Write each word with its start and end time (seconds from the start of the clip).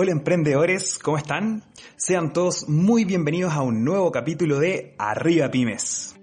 Hola 0.00 0.12
emprendedores, 0.12 0.96
¿cómo 0.96 1.18
están? 1.18 1.64
Sean 1.96 2.32
todos 2.32 2.68
muy 2.68 3.04
bienvenidos 3.04 3.52
a 3.54 3.62
un 3.62 3.82
nuevo 3.82 4.12
capítulo 4.12 4.60
de 4.60 4.94
Arriba 4.96 5.50
Pymes. 5.50 6.14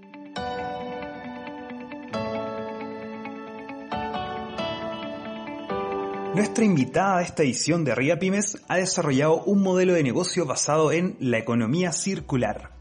Nuestra 6.34 6.64
invitada 6.64 7.18
de 7.18 7.24
esta 7.26 7.44
edición 7.44 7.84
de 7.84 7.92
Arriba 7.92 8.16
Pymes 8.16 8.64
ha 8.70 8.78
desarrollado 8.78 9.44
un 9.44 9.62
modelo 9.62 9.92
de 9.92 10.04
negocio 10.04 10.46
basado 10.46 10.94
en 10.94 11.18
la 11.20 11.38
economía 11.38 11.92
circular. 11.92 12.72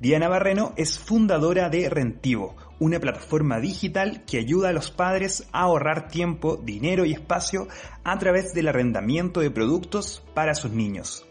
Diana 0.00 0.28
Barreno 0.28 0.72
es 0.76 0.98
fundadora 0.98 1.68
de 1.70 1.88
Rentivo, 1.88 2.56
una 2.80 2.98
plataforma 2.98 3.60
digital 3.60 4.24
que 4.26 4.38
ayuda 4.38 4.70
a 4.70 4.72
los 4.72 4.90
padres 4.90 5.46
a 5.52 5.60
ahorrar 5.60 6.08
tiempo, 6.08 6.56
dinero 6.56 7.04
y 7.04 7.12
espacio 7.12 7.68
a 8.02 8.18
través 8.18 8.52
del 8.52 8.66
arrendamiento 8.66 9.40
de 9.40 9.50
productos 9.50 10.24
para 10.34 10.54
sus 10.54 10.72
niños. 10.72 11.24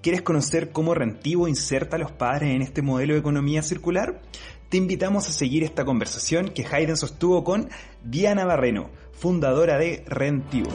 ¿Quieres 0.00 0.22
conocer 0.22 0.70
cómo 0.72 0.94
Rentivo 0.94 1.46
inserta 1.46 1.96
a 1.96 1.98
los 1.98 2.12
padres 2.12 2.54
en 2.54 2.62
este 2.62 2.82
modelo 2.82 3.14
de 3.14 3.20
economía 3.20 3.62
circular? 3.62 4.22
Te 4.68 4.76
invitamos 4.76 5.28
a 5.28 5.32
seguir 5.32 5.64
esta 5.64 5.84
conversación 5.84 6.48
que 6.48 6.64
Hayden 6.64 6.96
sostuvo 6.96 7.44
con 7.44 7.68
Diana 8.02 8.44
Barreno, 8.44 8.90
fundadora 9.12 9.78
de 9.78 10.02
Rentivo. 10.06 10.70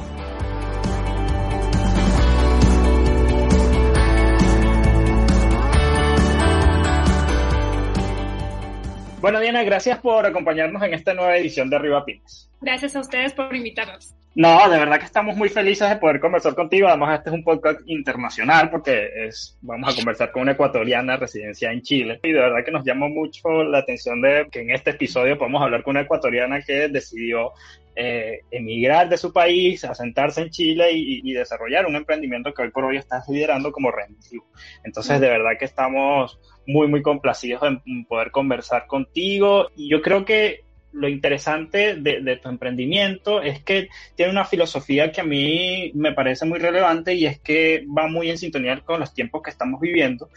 Bueno, 9.19 9.39
Diana, 9.39 9.63
gracias 9.63 9.97
por 9.97 10.27
acompañarnos 10.27 10.83
en 10.83 10.93
esta 10.93 11.13
nueva 11.15 11.35
edición 11.37 11.71
de 11.71 11.75
Arriba 11.75 12.05
Pymes. 12.05 12.51
Gracias 12.61 12.95
a 12.95 12.99
ustedes 12.99 13.33
por 13.33 13.55
invitarnos. 13.55 14.13
No, 14.35 14.69
de 14.69 14.77
verdad 14.77 14.99
que 14.99 15.05
estamos 15.05 15.35
muy 15.35 15.49
felices 15.49 15.89
de 15.89 15.95
poder 15.95 16.19
conversar 16.19 16.53
contigo. 16.53 16.87
Además, 16.87 17.17
este 17.17 17.31
es 17.31 17.33
un 17.33 17.43
podcast 17.43 17.81
internacional 17.87 18.69
porque 18.69 19.09
es, 19.25 19.57
vamos 19.61 19.91
a 19.91 19.95
conversar 19.95 20.31
con 20.31 20.43
una 20.43 20.51
ecuatoriana 20.51 21.17
residencia 21.17 21.71
en 21.71 21.81
Chile. 21.81 22.19
Y 22.21 22.31
de 22.31 22.39
verdad 22.39 22.63
que 22.63 22.71
nos 22.71 22.85
llama 22.85 23.07
mucho 23.07 23.63
la 23.63 23.79
atención 23.79 24.21
de 24.21 24.47
que 24.51 24.61
en 24.61 24.69
este 24.69 24.91
episodio 24.91 25.39
podemos 25.39 25.63
hablar 25.63 25.81
con 25.81 25.93
una 25.93 26.01
ecuatoriana 26.01 26.61
que 26.61 26.87
decidió 26.87 27.53
eh, 27.95 28.41
emigrar 28.51 29.09
de 29.09 29.17
su 29.17 29.33
país, 29.33 29.83
asentarse 29.83 30.41
en 30.43 30.51
Chile 30.51 30.91
y, 30.93 31.33
desarrollar 31.33 31.87
un 31.87 31.95
emprendimiento 31.95 32.53
que 32.53 32.61
hoy 32.61 32.69
por 32.69 32.85
hoy 32.85 32.97
está 32.97 33.23
liderando 33.27 33.71
como 33.71 33.89
Rentivo. 33.89 34.45
Entonces, 34.83 35.19
de 35.19 35.29
verdad 35.29 35.57
que 35.57 35.65
estamos 35.65 36.39
muy, 36.67 36.87
muy 36.87 37.01
complacidos 37.01 37.63
en 37.63 38.05
poder 38.05 38.29
conversar 38.31 38.85
contigo. 38.85 39.69
Y 39.75 39.89
yo 39.89 40.01
creo 40.01 40.25
que 40.25 40.67
lo 40.97 41.07
interesante 41.07 41.95
de, 41.95 42.39
tu 42.41 42.49
emprendimiento 42.49 43.41
es 43.41 43.61
que 43.61 43.89
tiene 44.15 44.31
una 44.31 44.45
filosofía 44.45 45.11
que 45.11 45.21
a 45.21 45.23
mí 45.23 45.91
me 45.93 46.13
parece 46.13 46.45
muy 46.45 46.59
relevante 46.59 47.13
y 47.13 47.25
es 47.25 47.39
que 47.39 47.85
va 47.85 48.07
muy 48.07 48.29
en 48.29 48.37
sintonía 48.37 48.79
con 48.81 48.99
los 48.99 49.13
tiempos 49.13 49.41
que 49.43 49.51
estamos 49.51 49.79
viviendo 49.79 50.29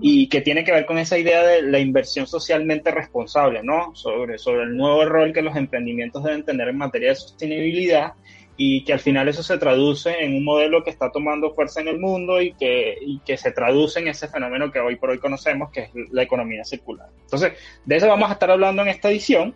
y 0.00 0.28
que 0.28 0.40
tiene 0.40 0.64
que 0.64 0.72
ver 0.72 0.86
con 0.86 0.98
esa 0.98 1.18
idea 1.18 1.44
de 1.44 1.62
la 1.62 1.78
inversión 1.78 2.26
socialmente 2.26 2.90
responsable, 2.90 3.62
¿no? 3.62 3.94
Sobre, 3.94 4.38
sobre 4.38 4.64
el 4.64 4.76
nuevo 4.76 5.04
rol 5.04 5.32
que 5.32 5.42
los 5.42 5.56
emprendimientos 5.56 6.22
deben 6.22 6.44
tener 6.44 6.68
en 6.68 6.78
materia 6.78 7.10
de 7.10 7.16
sostenibilidad 7.16 8.12
y 8.56 8.84
que 8.84 8.92
al 8.92 9.00
final 9.00 9.28
eso 9.28 9.42
se 9.42 9.58
traduce 9.58 10.24
en 10.24 10.34
un 10.34 10.44
modelo 10.44 10.82
que 10.82 10.90
está 10.90 11.10
tomando 11.10 11.52
fuerza 11.52 11.80
en 11.80 11.88
el 11.88 11.98
mundo 11.98 12.40
y 12.40 12.54
que, 12.54 12.96
y 13.00 13.18
que 13.20 13.36
se 13.36 13.52
traduce 13.52 14.00
en 14.00 14.08
ese 14.08 14.28
fenómeno 14.28 14.70
que 14.70 14.80
hoy 14.80 14.96
por 14.96 15.10
hoy 15.10 15.18
conocemos, 15.18 15.70
que 15.70 15.80
es 15.82 15.90
la 16.10 16.22
economía 16.22 16.64
circular. 16.64 17.08
Entonces, 17.22 17.52
de 17.84 17.96
eso 17.96 18.08
vamos 18.08 18.30
a 18.30 18.34
estar 18.34 18.50
hablando 18.50 18.82
en 18.82 18.88
esta 18.88 19.10
edición. 19.10 19.54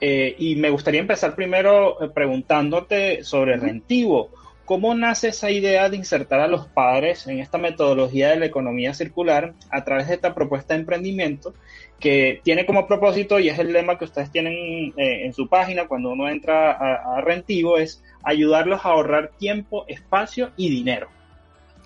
Eh, 0.00 0.36
y 0.38 0.54
me 0.54 0.70
gustaría 0.70 1.00
empezar 1.00 1.34
primero 1.34 2.00
eh, 2.00 2.08
preguntándote 2.08 3.24
sobre 3.24 3.56
Rentivo. 3.56 4.30
¿Cómo 4.68 4.94
nace 4.94 5.28
esa 5.28 5.50
idea 5.50 5.88
de 5.88 5.96
insertar 5.96 6.40
a 6.40 6.46
los 6.46 6.66
padres 6.66 7.26
en 7.26 7.38
esta 7.38 7.56
metodología 7.56 8.28
de 8.28 8.36
la 8.36 8.44
economía 8.44 8.92
circular 8.92 9.54
a 9.70 9.82
través 9.82 10.08
de 10.08 10.14
esta 10.16 10.34
propuesta 10.34 10.74
de 10.74 10.80
emprendimiento 10.80 11.54
que 11.98 12.42
tiene 12.44 12.66
como 12.66 12.86
propósito, 12.86 13.38
y 13.38 13.48
es 13.48 13.58
el 13.58 13.72
lema 13.72 13.96
que 13.96 14.04
ustedes 14.04 14.30
tienen 14.30 14.92
eh, 14.98 15.24
en 15.24 15.32
su 15.32 15.48
página 15.48 15.88
cuando 15.88 16.10
uno 16.10 16.28
entra 16.28 16.72
a, 16.72 17.16
a 17.16 17.20
Rentivo, 17.22 17.78
es 17.78 18.04
ayudarlos 18.22 18.84
a 18.84 18.90
ahorrar 18.90 19.30
tiempo, 19.38 19.86
espacio 19.88 20.50
y 20.58 20.68
dinero? 20.68 21.08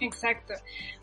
Exacto. 0.01 0.55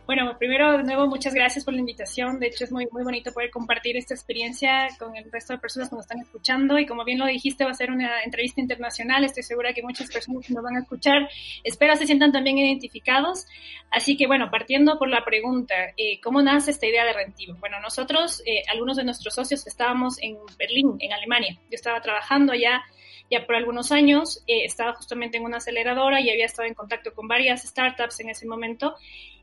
Bueno, 0.09 0.35
primero, 0.39 0.75
de 0.75 0.83
nuevo, 0.83 1.05
muchas 1.05 1.35
gracias 1.35 1.63
por 1.63 1.75
la 1.75 1.81
invitación. 1.81 2.39
De 2.39 2.47
hecho, 2.47 2.63
es 2.63 2.71
muy, 2.71 2.87
muy 2.91 3.03
bonito 3.03 3.31
poder 3.31 3.51
compartir 3.51 3.95
esta 3.95 4.15
experiencia 4.15 4.87
con 4.97 5.15
el 5.15 5.31
resto 5.31 5.53
de 5.53 5.59
personas 5.59 5.87
que 5.87 5.97
nos 5.97 6.05
están 6.05 6.19
escuchando. 6.19 6.79
Y 6.79 6.87
como 6.87 7.05
bien 7.05 7.19
lo 7.19 7.27
dijiste, 7.27 7.63
va 7.63 7.69
a 7.69 7.75
ser 7.75 7.91
una 7.91 8.23
entrevista 8.23 8.59
internacional. 8.59 9.23
Estoy 9.23 9.43
segura 9.43 9.71
que 9.71 9.83
muchas 9.83 10.09
personas 10.09 10.49
nos 10.49 10.63
van 10.63 10.77
a 10.77 10.79
escuchar, 10.79 11.29
espero 11.63 11.95
se 11.95 12.07
sientan 12.07 12.31
también 12.31 12.57
identificados. 12.57 13.45
Así 13.91 14.17
que, 14.17 14.25
bueno, 14.25 14.49
partiendo 14.49 14.97
por 14.97 15.09
la 15.09 15.23
pregunta, 15.23 15.75
eh, 15.95 16.19
¿cómo 16.23 16.41
nace 16.41 16.71
esta 16.71 16.87
idea 16.87 17.05
de 17.05 17.13
Rentivo? 17.13 17.57
Bueno, 17.59 17.79
nosotros, 17.79 18.41
eh, 18.47 18.63
algunos 18.73 18.97
de 18.97 19.03
nuestros 19.03 19.35
socios, 19.35 19.67
estábamos 19.67 20.17
en 20.23 20.39
Berlín, 20.57 20.95
en 21.01 21.13
Alemania. 21.13 21.55
Yo 21.69 21.75
estaba 21.75 22.01
trabajando 22.01 22.53
allá 22.53 22.81
ya 23.29 23.45
por 23.45 23.55
algunos 23.55 23.91
años, 23.91 24.43
eh, 24.47 24.65
estaba 24.65 24.93
justamente 24.93 25.37
en 25.37 25.43
una 25.43 25.57
aceleradora 25.57 26.19
y 26.21 26.29
había 26.29 26.45
estado 26.45 26.67
en 26.67 26.73
contacto 26.73 27.13
con 27.13 27.27
varias 27.27 27.63
startups 27.63 28.19
en 28.19 28.29
ese 28.29 28.47
momento 28.47 28.95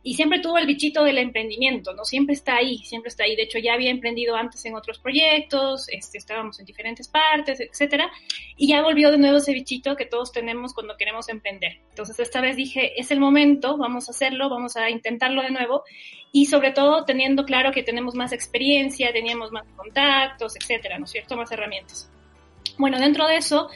y 0.06 0.14
siempre 0.14 0.38
tuvo 0.38 0.56
el 0.56 0.66
bichito 0.66 1.02
del 1.02 1.18
emprendimiento, 1.18 1.92
¿no? 1.92 2.04
Siempre 2.04 2.34
está 2.34 2.54
ahí, 2.54 2.78
siempre 2.84 3.08
está 3.08 3.24
ahí. 3.24 3.34
De 3.34 3.42
hecho, 3.42 3.58
ya 3.58 3.74
había 3.74 3.90
emprendido 3.90 4.36
antes 4.36 4.64
en 4.64 4.76
otros 4.76 5.00
proyectos, 5.00 5.88
este, 5.88 6.18
estábamos 6.18 6.60
en 6.60 6.64
diferentes 6.64 7.08
partes, 7.08 7.58
etcétera, 7.58 8.08
y 8.56 8.68
ya 8.68 8.82
volvió 8.82 9.10
de 9.10 9.18
nuevo 9.18 9.38
ese 9.38 9.52
bichito 9.52 9.96
que 9.96 10.06
todos 10.06 10.30
tenemos 10.30 10.74
cuando 10.74 10.96
queremos 10.96 11.28
emprender. 11.28 11.80
Entonces, 11.88 12.20
esta 12.20 12.40
vez 12.40 12.54
dije, 12.54 13.00
es 13.00 13.10
el 13.10 13.18
momento, 13.18 13.76
vamos 13.78 14.06
a 14.06 14.12
hacerlo, 14.12 14.48
vamos 14.48 14.76
a 14.76 14.90
intentarlo 14.90 15.42
de 15.42 15.50
nuevo, 15.50 15.82
y 16.30 16.46
sobre 16.46 16.70
todo 16.70 17.04
teniendo 17.04 17.44
claro 17.44 17.72
que 17.72 17.82
tenemos 17.82 18.14
más 18.14 18.32
experiencia, 18.32 19.12
teníamos 19.12 19.50
más 19.50 19.66
contactos, 19.74 20.54
etcétera, 20.54 21.00
¿no 21.00 21.06
es 21.06 21.10
cierto? 21.10 21.36
Más 21.36 21.50
herramientas. 21.50 22.12
Bueno, 22.78 22.98
dentro 22.98 23.26
de 23.26 23.36
eso, 23.36 23.68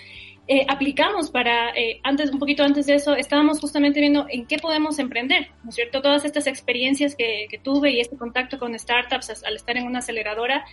eh, 0.46 0.66
aplicamos 0.68 1.30
para, 1.30 1.70
eh, 1.70 2.00
antes, 2.02 2.30
un 2.30 2.38
poquito 2.38 2.64
antes 2.64 2.86
de 2.86 2.94
eso, 2.94 3.14
estábamos 3.14 3.60
justamente 3.60 4.00
viendo 4.00 4.26
en 4.28 4.46
qué 4.46 4.58
podemos 4.58 4.98
emprender, 4.98 5.48
¿no 5.62 5.70
cierto? 5.70 6.02
Todas 6.02 6.24
estas 6.24 6.46
experiencias 6.46 7.14
que, 7.14 7.46
que 7.48 7.58
tuve 7.58 7.92
y 7.92 8.00
este 8.00 8.16
contacto 8.16 8.58
con 8.58 8.76
startups 8.78 9.44
al 9.44 9.56
estar 9.56 9.76
en 9.76 9.86
una 9.86 10.00
aceleradora, 10.00 10.64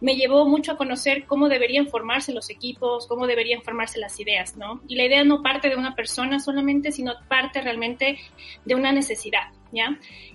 me 0.00 0.16
llevó 0.16 0.46
mucho 0.46 0.72
a 0.72 0.76
conocer 0.76 1.24
cómo 1.26 1.48
deberían 1.48 1.88
formarse 1.88 2.32
los 2.32 2.50
equipos, 2.50 3.06
cómo 3.06 3.26
deberían 3.26 3.62
formarse 3.62 3.98
las 3.98 4.20
ideas, 4.20 4.56
¿no? 4.56 4.82
Y 4.86 4.96
la 4.96 5.04
idea 5.04 5.24
no 5.24 5.42
parte 5.42 5.68
de 5.68 5.76
una 5.76 5.94
persona 5.94 6.40
solamente, 6.40 6.92
sino 6.92 7.14
parte 7.28 7.60
realmente 7.60 8.18
de 8.64 8.74
una 8.74 8.92
necesidad. 8.92 9.48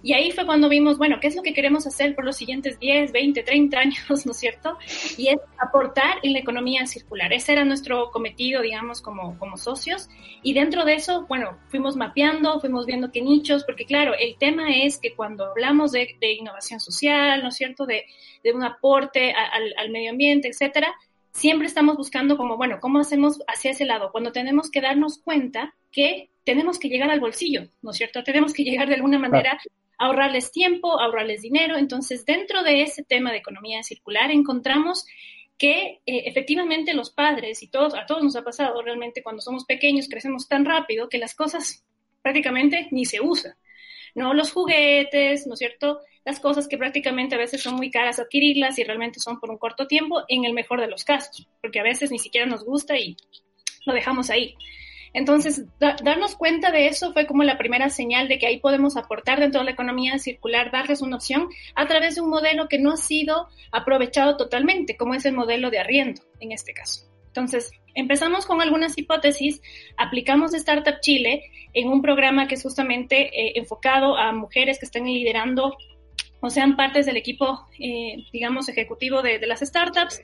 Y 0.01 0.13
ahí 0.13 0.31
fue 0.31 0.45
cuando 0.45 0.69
vimos, 0.69 0.97
bueno, 0.97 1.17
¿qué 1.19 1.27
es 1.27 1.35
lo 1.35 1.41
que 1.41 1.53
queremos 1.53 1.85
hacer 1.87 2.15
por 2.15 2.25
los 2.25 2.37
siguientes 2.37 2.79
10, 2.79 3.11
20, 3.11 3.43
30 3.43 3.79
años, 3.79 3.99
¿no 4.25 4.31
es 4.31 4.37
cierto? 4.37 4.77
Y 5.17 5.29
es 5.29 5.39
aportar 5.57 6.17
en 6.23 6.33
la 6.33 6.39
economía 6.39 6.85
circular. 6.85 7.31
Ese 7.33 7.53
era 7.53 7.65
nuestro 7.65 8.11
cometido, 8.11 8.61
digamos, 8.61 9.01
como, 9.01 9.37
como 9.37 9.57
socios. 9.57 10.09
Y 10.43 10.53
dentro 10.53 10.85
de 10.85 10.95
eso, 10.95 11.25
bueno, 11.27 11.57
fuimos 11.67 11.95
mapeando, 11.95 12.59
fuimos 12.59 12.85
viendo 12.85 13.11
qué 13.11 13.21
nichos, 13.21 13.63
porque 13.63 13.85
claro, 13.85 14.13
el 14.17 14.37
tema 14.37 14.75
es 14.75 14.97
que 14.97 15.13
cuando 15.13 15.45
hablamos 15.45 15.91
de, 15.91 16.17
innovación 16.21 16.79
social, 16.79 17.41
¿no 17.41 17.49
es 17.49 17.55
cierto?, 17.55 17.85
de, 17.85 18.05
un 18.53 18.63
aporte 18.63 19.31
al, 19.33 19.73
al 19.77 19.89
medio 19.91 20.11
ambiente, 20.11 20.47
etcétera, 20.47 20.95
siempre 21.31 21.67
estamos 21.67 21.97
buscando 21.97 22.37
como, 22.37 22.57
bueno, 22.57 22.79
¿cómo 22.81 22.99
hacemos 22.99 23.39
hacia 23.47 23.71
ese 23.71 23.85
lado? 23.85 24.11
Cuando 24.11 24.31
tenemos 24.31 24.69
que 24.71 24.81
darnos 24.81 25.19
cuenta 25.19 25.75
que 25.91 26.29
tenemos 26.49 26.79
que 26.79 26.89
llegar 26.89 27.11
al 27.11 27.19
bolsillo, 27.19 27.67
¿no 27.83 27.91
es 27.91 27.97
cierto? 27.97 28.23
Tenemos 28.23 28.53
que 28.53 28.63
llegar 28.63 28.87
de 28.87 28.95
alguna 28.95 29.19
manera 29.19 29.59
a 29.99 30.05
ahorrarles 30.07 30.51
tiempo, 30.51 30.99
ahorrarles 30.99 31.43
dinero. 31.43 31.77
Entonces, 31.77 32.25
dentro 32.25 32.63
de 32.63 32.81
ese 32.81 33.03
tema 33.03 33.31
de 33.31 33.37
economía 33.37 33.83
circular, 33.83 34.31
encontramos 34.31 35.05
que 35.59 36.01
eh, 36.07 36.23
efectivamente 36.25 36.95
los 36.95 37.11
padres 37.11 37.61
y 37.61 37.67
todos, 37.67 37.93
a 37.93 38.07
todos 38.07 38.23
nos 38.23 38.35
ha 38.35 38.41
pasado 38.41 38.81
realmente 38.81 39.21
cuando 39.21 39.43
somos 39.43 39.63
pequeños, 39.65 40.07
crecemos 40.09 40.47
tan 40.47 40.65
rápido 40.65 41.07
que 41.07 41.19
las 41.19 41.35
cosas 41.35 41.85
prácticamente 42.23 42.87
ni 42.89 43.05
se 43.05 43.21
usan. 43.21 43.53
¿no? 44.15 44.33
Los 44.33 44.51
juguetes, 44.51 45.45
¿no 45.45 45.53
es 45.53 45.59
cierto? 45.59 45.99
Las 46.25 46.39
cosas 46.39 46.67
que 46.67 46.79
prácticamente 46.79 47.35
a 47.35 47.37
veces 47.37 47.61
son 47.61 47.75
muy 47.75 47.91
caras 47.91 48.17
adquirirlas 48.17 48.79
y 48.79 48.83
realmente 48.83 49.19
son 49.19 49.39
por 49.39 49.51
un 49.51 49.59
corto 49.59 49.85
tiempo, 49.85 50.23
en 50.29 50.45
el 50.45 50.53
mejor 50.53 50.81
de 50.81 50.87
los 50.87 51.03
casos, 51.03 51.47
porque 51.61 51.79
a 51.79 51.83
veces 51.83 52.09
ni 52.09 52.17
siquiera 52.17 52.47
nos 52.47 52.65
gusta 52.65 52.97
y 52.97 53.17
lo 53.85 53.93
dejamos 53.93 54.31
ahí. 54.31 54.55
Entonces, 55.13 55.65
darnos 55.79 56.35
cuenta 56.35 56.71
de 56.71 56.87
eso 56.87 57.13
fue 57.13 57.25
como 57.25 57.43
la 57.43 57.57
primera 57.57 57.89
señal 57.89 58.27
de 58.27 58.37
que 58.37 58.47
ahí 58.47 58.59
podemos 58.59 58.97
aportar 58.97 59.39
dentro 59.39 59.61
de 59.61 59.65
la 59.65 59.71
economía 59.71 60.19
circular, 60.19 60.71
darles 60.71 61.01
una 61.01 61.15
opción 61.15 61.49
a 61.75 61.87
través 61.87 62.15
de 62.15 62.21
un 62.21 62.29
modelo 62.29 62.67
que 62.67 62.79
no 62.79 62.93
ha 62.93 62.97
sido 62.97 63.47
aprovechado 63.71 64.37
totalmente, 64.37 64.97
como 64.97 65.15
es 65.15 65.25
el 65.25 65.33
modelo 65.33 65.69
de 65.69 65.79
arriendo 65.79 66.21
en 66.39 66.51
este 66.51 66.73
caso. 66.73 67.05
Entonces, 67.27 67.71
empezamos 67.95 68.45
con 68.45 68.61
algunas 68.61 68.97
hipótesis, 68.97 69.61
aplicamos 69.97 70.53
Startup 70.53 70.99
Chile 71.01 71.43
en 71.73 71.87
un 71.87 72.01
programa 72.01 72.47
que 72.47 72.55
es 72.55 72.63
justamente 72.63 73.27
eh, 73.27 73.53
enfocado 73.55 74.17
a 74.17 74.31
mujeres 74.31 74.79
que 74.79 74.85
están 74.85 75.05
liderando 75.05 75.77
o 76.41 76.49
sean 76.49 76.75
partes 76.75 77.05
del 77.05 77.17
equipo, 77.17 77.67
eh, 77.79 78.25
digamos, 78.31 78.69
ejecutivo 78.69 79.21
de, 79.21 79.39
de 79.39 79.47
las 79.47 79.59
startups 79.59 80.21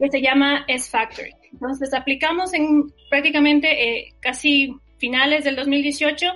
que 0.00 0.10
se 0.10 0.22
llama 0.22 0.64
S-Factory. 0.66 1.32
Entonces, 1.52 1.92
aplicamos 1.92 2.54
en 2.54 2.92
prácticamente 3.08 3.68
eh, 3.98 4.14
casi 4.20 4.74
finales 4.98 5.44
del 5.44 5.56
2018. 5.56 6.26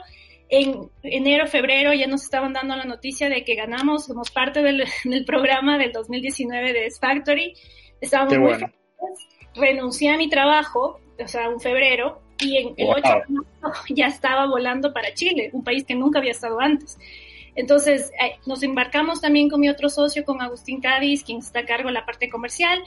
En 0.50 0.90
enero, 1.02 1.46
febrero 1.46 1.92
ya 1.94 2.06
nos 2.06 2.22
estaban 2.22 2.52
dando 2.52 2.76
la 2.76 2.84
noticia 2.84 3.28
de 3.28 3.42
que 3.44 3.54
ganamos, 3.54 4.06
somos 4.06 4.30
parte 4.30 4.62
del, 4.62 4.84
programa 5.26 5.78
del 5.78 5.92
2019 5.92 6.72
de 6.72 6.86
S-Factory. 6.86 7.54
Estábamos 8.00 8.38
muy 8.38 8.52
felices. 8.52 8.74
Renuncié 9.54 10.10
a 10.10 10.16
mi 10.16 10.28
trabajo, 10.28 11.00
o 11.18 11.28
sea, 11.28 11.48
un 11.48 11.60
febrero, 11.60 12.20
y 12.40 12.58
en 12.58 12.74
el 12.76 12.88
8 12.88 13.00
de 13.02 13.34
marzo 13.62 13.82
ya 13.88 14.06
estaba 14.06 14.46
volando 14.46 14.92
para 14.92 15.14
Chile, 15.14 15.50
un 15.52 15.64
país 15.64 15.84
que 15.84 15.94
nunca 15.94 16.18
había 16.18 16.32
estado 16.32 16.60
antes. 16.60 16.98
Entonces, 17.56 18.10
eh, 18.20 18.36
nos 18.46 18.62
embarcamos 18.62 19.20
también 19.20 19.48
con 19.48 19.60
mi 19.60 19.68
otro 19.68 19.88
socio, 19.88 20.24
con 20.24 20.42
Agustín 20.42 20.80
Cádiz, 20.80 21.22
quien 21.22 21.38
está 21.38 21.60
a 21.60 21.64
cargo 21.64 21.88
de 21.88 21.94
la 21.94 22.04
parte 22.04 22.28
comercial, 22.28 22.82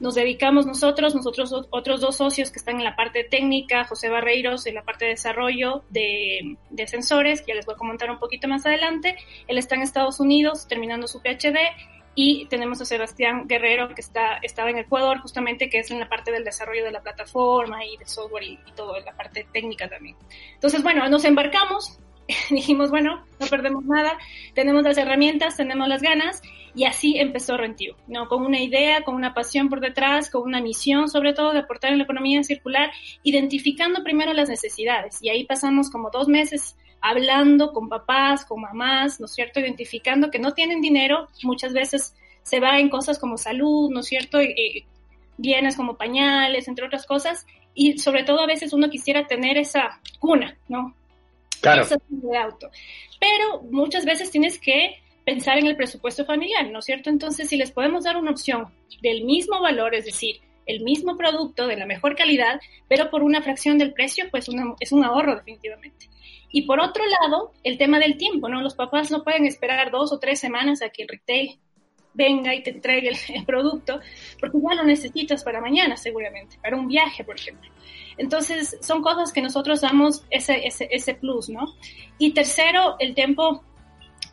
nos 0.00 0.14
dedicamos 0.14 0.66
nosotros, 0.66 1.14
nosotros 1.14 1.52
otros 1.70 2.00
dos 2.00 2.16
socios 2.16 2.50
que 2.50 2.58
están 2.58 2.76
en 2.76 2.84
la 2.84 2.96
parte 2.96 3.24
técnica, 3.24 3.84
José 3.84 4.08
Barreiros 4.08 4.66
en 4.66 4.74
la 4.74 4.82
parte 4.82 5.04
de 5.04 5.12
desarrollo 5.12 5.84
de, 5.90 6.56
sensores, 6.86 7.40
que 7.40 7.48
ya 7.48 7.54
les 7.54 7.66
voy 7.66 7.74
a 7.74 7.78
comentar 7.78 8.10
un 8.10 8.18
poquito 8.18 8.48
más 8.48 8.66
adelante. 8.66 9.16
Él 9.46 9.58
está 9.58 9.76
en 9.76 9.82
Estados 9.82 10.18
Unidos 10.20 10.66
terminando 10.66 11.06
su 11.06 11.20
PhD 11.20 11.56
y 12.14 12.46
tenemos 12.46 12.80
a 12.80 12.84
Sebastián 12.84 13.46
Guerrero 13.46 13.94
que 13.94 14.00
está, 14.00 14.38
estaba 14.42 14.70
en 14.70 14.78
Ecuador 14.78 15.20
justamente 15.20 15.70
que 15.70 15.78
es 15.78 15.90
en 15.90 16.00
la 16.00 16.08
parte 16.08 16.30
del 16.30 16.44
desarrollo 16.44 16.84
de 16.84 16.90
la 16.90 17.00
plataforma 17.00 17.84
y 17.86 17.96
del 17.96 18.08
software 18.08 18.42
y, 18.42 18.58
y 18.66 18.72
todo, 18.74 18.96
en 18.96 19.04
la 19.04 19.12
parte 19.12 19.46
técnica 19.52 19.88
también. 19.88 20.16
Entonces, 20.54 20.82
bueno, 20.82 21.08
nos 21.08 21.24
embarcamos, 21.24 21.98
dijimos, 22.50 22.90
bueno, 22.90 23.24
no 23.40 23.46
perdemos 23.46 23.84
nada, 23.84 24.18
tenemos 24.54 24.82
las 24.82 24.98
herramientas, 24.98 25.56
tenemos 25.56 25.88
las 25.88 26.02
ganas, 26.02 26.42
y 26.74 26.84
así 26.84 27.18
empezó 27.18 27.56
Rentivo, 27.56 27.96
¿no? 28.06 28.28
Con 28.28 28.44
una 28.44 28.60
idea, 28.60 29.02
con 29.02 29.14
una 29.14 29.34
pasión 29.34 29.68
por 29.68 29.80
detrás, 29.80 30.30
con 30.30 30.42
una 30.42 30.60
misión, 30.60 31.08
sobre 31.08 31.34
todo, 31.34 31.52
de 31.52 31.60
aportar 31.60 31.92
en 31.92 31.98
la 31.98 32.04
economía 32.04 32.42
circular, 32.42 32.90
identificando 33.22 34.02
primero 34.02 34.32
las 34.32 34.48
necesidades. 34.48 35.18
Y 35.22 35.28
ahí 35.28 35.44
pasamos 35.44 35.90
como 35.90 36.10
dos 36.10 36.28
meses 36.28 36.76
hablando 37.02 37.72
con 37.72 37.88
papás, 37.88 38.46
con 38.46 38.60
mamás, 38.60 39.20
¿no 39.20 39.26
es 39.26 39.32
cierto? 39.32 39.60
Identificando 39.60 40.30
que 40.30 40.38
no 40.38 40.52
tienen 40.52 40.80
dinero, 40.80 41.28
muchas 41.42 41.72
veces 41.74 42.14
se 42.42 42.60
va 42.60 42.78
en 42.78 42.88
cosas 42.88 43.18
como 43.18 43.36
salud, 43.36 43.90
¿no 43.90 44.00
es 44.00 44.06
cierto? 44.06 44.40
Eh, 44.40 44.86
bienes 45.36 45.76
como 45.76 45.96
pañales, 45.96 46.68
entre 46.68 46.86
otras 46.86 47.06
cosas, 47.06 47.46
y 47.74 47.98
sobre 47.98 48.24
todo 48.24 48.40
a 48.40 48.46
veces 48.46 48.72
uno 48.72 48.88
quisiera 48.88 49.26
tener 49.26 49.58
esa 49.58 50.00
cuna, 50.20 50.56
¿no? 50.68 50.94
Claro. 51.62 51.86
de 52.08 52.36
auto. 52.36 52.70
Pero 53.18 53.62
muchas 53.70 54.04
veces 54.04 54.30
tienes 54.30 54.58
que 54.58 54.96
pensar 55.24 55.58
en 55.58 55.66
el 55.66 55.76
presupuesto 55.76 56.24
familiar, 56.24 56.68
¿no 56.70 56.80
es 56.80 56.84
cierto? 56.84 57.08
Entonces, 57.08 57.48
si 57.48 57.56
les 57.56 57.70
podemos 57.70 58.04
dar 58.04 58.16
una 58.16 58.32
opción 58.32 58.66
del 59.00 59.24
mismo 59.24 59.60
valor, 59.60 59.94
es 59.94 60.04
decir, 60.04 60.40
el 60.66 60.80
mismo 60.82 61.16
producto 61.16 61.66
de 61.66 61.76
la 61.76 61.86
mejor 61.86 62.16
calidad, 62.16 62.60
pero 62.88 63.10
por 63.10 63.22
una 63.22 63.42
fracción 63.42 63.78
del 63.78 63.92
precio, 63.92 64.26
pues 64.30 64.48
es 64.80 64.92
un 64.92 65.04
ahorro 65.04 65.36
definitivamente. 65.36 66.08
Y 66.52 66.62
por 66.62 66.80
otro 66.80 67.02
lado, 67.06 67.52
el 67.64 67.78
tema 67.78 67.98
del 67.98 68.18
tiempo, 68.18 68.48
¿no? 68.48 68.60
Los 68.60 68.74
papás 68.74 69.10
no 69.10 69.24
pueden 69.24 69.46
esperar 69.46 69.90
dos 69.90 70.12
o 70.12 70.18
tres 70.18 70.38
semanas 70.38 70.82
a 70.82 70.90
que 70.90 71.02
el 71.02 71.08
retail 71.08 71.58
venga 72.12 72.54
y 72.54 72.62
te 72.62 72.70
entregue 72.70 73.10
el, 73.28 73.44
producto, 73.46 74.00
porque 74.38 74.58
ya 74.62 74.74
lo 74.74 74.84
necesitas 74.84 75.42
para 75.42 75.60
mañana 75.60 75.96
seguramente, 75.96 76.58
para 76.62 76.76
un 76.76 76.88
viaje, 76.88 77.24
por 77.24 77.36
ejemplo. 77.36 77.70
Entonces, 78.18 78.78
son 78.80 79.02
cosas 79.02 79.32
que 79.32 79.42
nosotros 79.42 79.80
damos 79.80 80.24
ese, 80.30 80.66
ese, 80.66 80.88
ese 80.90 81.14
plus, 81.14 81.48
¿no? 81.48 81.74
Y 82.18 82.32
tercero, 82.32 82.96
el 82.98 83.14
tiempo 83.14 83.62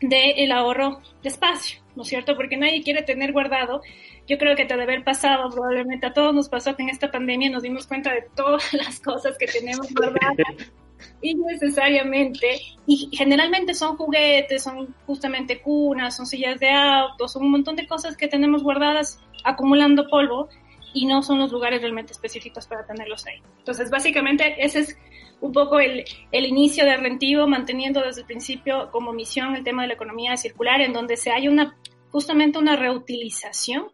del 0.00 0.50
ahorro 0.52 1.00
de 1.22 1.28
espacio, 1.28 1.80
¿no 1.94 2.02
es 2.02 2.08
cierto? 2.08 2.36
Porque 2.36 2.56
nadie 2.56 2.82
quiere 2.82 3.02
tener 3.02 3.32
guardado. 3.32 3.82
Yo 4.26 4.38
creo 4.38 4.56
que 4.56 4.64
te 4.64 4.74
debe 4.74 4.84
haber 4.84 5.04
pasado, 5.04 5.50
probablemente 5.50 6.06
a 6.06 6.12
todos 6.12 6.34
nos 6.34 6.48
pasó 6.48 6.76
que 6.76 6.82
en 6.82 6.88
esta 6.88 7.10
pandemia 7.10 7.50
nos 7.50 7.62
dimos 7.62 7.86
cuenta 7.86 8.12
de 8.12 8.22
todas 8.34 8.72
las 8.74 9.00
cosas 9.00 9.36
que 9.38 9.46
tenemos 9.46 9.92
guardadas 9.92 10.36
innecesariamente. 11.22 12.60
Y 12.86 13.10
generalmente 13.12 13.74
son 13.74 13.96
juguetes, 13.96 14.62
son 14.62 14.94
justamente 15.06 15.60
cunas, 15.60 16.16
son 16.16 16.26
sillas 16.26 16.58
de 16.60 16.70
auto, 16.70 17.28
son 17.28 17.44
un 17.44 17.50
montón 17.50 17.76
de 17.76 17.86
cosas 17.86 18.16
que 18.16 18.28
tenemos 18.28 18.62
guardadas 18.62 19.20
acumulando 19.44 20.08
polvo 20.08 20.48
y 20.92 21.06
no 21.06 21.22
son 21.22 21.38
los 21.38 21.52
lugares 21.52 21.80
realmente 21.80 22.12
específicos 22.12 22.66
para 22.66 22.86
tenerlos 22.86 23.26
ahí. 23.26 23.42
Entonces, 23.58 23.90
básicamente, 23.90 24.56
ese 24.58 24.80
es 24.80 24.98
un 25.40 25.52
poco 25.52 25.80
el, 25.80 26.04
el 26.32 26.44
inicio 26.44 26.84
de 26.84 26.96
Rentivo, 26.96 27.46
manteniendo 27.46 28.00
desde 28.02 28.22
el 28.22 28.26
principio 28.26 28.90
como 28.90 29.12
misión 29.12 29.56
el 29.56 29.64
tema 29.64 29.82
de 29.82 29.88
la 29.88 29.94
economía 29.94 30.36
circular, 30.36 30.80
en 30.80 30.92
donde 30.92 31.16
se 31.16 31.30
hay 31.30 31.48
una, 31.48 31.76
justamente 32.10 32.58
una 32.58 32.76
reutilización 32.76 33.88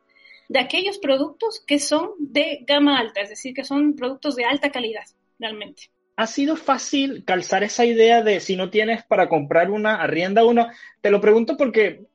de 0.48 0.60
aquellos 0.60 0.98
productos 0.98 1.62
que 1.66 1.78
son 1.78 2.10
de 2.18 2.64
gama 2.66 2.98
alta, 2.98 3.20
es 3.20 3.30
decir, 3.30 3.54
que 3.54 3.64
son 3.64 3.94
productos 3.94 4.36
de 4.36 4.44
alta 4.44 4.70
calidad, 4.70 5.04
realmente. 5.38 5.90
¿Ha 6.16 6.26
sido 6.26 6.56
fácil 6.56 7.24
calzar 7.24 7.62
esa 7.62 7.84
idea 7.84 8.22
de 8.22 8.40
si 8.40 8.56
no 8.56 8.70
tienes 8.70 9.04
para 9.04 9.28
comprar 9.28 9.70
una, 9.70 9.96
arrienda 9.96 10.44
uno? 10.44 10.66
Te 11.02 11.10
lo 11.10 11.20
pregunto 11.20 11.56
porque 11.56 12.06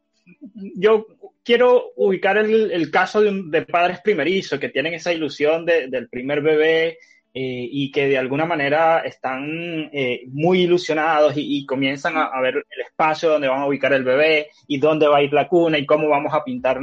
yo 0.75 1.07
quiero 1.43 1.91
ubicar 1.95 2.37
el, 2.37 2.91
caso 2.91 3.21
de, 3.21 3.61
padres 3.63 3.99
primerizos 4.01 4.59
que 4.59 4.69
tienen 4.69 4.93
esa 4.93 5.13
ilusión 5.13 5.65
del 5.65 6.09
primer 6.09 6.41
bebé 6.41 6.97
eh, 7.33 7.67
y 7.71 7.91
que 7.91 8.07
de 8.07 8.17
alguna 8.17 8.45
manera 8.45 8.99
están 8.99 9.89
eh, 9.93 10.23
muy 10.27 10.63
ilusionados 10.63 11.33
y, 11.37 11.65
comienzan 11.65 12.17
a, 12.17 12.39
ver 12.41 12.55
el 12.55 12.81
espacio 12.81 13.29
donde 13.29 13.47
van 13.47 13.61
a 13.61 13.67
ubicar 13.67 13.93
el 13.93 14.03
bebé 14.03 14.49
y 14.67 14.79
dónde 14.79 15.07
va 15.07 15.17
a 15.17 15.23
ir 15.23 15.31
la 15.31 15.47
cuna 15.47 15.77
y 15.77 15.85
cómo 15.85 16.09
vamos 16.09 16.33
a 16.33 16.43
pintar 16.43 16.79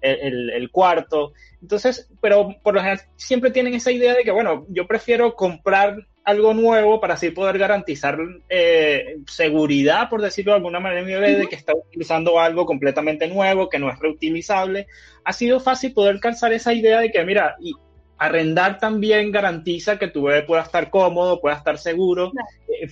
el, 0.00 0.70
cuarto. 0.70 1.32
Entonces, 1.60 2.10
pero 2.20 2.54
por 2.62 2.74
lo 2.74 2.80
general 2.80 3.00
siempre 3.16 3.50
tienen 3.50 3.74
esa 3.74 3.92
idea 3.92 4.14
de 4.14 4.24
que, 4.24 4.32
bueno, 4.32 4.66
yo 4.68 4.86
prefiero 4.86 5.34
comprar 5.34 5.96
algo 6.24 6.54
nuevo 6.54 7.00
para 7.00 7.14
así 7.14 7.30
poder 7.30 7.58
garantizar 7.58 8.18
eh, 8.48 9.16
seguridad, 9.26 10.08
por 10.08 10.22
decirlo 10.22 10.52
de 10.52 10.56
alguna 10.56 10.80
manera, 10.80 11.02
mi 11.02 11.12
bebé, 11.12 11.36
de 11.36 11.46
que 11.48 11.56
está 11.56 11.74
utilizando 11.74 12.38
algo 12.38 12.64
completamente 12.64 13.26
nuevo, 13.26 13.68
que 13.68 13.78
no 13.78 13.90
es 13.90 13.98
reutilizable. 13.98 14.86
Ha 15.24 15.32
sido 15.32 15.60
fácil 15.60 15.92
poder 15.92 16.20
calzar 16.20 16.52
esa 16.52 16.72
idea 16.72 17.00
de 17.00 17.10
que, 17.10 17.24
mira, 17.24 17.56
y 17.60 17.72
arrendar 18.18 18.78
también 18.78 19.32
garantiza 19.32 19.98
que 19.98 20.06
tu 20.06 20.22
bebé 20.22 20.42
pueda 20.42 20.62
estar 20.62 20.90
cómodo, 20.90 21.40
pueda 21.40 21.56
estar 21.56 21.76
seguro. 21.76 22.32
Eh, 22.68 22.88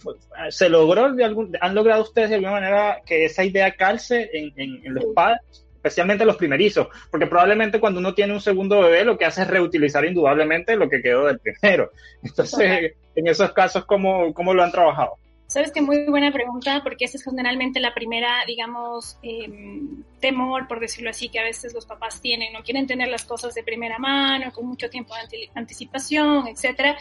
¿Se 0.50 0.68
logró, 0.68 1.12
de 1.12 1.24
algún, 1.24 1.56
han 1.60 1.74
logrado 1.74 2.02
ustedes 2.02 2.30
de 2.30 2.36
alguna 2.36 2.54
manera 2.54 3.00
que 3.06 3.26
esa 3.26 3.44
idea 3.44 3.76
calce 3.76 4.28
en, 4.32 4.52
en, 4.56 4.94
los 4.94 5.04
padres? 5.14 5.66
Especialmente 5.80 6.26
los 6.26 6.36
primerizos, 6.36 6.88
porque 7.10 7.26
probablemente 7.26 7.80
cuando 7.80 8.00
uno 8.00 8.14
tiene 8.14 8.34
un 8.34 8.40
segundo 8.40 8.80
bebé 8.80 9.02
lo 9.04 9.16
que 9.16 9.24
hace 9.24 9.42
es 9.42 9.48
reutilizar 9.48 10.04
indudablemente 10.04 10.76
lo 10.76 10.90
que 10.90 11.00
quedó 11.00 11.26
del 11.26 11.38
primero. 11.38 11.90
Entonces, 12.22 12.92
en 13.14 13.26
esos 13.26 13.52
casos, 13.52 13.86
¿cómo, 13.86 14.34
cómo 14.34 14.52
lo 14.52 14.62
han 14.62 14.70
trabajado? 14.70 15.14
Sabes 15.46 15.72
que 15.72 15.80
muy 15.80 16.04
buena 16.04 16.30
pregunta, 16.30 16.80
porque 16.84 17.06
esa 17.06 17.16
es 17.16 17.24
generalmente 17.24 17.80
la 17.80 17.92
primera, 17.92 18.44
digamos, 18.46 19.18
em, 19.22 20.04
temor, 20.20 20.68
por 20.68 20.78
decirlo 20.78 21.10
así, 21.10 21.28
que 21.28 21.40
a 21.40 21.42
veces 21.42 21.74
los 21.74 21.86
papás 21.86 22.20
tienen, 22.20 22.52
no 22.52 22.62
quieren 22.62 22.86
tener 22.86 23.08
las 23.08 23.24
cosas 23.24 23.52
de 23.54 23.64
primera 23.64 23.98
mano, 23.98 24.52
con 24.52 24.66
mucho 24.66 24.88
tiempo 24.88 25.12
de 25.28 25.50
anticipación, 25.54 26.46
etcétera. 26.46 26.96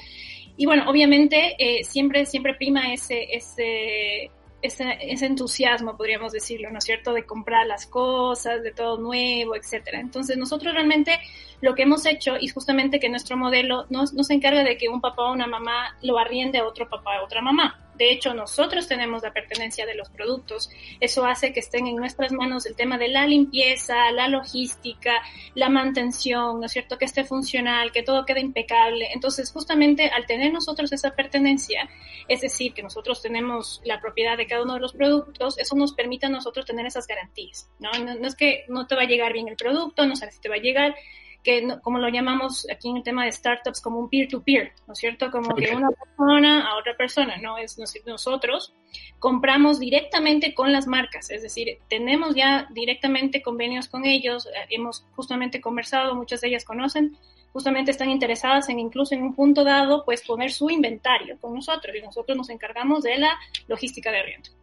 Y 0.57 0.65
bueno, 0.65 0.89
obviamente 0.89 1.55
eh, 1.59 1.83
siempre, 1.83 2.25
siempre 2.25 2.55
prima 2.55 2.91
ese, 2.91 3.27
ese, 3.35 4.31
ese, 4.61 4.97
ese, 5.01 5.25
entusiasmo, 5.25 5.95
podríamos 5.97 6.31
decirlo, 6.31 6.69
¿no 6.71 6.79
es 6.79 6.83
cierto?, 6.83 7.13
de 7.13 7.25
comprar 7.25 7.65
las 7.67 7.85
cosas, 7.85 8.63
de 8.63 8.71
todo 8.71 8.97
nuevo, 8.97 9.55
etcétera. 9.55 9.99
Entonces, 9.99 10.37
nosotros 10.37 10.73
realmente 10.73 11.19
lo 11.61 11.75
que 11.75 11.83
hemos 11.83 12.05
hecho, 12.05 12.35
y 12.39 12.47
justamente 12.47 12.99
que 12.99 13.09
nuestro 13.09 13.37
modelo 13.37 13.85
no, 13.89 14.03
no 14.13 14.23
se 14.23 14.33
encarga 14.33 14.63
de 14.63 14.77
que 14.77 14.89
un 14.89 15.01
papá 15.01 15.23
o 15.23 15.33
una 15.33 15.47
mamá 15.47 15.97
lo 16.01 16.17
arriende 16.17 16.59
a 16.59 16.65
otro 16.65 16.89
papá 16.89 17.21
o 17.21 17.25
otra 17.25 17.41
mamá. 17.41 17.88
De 17.99 18.11
hecho, 18.11 18.33
nosotros 18.33 18.87
tenemos 18.87 19.21
la 19.23 19.33
pertenencia 19.33 19.85
de 19.85 19.93
los 19.93 20.09
productos. 20.09 20.69
Eso 21.01 21.25
hace 21.25 21.51
que 21.51 21.59
estén 21.59 21.85
en 21.85 21.97
nuestras 21.97 22.31
manos 22.31 22.65
el 22.65 22.77
tema 22.77 22.97
de 22.97 23.09
la 23.09 23.27
limpieza, 23.27 24.09
la 24.11 24.29
logística, 24.29 25.21
la 25.53 25.67
mantención, 25.67 26.61
¿no 26.61 26.65
es 26.65 26.71
cierto? 26.71 26.97
Que 26.97 27.03
esté 27.03 27.25
funcional, 27.25 27.91
que 27.91 28.01
todo 28.01 28.25
quede 28.25 28.39
impecable. 28.39 29.09
Entonces, 29.13 29.51
justamente 29.51 30.07
al 30.07 30.25
tener 30.25 30.53
nosotros 30.53 30.93
esa 30.93 31.11
pertenencia, 31.13 31.89
es 32.29 32.39
decir, 32.39 32.73
que 32.73 32.83
nosotros 32.83 33.21
tenemos 33.21 33.81
la 33.83 33.99
propiedad 33.99 34.37
de 34.37 34.47
cada 34.47 34.63
uno 34.63 34.75
de 34.75 34.79
los 34.79 34.93
productos, 34.93 35.59
eso 35.59 35.75
nos 35.75 35.93
permite 35.93 36.27
a 36.27 36.29
nosotros 36.29 36.65
tener 36.65 36.85
esas 36.85 37.05
garantías, 37.05 37.69
¿no? 37.79 37.91
No, 37.91 38.15
no 38.15 38.27
es 38.27 38.35
que 38.35 38.63
no 38.69 38.87
te 38.87 38.95
va 38.95 39.01
a 39.01 39.07
llegar 39.07 39.33
bien 39.33 39.49
el 39.49 39.57
producto, 39.57 40.05
no 40.05 40.15
sabes 40.15 40.35
si 40.35 40.41
te 40.41 40.47
va 40.47 40.55
a 40.55 40.59
llegar, 40.59 40.95
que 41.43 41.77
como 41.81 41.99
lo 41.99 42.09
llamamos 42.09 42.67
aquí 42.71 42.89
en 42.89 42.97
el 42.97 43.03
tema 43.03 43.25
de 43.25 43.31
startups 43.31 43.81
como 43.81 43.99
un 43.99 44.09
peer-to-peer, 44.09 44.73
¿no 44.87 44.93
es 44.93 44.99
cierto? 44.99 45.31
Como 45.31 45.55
que 45.55 45.73
una 45.75 45.89
persona 45.89 46.69
a 46.69 46.77
otra 46.77 46.95
persona, 46.97 47.37
no 47.37 47.57
es 47.57 47.77
nosotros 48.05 48.73
compramos 49.19 49.79
directamente 49.79 50.53
con 50.53 50.71
las 50.71 50.87
marcas, 50.87 51.29
es 51.29 51.41
decir, 51.41 51.77
tenemos 51.89 52.35
ya 52.35 52.67
directamente 52.71 53.41
convenios 53.41 53.87
con 53.87 54.05
ellos, 54.05 54.47
eh, 54.47 54.67
hemos 54.69 55.05
justamente 55.15 55.61
conversado, 55.61 56.15
muchas 56.15 56.41
de 56.41 56.49
ellas 56.49 56.65
conocen, 56.65 57.17
justamente 57.53 57.91
están 57.91 58.09
interesadas 58.09 58.69
en 58.69 58.79
incluso 58.79 59.15
en 59.15 59.23
un 59.23 59.35
punto 59.35 59.63
dado, 59.63 60.03
pues 60.05 60.25
poner 60.25 60.51
su 60.51 60.69
inventario 60.69 61.37
con 61.39 61.53
nosotros 61.53 61.95
y 61.95 62.01
nosotros 62.01 62.37
nos 62.37 62.49
encargamos 62.49 63.03
de 63.03 63.17
la 63.17 63.37
logística 63.67 64.11
de 64.11 64.19
arriendo. 64.19 64.58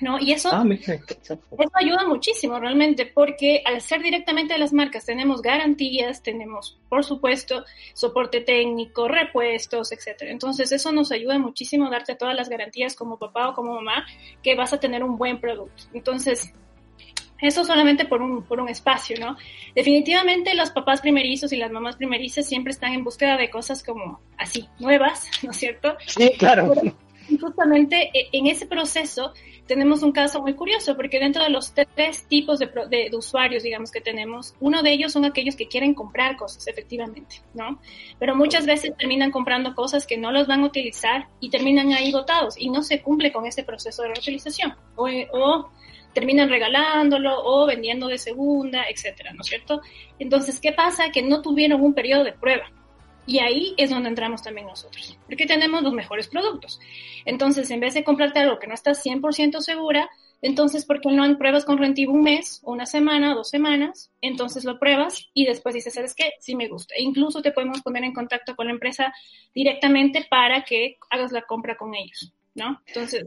¿No? 0.00 0.18
Y 0.18 0.32
eso, 0.32 0.50
ah, 0.52 0.64
eso 0.68 1.38
ayuda 1.74 2.06
muchísimo 2.06 2.58
realmente 2.58 3.06
porque 3.06 3.62
al 3.64 3.80
ser 3.80 4.02
directamente 4.02 4.54
de 4.54 4.58
las 4.58 4.72
marcas 4.72 5.06
tenemos 5.06 5.40
garantías, 5.40 6.22
tenemos 6.22 6.78
por 6.88 7.04
supuesto 7.04 7.64
soporte 7.92 8.40
técnico, 8.40 9.06
repuestos, 9.06 9.92
etcétera. 9.92 10.32
Entonces 10.32 10.72
eso 10.72 10.90
nos 10.92 11.12
ayuda 11.12 11.38
muchísimo 11.38 11.86
a 11.86 11.90
darte 11.90 12.16
todas 12.16 12.34
las 12.34 12.48
garantías 12.48 12.96
como 12.96 13.18
papá 13.18 13.48
o 13.50 13.54
como 13.54 13.74
mamá 13.74 14.04
que 14.42 14.54
vas 14.56 14.72
a 14.72 14.80
tener 14.80 15.04
un 15.04 15.16
buen 15.16 15.40
producto. 15.40 15.84
Entonces 15.92 16.52
eso 17.40 17.64
solamente 17.64 18.04
por 18.04 18.22
un, 18.22 18.42
por 18.42 18.60
un 18.60 18.68
espacio, 18.68 19.16
¿no? 19.20 19.36
Definitivamente 19.74 20.54
los 20.54 20.70
papás 20.70 21.00
primerizos 21.00 21.52
y 21.52 21.56
las 21.56 21.70
mamás 21.70 21.96
primerizas 21.96 22.46
siempre 22.46 22.72
están 22.72 22.94
en 22.94 23.04
búsqueda 23.04 23.36
de 23.36 23.50
cosas 23.50 23.82
como 23.82 24.20
así, 24.38 24.68
nuevas, 24.78 25.28
¿no 25.42 25.50
es 25.50 25.56
cierto? 25.56 25.96
Sí, 26.06 26.32
claro. 26.38 26.72
Justamente 27.40 28.10
e, 28.12 28.28
en 28.32 28.46
ese 28.46 28.66
proceso 28.66 29.32
tenemos 29.66 30.02
un 30.02 30.12
caso 30.12 30.42
muy 30.42 30.54
curioso, 30.54 30.94
porque 30.96 31.18
dentro 31.18 31.42
de 31.42 31.50
los 31.50 31.72
tres 31.72 32.26
tipos 32.28 32.58
de, 32.58 32.68
de, 32.90 33.16
usuarios, 33.16 33.62
digamos, 33.62 33.90
que 33.90 34.00
tenemos, 34.00 34.54
uno 34.60 34.82
de 34.82 34.92
ellos 34.92 35.12
son 35.12 35.24
aquellos 35.24 35.56
que 35.56 35.68
quieren 35.68 35.94
comprar 35.94 36.36
cosas, 36.36 36.66
efectivamente, 36.66 37.40
¿no? 37.54 37.80
Pero 38.18 38.36
muchas 38.36 38.66
veces 38.66 38.94
terminan 38.98 39.30
comprando 39.30 39.74
cosas 39.74 40.06
que 40.06 40.18
no 40.18 40.32
los 40.32 40.46
van 40.46 40.60
a 40.60 40.66
utilizar 40.66 41.28
y 41.40 41.48
terminan 41.48 41.92
ahí 41.92 42.12
botados 42.12 42.58
y 42.58 42.68
no 42.68 42.82
se 42.82 43.00
cumple 43.00 43.32
con 43.32 43.46
ese 43.46 43.62
proceso 43.62 44.02
de 44.02 44.08
reutilización. 44.08 44.74
O, 44.96 45.08
o 45.32 45.70
terminan 46.12 46.48
regalándolo 46.48 47.34
o 47.44 47.66
vendiendo 47.66 48.06
de 48.06 48.18
segunda, 48.18 48.84
etcétera, 48.88 49.32
¿no 49.32 49.40
es 49.40 49.48
cierto? 49.48 49.82
Entonces, 50.18 50.60
¿qué 50.60 50.72
pasa? 50.72 51.10
Que 51.10 51.22
no 51.22 51.42
tuvieron 51.42 51.82
un 51.82 51.94
periodo 51.94 52.24
de 52.24 52.32
prueba. 52.32 52.70
Y 53.26 53.38
ahí 53.38 53.74
es 53.78 53.90
donde 53.90 54.10
entramos 54.10 54.42
también 54.42 54.66
nosotros, 54.66 55.18
porque 55.26 55.46
tenemos 55.46 55.82
los 55.82 55.94
mejores 55.94 56.28
productos. 56.28 56.78
Entonces, 57.24 57.70
en 57.70 57.80
vez 57.80 57.94
de 57.94 58.04
comprarte 58.04 58.40
algo 58.40 58.58
que 58.58 58.66
no 58.66 58.74
estás 58.74 59.04
100% 59.04 59.60
segura, 59.60 60.10
entonces, 60.42 60.84
¿por 60.84 61.00
qué 61.00 61.10
no 61.10 61.38
pruebas 61.38 61.64
con 61.64 61.78
Rentivo 61.78 62.12
un 62.12 62.22
mes, 62.22 62.60
una 62.64 62.84
semana, 62.84 63.34
dos 63.34 63.48
semanas? 63.48 64.10
Entonces 64.20 64.64
lo 64.64 64.78
pruebas 64.78 65.30
y 65.32 65.46
después 65.46 65.74
dices, 65.74 65.94
¿sabes 65.94 66.14
qué? 66.14 66.32
Sí 66.38 66.54
me 66.54 66.68
gusta. 66.68 66.94
E 66.96 67.02
incluso 67.02 67.40
te 67.40 67.50
podemos 67.50 67.80
poner 67.80 68.04
en 68.04 68.12
contacto 68.12 68.54
con 68.54 68.66
la 68.66 68.72
empresa 68.72 69.10
directamente 69.54 70.26
para 70.28 70.62
que 70.62 70.98
hagas 71.08 71.32
la 71.32 71.42
compra 71.42 71.78
con 71.78 71.94
ellos, 71.94 72.34
¿no? 72.54 72.82
Entonces, 72.86 73.24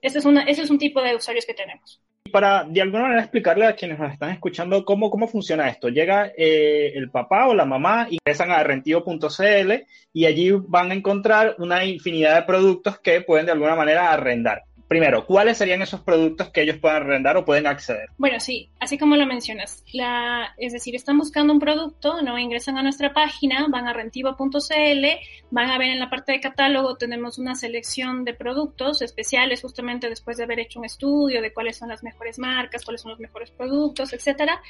ese 0.00 0.18
es, 0.18 0.24
una, 0.24 0.44
ese 0.44 0.62
es 0.62 0.70
un 0.70 0.78
tipo 0.78 1.02
de 1.02 1.14
usuarios 1.14 1.44
que 1.44 1.52
tenemos 1.52 2.00
para 2.36 2.64
de 2.64 2.82
alguna 2.82 3.04
manera 3.04 3.22
explicarle 3.22 3.64
a 3.64 3.74
quienes 3.74 3.98
nos 3.98 4.12
están 4.12 4.28
escuchando 4.28 4.84
cómo, 4.84 5.08
cómo 5.08 5.26
funciona 5.26 5.70
esto. 5.70 5.88
Llega 5.88 6.32
eh, 6.36 6.92
el 6.94 7.08
papá 7.08 7.46
o 7.46 7.54
la 7.54 7.64
mamá, 7.64 8.08
ingresan 8.10 8.50
a 8.50 8.62
rentivo.cl 8.62 9.72
y 10.12 10.26
allí 10.26 10.50
van 10.50 10.90
a 10.90 10.94
encontrar 10.94 11.56
una 11.56 11.82
infinidad 11.86 12.34
de 12.36 12.42
productos 12.42 12.98
que 12.98 13.22
pueden 13.22 13.46
de 13.46 13.52
alguna 13.52 13.74
manera 13.74 14.12
arrendar 14.12 14.64
primero, 14.88 15.26
¿cuáles 15.26 15.58
serían 15.58 15.82
esos 15.82 16.00
productos 16.00 16.50
que 16.50 16.62
ellos 16.62 16.76
puedan 16.78 17.02
arrendar 17.02 17.36
o 17.36 17.44
pueden 17.44 17.66
acceder? 17.66 18.08
Bueno, 18.18 18.38
sí, 18.40 18.70
así 18.78 18.98
como 18.98 19.16
lo 19.16 19.26
mencionas. 19.26 19.84
La, 19.92 20.54
es 20.58 20.72
decir, 20.72 20.94
están 20.94 21.18
buscando 21.18 21.52
un 21.52 21.58
producto, 21.58 22.22
no 22.22 22.38
ingresan 22.38 22.78
a 22.78 22.82
nuestra 22.82 23.12
página, 23.12 23.66
van 23.68 23.88
a 23.88 23.92
rentivo.cl, 23.92 25.06
van 25.50 25.70
a 25.70 25.78
ver 25.78 25.90
en 25.90 25.98
la 25.98 26.10
parte 26.10 26.32
de 26.32 26.40
catálogo, 26.40 26.96
tenemos 26.96 27.38
una 27.38 27.54
selección 27.54 28.24
de 28.24 28.34
productos 28.34 29.02
especiales 29.02 29.62
justamente 29.62 30.08
después 30.08 30.36
de 30.36 30.44
haber 30.44 30.60
hecho 30.60 30.78
un 30.78 30.84
estudio 30.84 31.42
de 31.42 31.52
cuáles 31.52 31.76
son 31.76 31.88
las 31.88 32.02
mejores 32.02 32.38
marcas, 32.38 32.84
cuáles 32.84 33.00
son 33.00 33.10
los 33.10 33.20
mejores 33.20 33.50
productos, 33.50 34.12
etcétera. 34.12 34.60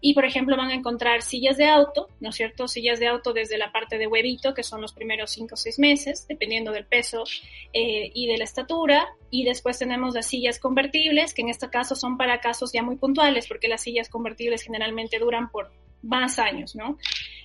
Y, 0.00 0.14
por 0.14 0.24
ejemplo, 0.24 0.56
van 0.56 0.70
a 0.70 0.74
encontrar 0.74 1.22
sillas 1.22 1.56
de 1.56 1.66
auto, 1.66 2.08
¿no 2.20 2.30
es 2.30 2.36
cierto? 2.36 2.68
Sillas 2.68 3.00
de 3.00 3.08
auto 3.08 3.32
desde 3.32 3.58
la 3.58 3.72
parte 3.72 3.98
de 3.98 4.06
huevito, 4.06 4.54
que 4.54 4.62
son 4.62 4.80
los 4.80 4.92
primeros 4.92 5.30
cinco 5.30 5.54
o 5.54 5.56
seis 5.56 5.78
meses, 5.78 6.26
dependiendo 6.28 6.72
del 6.72 6.86
peso 6.86 7.24
eh, 7.72 8.10
y 8.14 8.26
de 8.26 8.38
la 8.38 8.44
estatura, 8.44 9.08
y 9.30 9.44
después 9.44 9.63
tenemos 9.78 10.14
las 10.14 10.26
sillas 10.26 10.58
convertibles, 10.58 11.34
que 11.34 11.42
en 11.42 11.48
este 11.48 11.68
caso 11.70 11.94
son 11.94 12.16
para 12.16 12.40
casos 12.40 12.72
ya 12.72 12.82
muy 12.82 12.96
puntuales, 12.96 13.46
porque 13.48 13.68
las 13.68 13.80
sillas 13.80 14.08
convertibles 14.08 14.62
generalmente 14.62 15.18
duran 15.18 15.50
por 15.50 15.72
más 16.02 16.38
años, 16.38 16.76
¿no? 16.76 16.98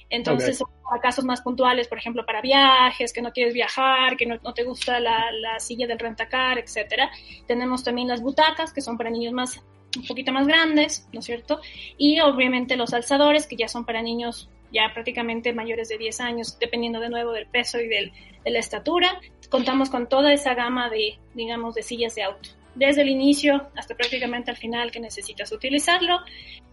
Entonces, 0.10 0.62
para 0.84 1.02
casos 1.02 1.24
más 1.24 1.42
puntuales, 1.42 1.88
por 1.88 1.98
ejemplo, 1.98 2.26
para 2.26 2.42
viajes, 2.42 3.14
que 3.14 3.22
no 3.22 3.32
quieres 3.32 3.54
viajar, 3.54 4.18
que 4.18 4.26
no, 4.26 4.40
te 4.54 4.64
gusta 4.64 5.00
la, 5.00 5.32
la, 5.32 5.60
silla 5.60 5.88
del 5.88 6.00
rentacar, 6.00 6.58
etcétera. 6.58 7.10
Tenemos 7.48 7.84
también 7.84 8.08
las 8.08 8.22
butacas, 8.22 8.74
que 8.74 8.82
son 8.82 8.98
para 8.98 9.12
niños 9.12 9.34
más, 9.34 9.62
un 9.96 10.08
poquito 10.08 10.32
más 10.32 10.48
grandes, 10.48 11.08
¿no 11.14 11.20
es 11.20 11.26
cierto? 11.26 11.62
Y 11.98 12.20
obviamente 12.22 12.76
los 12.76 12.94
alzadores, 12.94 13.46
que 13.46 13.56
ya 13.56 13.68
son 13.68 13.86
para 13.86 14.02
niños 14.02 14.50
ya 14.72 14.92
prácticamente 14.94 15.54
mayores 15.54 15.90
de 15.90 15.98
10 15.98 16.22
años, 16.22 16.58
dependiendo 16.60 17.00
de 17.00 17.10
nuevo 17.10 17.32
del 17.32 17.48
peso 17.48 17.80
y 17.80 17.88
del, 17.88 18.12
de 18.44 18.52
la 18.52 18.60
estatura. 18.60 19.20
Contamos 19.50 19.90
con 19.90 20.08
toda 20.08 20.34
esa 20.34 20.54
gama 20.54 20.90
de, 20.90 21.18
digamos, 21.34 21.76
de 21.76 21.84
sillas 21.84 22.16
de 22.16 22.24
auto, 22.24 22.50
desde 22.76 23.02
el 23.02 23.10
inicio 23.10 23.70
hasta 23.76 23.96
prácticamente 23.96 24.52
al 24.52 24.58
final 24.58 24.92
que 24.92 25.00
necesitas 25.00 25.52
utilizarlo. 25.52 26.20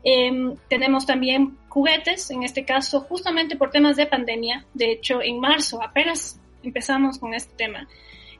Em, 0.04 0.56
tenemos 0.68 1.06
también 1.06 1.58
juguetes, 1.68 2.30
en 2.30 2.42
este 2.42 2.64
caso 2.64 3.00
justamente 3.00 3.56
por 3.56 3.70
temas 3.70 3.96
de 3.96 4.06
pandemia. 4.06 4.66
De 4.74 4.92
hecho, 4.92 5.22
en 5.22 5.40
marzo 5.40 5.82
apenas 5.82 6.40
empezamos 6.62 7.18
con 7.18 7.34
este 7.34 7.54
tema. 7.56 7.88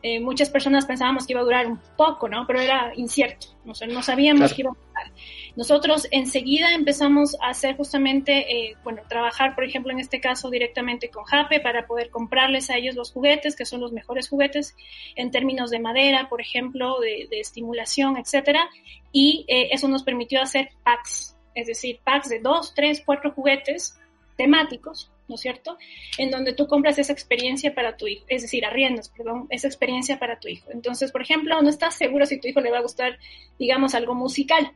Eh, 0.09 0.21
muchas 0.21 0.49
personas 0.51 0.87
pensábamos 0.87 1.27
que 1.27 1.33
iba 1.33 1.41
a 1.41 1.45
durar 1.45 1.67
un 1.67 1.81
poco, 1.97 2.29
¿no? 2.29 2.47
Pero 2.47 2.61
era 2.61 2.93
incierto, 2.95 3.49
no, 3.65 3.73
no 3.89 4.03
sabíamos 4.05 4.53
que 4.53 4.63
iba 4.63 4.71
a 4.71 4.75
durar. 4.75 5.13
Nosotros 5.57 6.07
enseguida 6.13 6.75
empezamos 6.75 7.37
a 7.43 7.49
hacer 7.49 7.77
justamente, 7.77 8.69
eh, 8.69 8.77
bueno, 8.85 9.03
trabajar, 9.09 9.57
por 9.57 9.65
ejemplo, 9.65 9.91
en 9.91 9.99
este 9.99 10.21
caso 10.21 10.49
directamente 10.49 11.11
con 11.11 11.25
Jape 11.25 11.59
para 11.59 11.89
poder 11.89 12.11
comprarles 12.11 12.71
a 12.71 12.77
ellos 12.77 12.95
los 12.95 13.11
juguetes, 13.11 13.57
que 13.57 13.67
son 13.67 13.81
los 13.81 13.91
mejores 13.91 14.29
juguetes 14.29 14.77
en 15.17 15.33
términos 15.33 15.71
de 15.71 15.81
madera, 15.81 16.29
por 16.29 16.41
ejemplo, 16.41 17.01
de, 17.01 17.27
estimulación, 17.33 18.17
etcétera. 18.17 18.71
Y 19.11 19.45
eh, 19.49 19.71
eso 19.73 19.89
nos 19.89 20.05
permitió 20.05 20.41
hacer 20.41 20.69
packs, 20.85 21.37
es 21.57 21.67
decir, 21.67 21.99
packs 22.05 22.29
de 22.29 22.39
dos, 22.39 22.75
tres, 22.77 23.03
cuatro 23.05 23.33
juguetes 23.33 23.99
temáticos 24.37 25.11
¿no 25.29 25.35
es 25.35 25.41
cierto? 25.41 25.77
En 26.19 26.31
donde 26.31 26.53
tú 26.53 26.67
compras 26.67 26.99
esa 26.99 27.13
experiencia 27.13 27.75
para 27.75 27.97
tu 27.97 28.07
hijo, 28.07 28.25
es 28.29 28.43
decir, 28.43 28.65
arriendas, 28.65 29.09
perdón, 29.09 29.47
esa 29.51 29.67
experiencia 29.67 30.19
para 30.19 30.39
tu 30.39 30.49
hijo. 30.49 30.71
Entonces, 30.71 31.13
por 31.13 31.23
ejemplo, 31.23 31.61
no 31.61 31.69
estás 31.69 31.95
seguro 31.95 32.27
si 32.27 32.41
tu 32.41 32.49
hijo 32.49 32.61
le 32.61 32.71
va 32.71 32.79
a 32.79 32.83
gustar, 32.83 33.19
digamos, 33.59 33.95
algo 33.95 34.15
musical. 34.15 34.73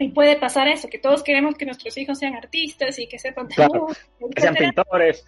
Y 0.00 0.10
puede 0.10 0.36
pasar 0.36 0.68
eso, 0.68 0.88
que 0.88 0.98
todos 0.98 1.24
queremos 1.24 1.56
que 1.56 1.64
nuestros 1.64 1.98
hijos 1.98 2.20
sean 2.20 2.36
artistas 2.36 2.96
y 3.00 3.08
que 3.08 3.18
sepan 3.18 3.48
claro, 3.48 3.88
que 4.32 4.40
sean 4.40 4.54
pintores. 4.54 5.24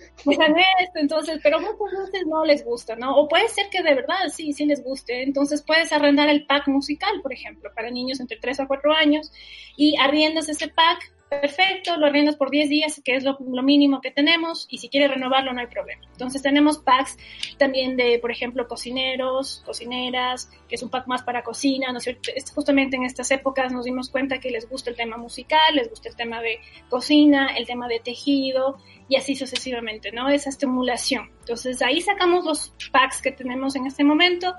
esto, 0.79 0.99
entonces, 1.01 1.41
pero 1.43 1.59
muchas 1.59 2.13
veces 2.13 2.27
no 2.29 2.45
les 2.45 2.65
gusta, 2.65 2.95
¿no? 2.95 3.17
O 3.17 3.27
puede 3.27 3.49
ser 3.49 3.69
que 3.69 3.83
de 3.83 3.97
verdad 3.97 4.29
sí, 4.33 4.53
sí 4.53 4.67
les 4.67 4.85
guste. 4.85 5.25
Entonces 5.25 5.63
puedes 5.63 5.93
arrendar 5.93 6.29
el 6.29 6.47
pack 6.47 6.69
musical, 6.69 7.21
por 7.21 7.33
ejemplo, 7.33 7.73
para 7.75 7.91
niños 7.91 8.21
entre 8.21 8.37
3 8.37 8.61
a 8.61 8.67
4 8.69 8.93
años 8.93 9.33
y 9.77 9.97
arriendas 9.97 10.49
ese 10.49 10.69
pack 10.69 11.13
perfecto, 11.31 11.97
lo 11.97 12.07
arriendas 12.07 12.35
por 12.35 12.51
10 12.51 12.69
días, 12.69 13.01
que 13.05 13.15
es 13.15 13.23
lo, 13.23 13.39
mínimo 13.63 14.01
que 14.01 14.11
tenemos, 14.11 14.67
y 14.69 14.79
si 14.79 14.89
quieres 14.89 15.11
renovarlo 15.11 15.53
no 15.53 15.61
hay 15.61 15.69
problema. 15.69 16.03
Entonces 16.11 16.43
tenemos 16.43 16.79
packs 16.79 17.17
también 17.57 17.97
de, 17.97 18.19
por 18.19 18.33
ejemplo, 18.33 18.67
cocineros, 18.67 19.63
cocineras, 19.65 20.51
que 20.69 20.75
es 20.75 20.83
un 20.83 20.91
pack 20.91 21.07
más 21.07 21.23
para 21.23 21.45
cocina, 21.45 21.93
¿no 21.93 21.99
es 21.99 22.05
cierto? 22.05 22.31
Justamente 22.55 22.97
en 22.97 23.05
estas 23.05 23.31
épocas 23.31 23.73
nos 23.73 23.85
dimos 23.85 24.11
cuenta 24.11 24.41
que 24.41 24.51
les 24.51 24.69
gusta 24.69 24.91
el 24.91 24.97
tema 24.97 25.17
musical, 25.17 25.75
les 25.75 25.89
gusta 25.89 26.09
el 26.09 26.17
tema 26.17 26.43
de 26.43 26.59
cocina, 26.89 27.55
el 27.57 27.65
tema 27.65 27.87
de 27.87 28.01
tejido, 28.01 28.79
y 29.09 29.15
así 29.15 29.37
sucesivamente, 29.37 30.11
¿no? 30.11 30.29
Esa 30.29 30.51
estimulación. 30.51 31.31
Entonces 31.41 31.81
ahí 31.81 32.01
sacamos 32.01 32.45
los 32.45 32.75
packs 32.91 33.23
que 33.23 33.31
tenemos 33.31 33.77
en 33.77 33.87
este 33.87 34.03
momento 34.03 34.55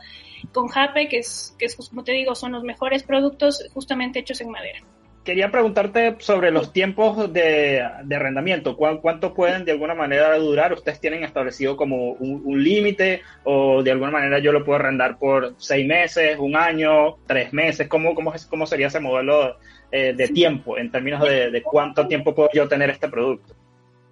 con 0.53 0.69
Jape, 0.69 1.09
que 1.09 1.17
es, 1.19 1.53
que 1.59 1.65
es, 1.65 1.75
como 1.75 2.05
te 2.05 2.13
digo, 2.13 2.33
son 2.33 2.53
los 2.53 2.63
mejores 2.63 3.03
productos 3.03 3.69
justamente 3.73 4.19
hechos 4.19 4.39
en 4.39 4.49
madera 4.49 4.81
quería 5.23 5.51
preguntarte 5.51 6.15
sobre 6.19 6.51
los 6.51 6.73
tiempos 6.73 7.31
de, 7.31 7.81
arrendamiento. 7.81 8.75
¿Cuánto 8.75 9.33
pueden 9.33 9.65
de 9.65 9.71
alguna 9.71 9.93
manera 9.93 10.35
durar? 10.37 10.73
¿Ustedes 10.73 10.99
tienen 10.99 11.23
establecido 11.23 11.77
como 11.77 12.13
un, 12.13 12.63
límite 12.63 13.21
o 13.43 13.81
de 13.83 13.91
alguna 13.91 14.11
manera 14.11 14.39
yo 14.39 14.51
lo 14.51 14.63
puedo 14.63 14.79
arrendar 14.79 15.17
por 15.17 15.55
seis 15.57 15.87
meses, 15.87 16.37
un 16.39 16.55
año, 16.55 17.17
tres 17.27 17.53
meses? 17.53 17.87
¿Cómo, 17.87 18.15
cómo, 18.15 18.33
cómo 18.49 18.65
sería 18.65 18.87
ese 18.87 18.99
modelo 18.99 19.57
eh, 19.91 20.13
de 20.15 20.27
tiempo 20.27 20.77
en 20.77 20.91
términos 20.91 21.21
de, 21.21 21.51
de, 21.51 21.61
cuánto 21.61 22.07
tiempo 22.07 22.33
puedo 22.35 22.49
yo 22.53 22.67
tener 22.67 22.89
este 22.89 23.07
producto? 23.07 23.55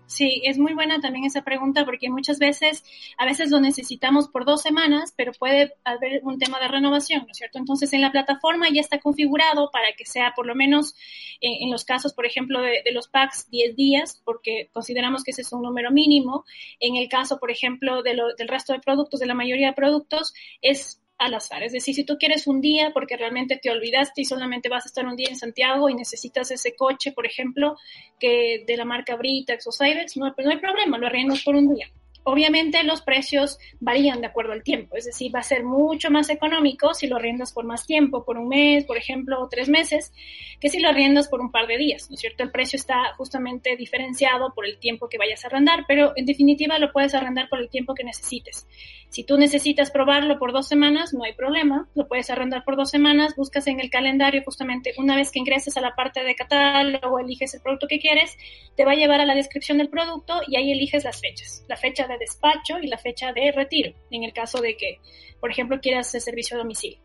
Sí, 0.10 0.42
es 0.44 0.58
muy 0.58 0.74
buena 0.74 1.00
también 1.00 1.26
esa 1.26 1.44
pregunta 1.44 1.86
porque 1.86 2.10
muchas 2.10 2.40
veces, 2.40 2.84
a 3.20 3.26
veces 3.26 3.52
lo 3.52 3.60
necesitamos 3.62 4.28
por 4.28 4.44
dos 4.44 4.64
semanas, 4.64 5.14
pero 5.16 5.34
puede 5.34 5.74
haber 5.84 6.22
un 6.24 6.40
tema 6.40 6.60
de 6.60 6.68
renovación, 6.68 7.26
¿no 7.28 7.32
es 7.32 7.38
cierto? 7.38 7.60
Entonces, 7.60 7.94
en 7.94 8.02
la 8.02 8.12
plataforma 8.12 8.70
ya 8.74 8.82
está 8.82 9.00
configurado 9.00 9.70
para 9.72 9.94
que 9.96 10.08
sea 10.08 10.34
por 10.36 10.48
lo 10.48 10.56
menos 10.56 10.96
eh, 11.42 11.60
en 11.62 11.70
los 11.70 11.86
casos, 11.86 12.16
por 12.16 12.26
ejemplo, 12.26 12.60
de, 12.60 12.82
los 12.92 13.08
packs 13.08 13.52
10 13.52 13.76
días, 13.76 14.20
porque 14.26 14.72
consideramos 14.74 15.24
que 15.24 15.30
ese 15.30 15.44
es 15.44 15.54
un 15.54 15.62
número 15.62 15.92
mínimo. 15.92 16.44
En 16.80 16.96
el 16.96 17.08
caso, 17.08 17.38
por 17.38 17.52
ejemplo, 17.52 18.02
de 18.02 18.20
del 18.36 18.48
resto 18.48 18.74
de 18.74 18.80
productos, 18.80 19.20
de 19.20 19.28
la 19.28 19.36
mayoría 19.36 19.68
de 19.68 19.74
productos, 19.74 20.34
es 20.64 21.00
al 21.20 21.34
azar. 21.34 21.62
Es 21.64 21.74
decir, 21.74 21.94
si 21.94 22.06
tú 22.06 22.18
quieres 22.18 22.48
un 22.48 22.62
día 22.62 22.92
porque 22.94 23.18
realmente 23.18 23.60
te 23.62 23.70
olvidaste 23.70 24.22
y 24.22 24.26
solamente 24.26 24.70
vas 24.70 24.86
a 24.86 24.90
estar 24.90 25.06
un 25.06 25.16
día 25.16 25.28
en 25.30 25.36
Santiago 25.36 25.90
y 25.90 25.94
necesitas 25.94 26.50
ese 26.50 26.76
coche, 26.76 27.12
por 27.12 27.28
ejemplo, 27.28 27.78
que 28.20 28.64
de 28.66 28.78
la 28.78 28.86
marca 28.86 29.16
Britax 29.16 29.68
o 29.68 29.72
Cybex, 29.72 30.18
no, 30.18 30.34
no 30.36 30.50
hay 30.50 30.58
problema, 30.58 30.98
lo 30.98 31.08
arriendas 31.08 31.44
por 31.44 31.56
un 31.56 31.76
día. 31.76 31.92
Obviamente 32.24 32.84
los 32.84 33.02
precios 33.02 33.58
varían 33.80 34.22
de 34.22 34.28
acuerdo 34.28 34.54
al 34.54 34.64
tiempo, 34.64 34.96
es 34.96 35.06
decir, 35.06 35.34
va 35.34 35.40
a 35.40 35.44
ser 35.44 35.64
mucho 35.64 36.12
más 36.12 36.30
económico 36.30 36.94
si 36.94 37.08
lo 37.08 37.16
arriendas 37.16 37.54
por 37.54 37.66
más 37.66 37.86
tiempo, 37.86 38.24
por 38.24 38.38
un 38.38 38.48
mes, 38.50 38.86
por 38.86 38.98
ejemplo, 38.98 39.42
o 39.42 39.48
tres 39.48 39.70
meses, 39.70 40.14
que 40.60 40.70
si 40.70 40.80
lo 40.80 40.90
arriendas 40.90 41.28
por 41.28 41.42
un 41.42 41.52
par 41.52 41.68
de 41.68 41.78
días, 41.78 42.10
¿no 42.10 42.16
es 42.16 42.22
cierto? 42.22 42.44
El 42.44 42.52
precio 42.52 42.78
está 42.78 43.14
justamente 43.18 43.76
diferenciado 43.76 44.54
por 44.54 44.66
el 44.66 44.78
tiempo 44.80 45.10
que 45.10 45.18
vayas 45.18 45.44
a 45.44 45.48
arrendar, 45.48 45.86
pero 45.88 46.14
en 46.16 46.26
definitiva 46.26 46.78
lo 46.78 46.92
puedes 46.92 47.16
arrendar 47.16 47.50
por 47.50 47.60
el 47.60 47.70
tiempo 47.70 47.96
que 47.96 48.04
necesites. 48.04 48.68
Si 49.10 49.24
tú 49.24 49.38
necesitas 49.38 49.90
probarlo 49.90 50.38
por 50.38 50.54
dos 50.54 50.68
semanas, 50.68 51.14
no 51.14 51.24
hay 51.24 51.34
problema, 51.34 51.88
lo 51.96 52.08
puedes 52.08 52.30
arrendar 52.30 52.64
por 52.64 52.76
dos 52.76 52.92
semanas, 52.92 53.36
buscas 53.36 53.66
en 53.68 53.80
el 53.80 53.90
calendario 53.90 54.44
justamente 54.46 54.94
una 54.98 55.16
vez 55.16 55.32
que 55.32 55.40
ingreses 55.40 55.78
a 55.78 55.82
la 55.82 55.96
parte 55.96 56.24
de 56.24 56.36
catálogo, 56.36 57.20
eliges 57.20 57.56
el 57.56 57.62
producto 57.62 57.88
que 57.88 58.00
quieres, 58.00 58.38
te 58.76 58.86
va 58.86 58.92
a 58.92 58.96
llevar 58.96 59.20
a 59.20 59.26
la 59.26 59.34
descripción 59.34 59.80
del 59.80 59.90
producto 59.90 60.42
y 60.48 60.58
ahí 60.58 60.72
eliges 60.72 61.04
las 61.04 61.22
fechas, 61.22 61.66
la 61.68 61.78
fecha 61.78 62.08
de 62.10 62.18
despacho 62.18 62.80
y 62.82 62.88
la 62.88 62.98
fecha 62.98 63.32
de 63.32 63.52
retiro, 63.52 63.94
en 64.12 64.24
el 64.24 64.34
caso 64.34 64.60
de 64.62 64.76
que, 64.76 65.00
por 65.40 65.52
ejemplo, 65.52 65.80
quieras 65.80 66.14
el 66.16 66.22
servicio 66.22 66.58
a 66.58 66.60
domicilio. 66.60 67.00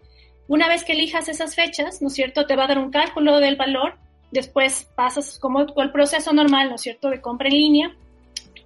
Una 0.49 0.69
vez 0.69 0.85
que 0.85 0.93
elijas 0.93 1.29
esas 1.29 1.55
fechas, 1.55 2.03
¿no 2.03 2.09
es 2.09 2.15
cierto? 2.15 2.47
Te 2.47 2.57
va 2.57 2.65
a 2.65 2.69
dar 2.69 2.79
un 2.79 2.91
cálculo 2.91 3.39
del 3.41 3.57
valor, 3.57 3.97
después 4.31 4.91
pasas 4.97 5.39
como 5.39 5.61
el 5.61 5.93
proceso 5.93 6.33
normal, 6.33 6.69
¿no 6.69 6.75
es 6.75 6.83
cierto?, 6.83 7.09
de 7.09 7.21
compra 7.21 7.49
en 7.49 7.55
línea 7.55 7.97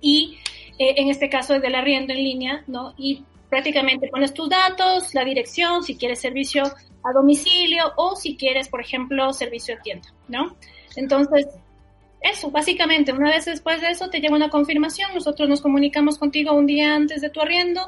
y 0.00 0.38
eh, 0.78 0.94
en 0.96 1.08
este 1.08 1.28
caso 1.28 1.58
del 1.58 1.74
arriendo 1.74 2.12
en 2.12 2.18
línea, 2.18 2.64
¿no? 2.66 2.94
Y 2.96 3.24
prácticamente 3.48 4.08
pones 4.08 4.34
tus 4.34 4.48
datos, 4.48 5.14
la 5.14 5.24
dirección, 5.24 5.82
si 5.82 5.96
quieres 5.96 6.20
servicio 6.20 6.64
a 6.64 7.12
domicilio 7.12 7.92
o 7.96 8.16
si 8.16 8.36
quieres, 8.36 8.68
por 8.68 8.80
ejemplo, 8.80 9.32
servicio 9.32 9.76
a 9.76 9.82
tienda, 9.82 10.08
¿no? 10.28 10.56
Entonces, 10.96 11.46
eso, 12.20 12.50
básicamente, 12.50 13.12
una 13.12 13.30
vez 13.30 13.44
después 13.44 13.80
de 13.80 13.90
eso 13.90 14.10
te 14.10 14.20
llega 14.20 14.34
una 14.34 14.50
confirmación, 14.50 15.14
nosotros 15.14 15.48
nos 15.48 15.60
comunicamos 15.60 16.18
contigo 16.18 16.52
un 16.52 16.66
día 16.66 16.94
antes 16.94 17.20
de 17.20 17.30
tu 17.30 17.40
arriendo 17.40 17.80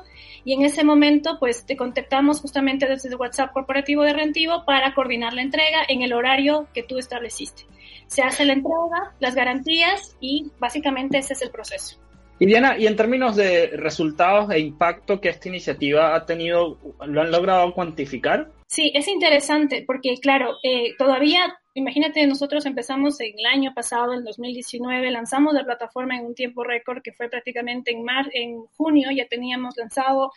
y 0.45 0.55
en 0.55 0.63
ese 0.63 0.85
momento 0.85 1.39
pues 1.39 1.67
te 1.67 1.77
contactamos 1.77 2.41
justamente 2.41 2.87
desde 2.87 3.09
el 3.09 3.17
WhatsApp 3.17 3.53
corporativo 3.53 4.03
de 4.05 4.13
Rentivo 4.13 4.65
para 4.65 4.95
coordinar 4.95 5.33
la 5.33 5.43
entrega 5.43 5.81
en 5.89 6.03
el 6.03 6.13
horario 6.13 6.69
que 6.73 6.83
tú 6.83 6.99
estableciste. 6.99 7.65
Se 8.07 8.23
hace 8.23 8.45
la 8.45 8.55
entrega, 8.55 9.15
las 9.21 9.35
garantías 9.35 10.17
y 10.21 10.51
básicamente 10.59 11.19
ese 11.19 11.35
es 11.35 11.43
el 11.43 11.51
proceso. 11.51 11.99
Y 12.41 12.47
Diana, 12.47 12.79
y 12.79 12.87
en 12.87 12.97
términos 12.97 13.37
de 13.37 13.67
resultados 13.75 14.51
e 14.51 14.59
impacto 14.59 15.21
que 15.21 15.29
esta 15.29 15.49
iniciativa 15.49 16.15
ha 16.15 16.25
tenido, 16.25 16.79
¿lo 17.05 17.21
han 17.21 17.31
logrado 17.31 17.75
cuantificar? 17.75 18.51
Sí, 18.67 18.91
es 18.95 19.09
interesante 19.09 19.85
porque, 19.87 20.15
claro, 20.23 20.55
eh, 20.63 20.95
todavía, 20.97 21.60
imagínate, 21.75 22.27
nosotros 22.27 22.67
empezamos 22.67 23.21
en 23.21 23.39
el 23.39 23.47
año 23.47 23.73
pasado, 23.75 24.15
en 24.15 24.25
2019, 24.25 25.11
lanzamos 25.11 25.55
la 25.55 25.65
plataforma 25.65 26.17
en 26.17 26.27
un 26.27 26.35
tiempo 26.35 26.65
récord 26.65 27.03
que 27.03 27.12
fue 27.12 27.29
prácticamente 27.29 27.93
en, 27.93 28.05
mar, 28.05 28.29
en 28.33 28.67
junio, 28.77 29.11
ya 29.11 29.27
teníamos 29.29 29.77
lanzado, 29.77 30.33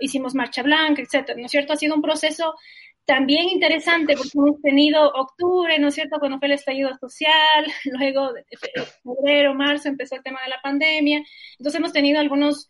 hicimos 0.00 0.34
marcha 0.34 0.62
blanca, 0.62 1.02
etcétera, 1.02 1.38
¿no 1.38 1.46
es 1.46 1.50
cierto? 1.50 1.72
Ha 1.72 1.76
sido 1.76 1.94
un 1.94 2.02
proceso 2.02 2.54
también 3.06 3.48
interesante 3.48 4.16
porque 4.16 4.32
hemos 4.34 4.60
tenido 4.60 5.08
octubre, 5.12 5.78
¿no 5.78 5.88
es 5.88 5.94
cierto?, 5.94 6.18
cuando 6.18 6.38
fue 6.38 6.48
el 6.48 6.54
estallido 6.54 6.90
social, 6.98 7.66
luego 7.84 8.32
febrero, 9.02 9.54
marzo 9.54 9.88
empezó 9.88 10.16
el 10.16 10.22
tema 10.22 10.40
de 10.42 10.50
la 10.50 10.60
pandemia, 10.62 11.22
entonces 11.58 11.78
hemos 11.78 11.92
tenido 11.92 12.20
algunos 12.20 12.68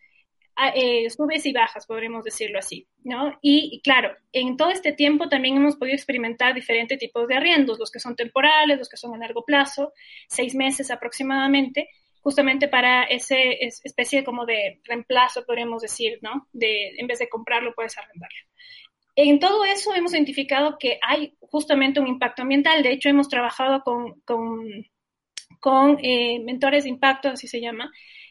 eh, 0.75 1.08
subes 1.10 1.44
y 1.46 1.52
bajas, 1.52 1.86
podríamos 1.86 2.25
decirlo 2.25 2.58
así, 2.58 2.86
¿no? 3.04 3.38
Y, 3.42 3.80
claro, 3.82 4.16
en 4.32 4.56
todo 4.56 4.70
este 4.70 4.92
tiempo 4.92 5.28
también 5.28 5.56
hemos 5.56 5.76
podido 5.76 5.95
experimentar 5.95 6.54
diferentes 6.54 6.99
tipos 6.99 7.28
de 7.28 7.36
arriendos, 7.36 7.78
los 7.78 7.90
que 7.90 8.00
son 8.00 8.16
temporales, 8.16 8.78
los 8.78 8.88
que 8.88 8.97
son 8.97 9.14
a 9.14 9.19
largo 9.19 9.45
plazo, 9.45 9.92
seis 10.28 10.54
meses 10.54 10.90
aproximadamente, 10.90 11.90
justamente 12.21 12.69
para 12.69 13.04
ese 13.04 13.58
especie 13.60 14.25
como 14.25 14.47
de 14.47 14.80
reemplazo, 14.84 15.45
podríamos 15.45 15.82
decir, 15.82 16.19
¿no? 16.23 16.49
De, 16.52 16.95
en 16.97 17.06
vez 17.06 17.19
de 17.19 17.28
comprarlo, 17.28 17.75
puedes 17.75 17.97
arrendarlo. 17.99 18.36
En 19.16 19.38
todo 19.38 19.64
eso 19.64 19.95
hemos 19.95 20.12
identificado 20.12 20.76
que 20.78 20.99
hay 21.00 21.34
justamente 21.40 22.00
un 22.00 22.06
impacto 22.06 22.42
ambiental. 22.42 22.82
De 22.82 22.92
hecho, 22.92 23.08
hemos 23.08 23.28
trabajado 23.28 23.82
con, 23.82 24.21
con, 25.60 25.99
eh, 26.02 26.38
mentores 26.40 26.84
de 26.84 26.90
impacto, 26.90 27.30
así 27.30 27.49
se 27.49 27.62
llama. 27.62 27.90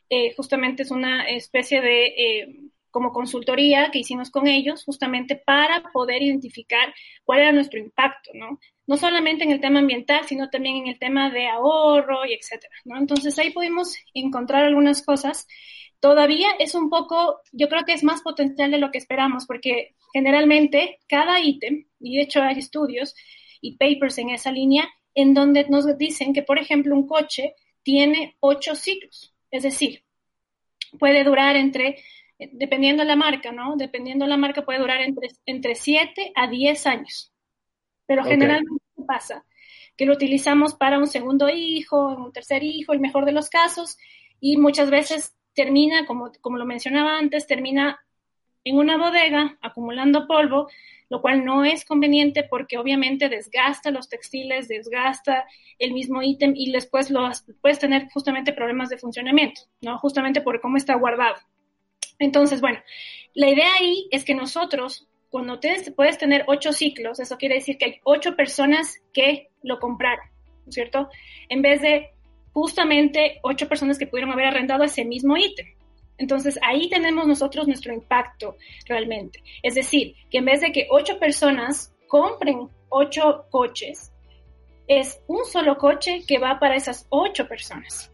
Eh, 0.10 0.34
justamente 0.36 0.84
es 0.84 0.92
una 0.92 1.28
especie 1.28 1.82
de 1.82 2.06
eh, 2.06 2.56
como 2.92 3.12
consultoría 3.12 3.90
que 3.92 4.00
hicimos 4.00 4.30
con 4.32 4.48
ellos, 4.48 4.84
justamente 4.86 5.36
para 5.36 5.84
poder 5.92 6.22
identificar 6.22 6.94
cuál 7.24 7.40
era 7.40 7.52
nuestro 7.52 7.80
impacto, 7.80 8.32
¿no? 8.34 8.60
No 8.88 8.98
solamente 8.98 9.44
en 9.44 9.52
el 9.52 9.60
tema 9.60 9.80
ambiental, 9.80 10.26
sino 10.26 10.50
también 10.50 10.78
en 10.78 10.88
el 10.88 11.00
tema 11.00 11.30
de 11.30 11.48
ahorro 11.48 12.26
y 12.26 12.34
etcétera, 12.34 12.74
¿no? 12.86 12.98
Entonces 12.98 13.38
ahí 13.38 13.52
pudimos 13.52 13.96
encontrar 14.14 14.64
algunas 14.64 15.04
cosas 15.04 15.48
todavía 16.06 16.50
es 16.60 16.76
un 16.76 16.90
poco, 16.92 17.42
yo 17.52 17.68
creo 17.68 17.84
que 17.84 17.94
es 17.94 18.04
más 18.04 18.22
potencial 18.22 18.70
de 18.70 18.78
lo 18.78 18.92
que 18.92 19.00
esperamos, 19.00 19.48
porque 19.48 19.96
generalmente 20.14 21.00
cada 21.08 21.40
ítem, 21.40 21.88
y 22.00 22.18
de 22.18 22.22
hecho 22.22 22.44
hay 22.44 22.60
estudios 22.60 23.16
y 23.60 23.78
papers 23.78 24.20
en 24.20 24.30
esa 24.30 24.52
línea, 24.52 24.88
en 25.16 25.34
donde 25.34 25.66
nos 25.68 25.98
dicen 25.98 26.32
que, 26.32 26.44
por 26.44 26.60
ejemplo, 26.60 26.94
un 26.94 27.08
coche 27.08 27.56
tiene 27.82 28.36
ocho 28.40 28.76
ciclos, 28.76 29.34
es 29.56 29.64
decir, 29.64 30.04
puede 31.00 31.24
durar 31.24 31.56
entre, 31.56 31.98
dependiendo 32.38 33.04
de 33.04 33.08
la 33.08 33.16
marca, 33.16 33.52
¿no? 33.52 33.76
Dependiendo 33.76 34.26
de 34.26 34.30
la 34.30 34.38
marca, 34.38 34.66
puede 34.66 34.80
durar 34.80 35.02
entre, 35.02 35.30
entre 35.46 35.76
7 35.76 36.32
a 36.36 36.48
10 36.48 36.88
años. 36.88 37.32
Pero 38.06 38.24
generalmente 38.24 38.84
pasa 39.08 39.46
que 39.98 40.06
lo 40.06 40.14
utilizamos 40.14 40.76
para 40.76 41.00
un 41.00 41.08
segundo 41.08 41.50
hijo, 41.50 42.08
un 42.08 42.34
tercer 42.34 42.64
hijo, 42.64 42.94
el 42.94 43.00
mejor 43.00 43.26
de 43.26 43.32
los 43.32 43.50
casos, 43.50 43.98
y 44.40 44.58
muchas 44.58 44.90
veces 44.90 45.36
termina, 45.54 46.06
como, 46.06 46.32
como 46.42 46.58
lo 46.58 46.66
mencionaba 46.66 47.18
antes, 47.18 47.48
termina 47.48 48.00
en 48.66 48.78
una 48.78 48.98
bodega 48.98 49.58
acumulando 49.62 50.28
polvo, 50.28 50.68
lo 51.10 51.22
cual 51.22 51.46
no 51.46 51.64
es 51.64 51.86
conveniente 51.86 52.44
porque 52.44 52.78
obviamente 52.78 53.30
desgasta 53.30 53.92
los 53.92 54.10
textiles, 54.10 54.68
desgasta 54.68 55.46
el 55.78 55.94
mismo 55.94 56.22
ítem 56.24 56.54
y 56.56 56.72
después 56.72 57.12
los, 57.12 57.46
puedes 57.62 57.80
tener 57.80 58.10
justamente 58.12 58.54
problemas 58.54 58.90
de 58.90 58.98
funcionamiento, 58.98 59.62
¿no? 59.82 59.98
Justamente 60.00 60.42
por 60.42 60.60
cómo 60.60 60.78
está 60.78 60.96
guardado. 60.96 61.36
Entonces, 62.18 62.60
bueno, 62.60 62.80
la 63.36 63.50
idea 63.50 63.72
ahí 63.80 64.08
es 64.12 64.26
que 64.26 64.34
nosotros, 64.34 65.08
cuando 65.30 65.60
puedes 65.96 66.18
tener 66.18 66.44
ocho 66.48 66.74
ciclos, 66.74 67.20
eso 67.20 67.38
quiere 67.38 67.56
decir 67.56 67.78
que 67.78 67.86
hay 67.86 68.00
ocho 68.04 68.36
personas 68.36 68.98
que 69.14 69.50
lo 69.62 69.80
compraron, 69.80 70.26
¿no 70.64 70.70
es 70.70 70.76
cierto? 70.76 71.10
En 71.50 71.62
vez 71.62 71.82
de 71.82 72.10
justamente 72.52 73.40
ocho 73.44 73.68
personas 73.68 74.00
que 74.00 74.08
pudieron 74.08 74.32
haber 74.32 74.48
arrendado 74.48 74.84
ese 74.84 75.06
mismo 75.06 75.38
ítem. 75.38 75.68
Entonces 76.18 76.58
ahí 76.62 76.90
tenemos 76.90 77.28
nosotros 77.28 77.68
nuestro 77.68 77.94
impacto 77.94 78.56
realmente. 78.88 79.44
Es 79.64 79.76
decir, 79.76 80.16
que 80.30 80.38
en 80.40 80.46
vez 80.46 80.62
de 80.62 80.72
que 80.72 80.88
ocho 80.90 81.20
personas 81.20 81.94
compren 82.08 82.70
ocho 82.90 83.46
coches, 83.50 84.12
es 84.88 85.20
un 85.28 85.46
solo 85.46 85.78
coche 85.78 86.22
que 86.28 86.38
va 86.38 86.60
para 86.60 86.76
esas 86.76 87.08
ocho 87.10 87.48
personas. 87.48 88.12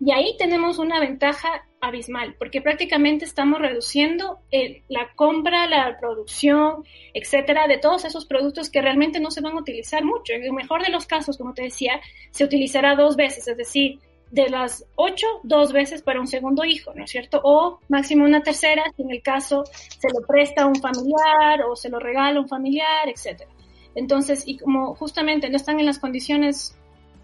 Y 0.00 0.10
ahí 0.10 0.36
tenemos 0.36 0.78
una 0.78 0.98
ventaja 1.00 1.64
abismal, 1.80 2.34
porque 2.38 2.60
prácticamente 2.60 3.24
estamos 3.24 3.60
reduciendo 3.60 4.40
la 4.88 5.12
compra, 5.14 5.66
la 5.66 5.96
producción, 5.98 6.84
etcétera, 7.14 7.68
de 7.68 7.78
todos 7.78 8.04
esos 8.04 8.26
productos 8.26 8.70
que 8.70 8.82
realmente 8.82 9.20
no 9.20 9.30
se 9.30 9.40
van 9.40 9.54
a 9.54 9.60
utilizar 9.60 10.04
mucho. 10.04 10.32
En 10.32 10.42
el 10.42 10.52
mejor 10.52 10.82
de 10.82 10.90
los 10.90 11.06
casos, 11.06 11.38
como 11.38 11.54
te 11.54 11.62
decía, 11.62 12.00
se 12.30 12.44
utilizará 12.44 12.96
dos 12.96 13.16
veces, 13.16 13.46
es 13.46 13.56
decir, 13.56 14.00
de 14.34 14.48
las 14.48 14.84
ocho, 14.96 15.26
dos 15.44 15.72
veces 15.72 16.02
para 16.02 16.20
un 16.20 16.26
segundo 16.26 16.64
hijo, 16.64 16.92
¿no 16.92 17.04
es 17.04 17.10
cierto? 17.10 17.40
O 17.44 17.78
máximo 17.88 18.24
una 18.24 18.42
tercera, 18.42 18.82
si 18.96 19.02
en 19.02 19.12
el 19.12 19.22
caso 19.22 19.62
se 19.64 20.08
lo 20.12 20.26
presta 20.26 20.64
a 20.64 20.66
un 20.66 20.74
familiar 20.74 21.62
o 21.68 21.76
se 21.76 21.88
lo 21.88 22.00
regala 22.00 22.38
a 22.38 22.42
un 22.42 22.48
familiar, 22.48 23.08
etcétera. 23.08 23.48
Entonces, 23.94 24.42
y 24.44 24.58
como 24.58 24.96
justamente 24.96 25.48
no 25.48 25.56
están 25.56 25.78
en 25.78 25.86
las 25.86 26.00
condiciones 26.00 26.76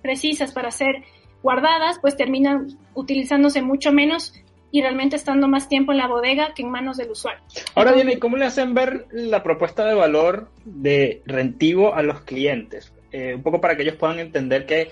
precisas 0.03 0.53
para 0.53 0.71
ser 0.71 1.03
guardadas, 1.43 1.99
pues 2.01 2.17
terminan 2.17 2.79
utilizándose 2.95 3.61
mucho 3.61 3.91
menos 3.91 4.33
y 4.71 4.81
realmente 4.81 5.17
estando 5.17 5.49
más 5.49 5.69
tiempo 5.69 5.91
en 5.91 5.99
la 5.99 6.07
bodega 6.07 6.55
que 6.55 6.63
en 6.63 6.71
manos 6.71 6.97
del 6.97 7.11
usuario. 7.11 7.43
Ahora 7.75 7.91
bien, 7.91 8.21
¿cómo 8.21 8.37
le 8.37 8.45
hacen 8.45 8.73
ver 8.73 9.07
la 9.11 9.43
propuesta 9.43 9.85
de 9.85 9.95
valor 9.95 10.49
de 10.65 11.23
rentivo 11.27 11.93
a 11.93 12.03
los 12.03 12.21
clientes? 12.21 12.93
Eh, 13.13 13.35
un 13.35 13.43
poco 13.43 13.61
para 13.61 13.77
que 13.77 13.83
ellos 13.83 13.97
puedan 13.97 14.21
entender 14.21 14.67
que 14.67 14.91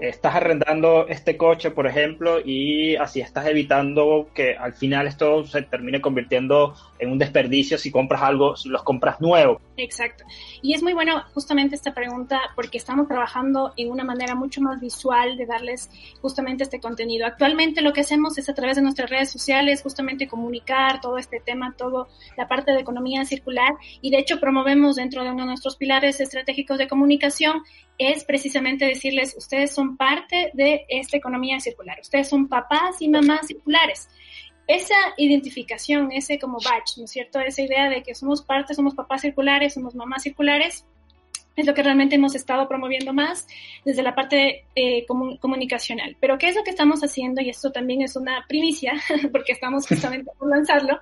estás 0.00 0.34
arrendando 0.34 1.06
este 1.08 1.36
coche, 1.36 1.70
por 1.70 1.86
ejemplo, 1.86 2.40
y 2.44 2.96
así 2.96 3.20
estás 3.20 3.46
evitando 3.46 4.28
que 4.34 4.56
al 4.56 4.72
final 4.72 5.06
esto 5.06 5.44
se 5.44 5.62
termine 5.62 6.00
convirtiendo 6.00 6.74
en 6.98 7.10
un 7.10 7.18
desperdicio 7.18 7.78
si 7.78 7.90
compras 7.90 8.22
algo, 8.22 8.56
si 8.56 8.68
los 8.68 8.82
compras 8.82 9.20
nuevos. 9.20 9.60
Exacto. 9.76 10.24
Y 10.62 10.74
es 10.74 10.82
muy 10.82 10.92
bueno 10.92 11.22
justamente 11.34 11.76
esta 11.76 11.94
pregunta 11.94 12.40
porque 12.56 12.78
estamos 12.78 13.06
trabajando 13.06 13.72
en 13.76 13.90
una 13.90 14.04
manera 14.04 14.34
mucho 14.34 14.60
más 14.60 14.80
visual 14.80 15.36
de 15.36 15.46
darles 15.46 15.90
justamente 16.20 16.64
este 16.64 16.80
contenido. 16.80 17.26
Actualmente 17.26 17.82
lo 17.82 17.92
que 17.92 18.00
hacemos 18.00 18.38
es 18.38 18.48
a 18.48 18.54
través 18.54 18.76
de 18.76 18.82
nuestras 18.82 19.10
redes 19.10 19.30
sociales 19.30 19.82
justamente 19.82 20.28
comunicar 20.28 21.00
todo 21.00 21.18
este 21.18 21.40
tema, 21.40 21.74
todo 21.76 22.08
la 22.36 22.48
parte 22.48 22.72
de 22.72 22.80
economía 22.80 23.24
circular 23.24 23.74
y 24.00 24.10
de 24.10 24.18
hecho 24.18 24.40
promovemos 24.40 24.96
dentro 24.96 25.22
de 25.22 25.30
uno 25.30 25.42
de 25.42 25.48
nuestros 25.48 25.76
pilares 25.76 26.20
estratégicos 26.20 26.78
de 26.78 26.88
comunicación 26.88 27.62
es 27.98 28.24
precisamente 28.24 28.84
decirles, 28.84 29.34
ustedes 29.36 29.72
son 29.72 29.96
parte 29.96 30.50
de 30.54 30.86
esta 30.88 31.16
economía 31.16 31.60
circular, 31.60 31.98
ustedes 32.00 32.28
son 32.28 32.48
papás 32.48 33.02
y 33.02 33.08
mamás 33.08 33.48
circulares 33.48 34.08
esa 34.68 34.96
identificación, 35.16 36.12
ese 36.12 36.38
como 36.38 36.58
badge, 36.58 36.98
¿no 36.98 37.04
es 37.04 37.10
cierto? 37.10 37.40
Esa 37.40 37.62
idea 37.62 37.88
de 37.88 38.02
que 38.02 38.14
somos 38.14 38.42
parte, 38.42 38.74
somos 38.74 38.94
papás 38.94 39.22
circulares, 39.22 39.72
somos 39.72 39.94
mamás 39.94 40.22
circulares, 40.22 40.84
es 41.56 41.66
lo 41.66 41.74
que 41.74 41.82
realmente 41.82 42.16
hemos 42.16 42.34
estado 42.34 42.68
promoviendo 42.68 43.12
más 43.12 43.46
desde 43.84 44.02
la 44.02 44.14
parte 44.14 44.66
eh, 44.76 45.06
comunicacional. 45.06 46.16
Pero 46.20 46.38
¿qué 46.38 46.50
es 46.50 46.54
lo 46.54 46.62
que 46.62 46.70
estamos 46.70 47.00
haciendo? 47.00 47.40
Y 47.40 47.48
esto 47.48 47.72
también 47.72 48.02
es 48.02 48.14
una 48.14 48.44
primicia, 48.46 48.92
porque 49.32 49.52
estamos 49.52 49.86
justamente 49.88 50.30
por 50.38 50.50
lanzarlo. 50.50 51.00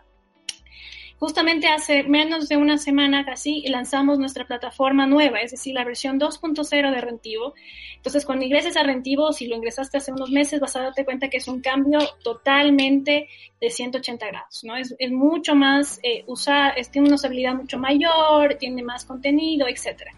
Justamente 1.19 1.69
hace 1.69 2.03
menos 2.03 2.47
de 2.49 2.59
una 2.59 2.77
semana 2.77 3.25
casi 3.25 3.67
lanzamos 3.69 4.19
nuestra 4.19 4.47
plataforma 4.47 5.07
nueva, 5.07 5.41
es 5.41 5.51
decir, 5.51 5.75
la 5.75 5.85
versión 5.85 6.21
2.0 6.21 6.91
de 6.91 7.01
Rentivo. 7.01 7.55
Entonces, 7.97 8.27
cuando 8.27 8.45
ingreses 8.45 8.77
a 8.77 8.83
Rentivo, 8.83 9.33
si 9.33 9.47
lo 9.47 9.57
ingresaste 9.57 9.97
hace 9.97 10.13
unos 10.13 10.31
meses, 10.31 10.61
vas 10.61 10.77
a 10.77 10.83
darte 10.83 11.07
cuenta 11.07 11.29
que 11.29 11.39
es 11.39 11.49
un 11.49 11.63
cambio 11.63 12.01
totalmente 12.23 13.29
de 13.59 13.71
180 13.71 14.27
grados, 14.27 14.63
¿no? 14.65 14.77
Es, 14.77 14.95
es 14.99 15.11
mucho 15.11 15.55
más, 15.55 15.99
eh, 16.03 16.23
usa, 16.27 16.75
tiene 16.93 17.09
una 17.09 17.15
usabilidad 17.15 17.55
mucho 17.55 17.79
mayor, 17.79 18.57
tiene 18.57 18.83
más 18.83 19.07
contenido, 19.07 19.67
etcétera. 19.69 20.13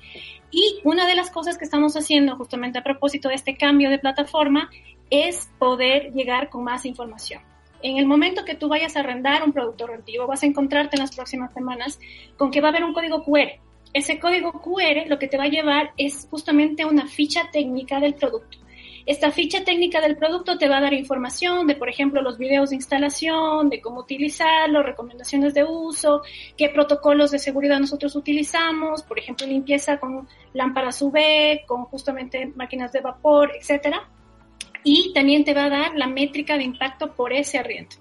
Y 0.50 0.80
una 0.82 1.06
de 1.06 1.14
las 1.14 1.30
cosas 1.30 1.58
que 1.58 1.64
estamos 1.64 1.96
haciendo 1.96 2.36
justamente 2.36 2.78
a 2.80 2.82
propósito 2.82 3.28
de 3.28 3.36
este 3.36 3.56
cambio 3.56 3.88
de 3.90 3.98
plataforma 3.98 4.68
es 5.10 5.48
poder 5.58 6.12
llegar 6.12 6.48
con 6.48 6.64
más 6.64 6.84
información. 6.84 7.47
En 7.82 7.96
el 7.96 8.06
momento 8.06 8.44
que 8.44 8.56
tú 8.56 8.68
vayas 8.68 8.96
a 8.96 9.00
arrendar 9.00 9.44
un 9.44 9.52
producto 9.52 9.86
rentivo, 9.86 10.26
vas 10.26 10.42
a 10.42 10.46
encontrarte 10.46 10.96
en 10.96 11.02
las 11.02 11.14
próximas 11.14 11.52
semanas 11.52 12.00
con 12.36 12.50
que 12.50 12.60
va 12.60 12.68
a 12.68 12.70
haber 12.70 12.84
un 12.84 12.92
código 12.92 13.22
QR. 13.22 13.60
Ese 13.92 14.18
código 14.18 14.52
QR 14.52 15.06
lo 15.06 15.18
que 15.18 15.28
te 15.28 15.38
va 15.38 15.44
a 15.44 15.48
llevar 15.48 15.92
es 15.96 16.26
justamente 16.30 16.84
una 16.84 17.06
ficha 17.06 17.48
técnica 17.52 18.00
del 18.00 18.14
producto. 18.14 18.58
Esta 19.06 19.30
ficha 19.30 19.64
técnica 19.64 20.02
del 20.02 20.18
producto 20.18 20.58
te 20.58 20.68
va 20.68 20.78
a 20.78 20.80
dar 20.82 20.92
información 20.92 21.66
de, 21.66 21.76
por 21.76 21.88
ejemplo, 21.88 22.20
los 22.20 22.36
videos 22.36 22.70
de 22.70 22.76
instalación, 22.76 23.70
de 23.70 23.80
cómo 23.80 24.00
utilizarlo, 24.00 24.82
recomendaciones 24.82 25.54
de 25.54 25.64
uso, 25.64 26.20
qué 26.58 26.68
protocolos 26.68 27.30
de 27.30 27.38
seguridad 27.38 27.78
nosotros 27.78 28.14
utilizamos, 28.16 29.02
por 29.04 29.18
ejemplo, 29.18 29.46
limpieza 29.46 29.98
con 29.98 30.28
lámparas 30.52 31.00
UV, 31.00 31.64
con 31.66 31.84
justamente 31.84 32.52
máquinas 32.54 32.92
de 32.92 33.00
vapor, 33.00 33.52
etcétera 33.58 34.06
y 34.84 35.12
también 35.12 35.44
te 35.44 35.54
va 35.54 35.64
a 35.64 35.70
dar 35.70 35.96
la 35.96 36.06
métrica 36.06 36.56
de 36.56 36.64
impacto 36.64 37.14
por 37.14 37.32
ese 37.32 37.58
arriendo, 37.58 37.96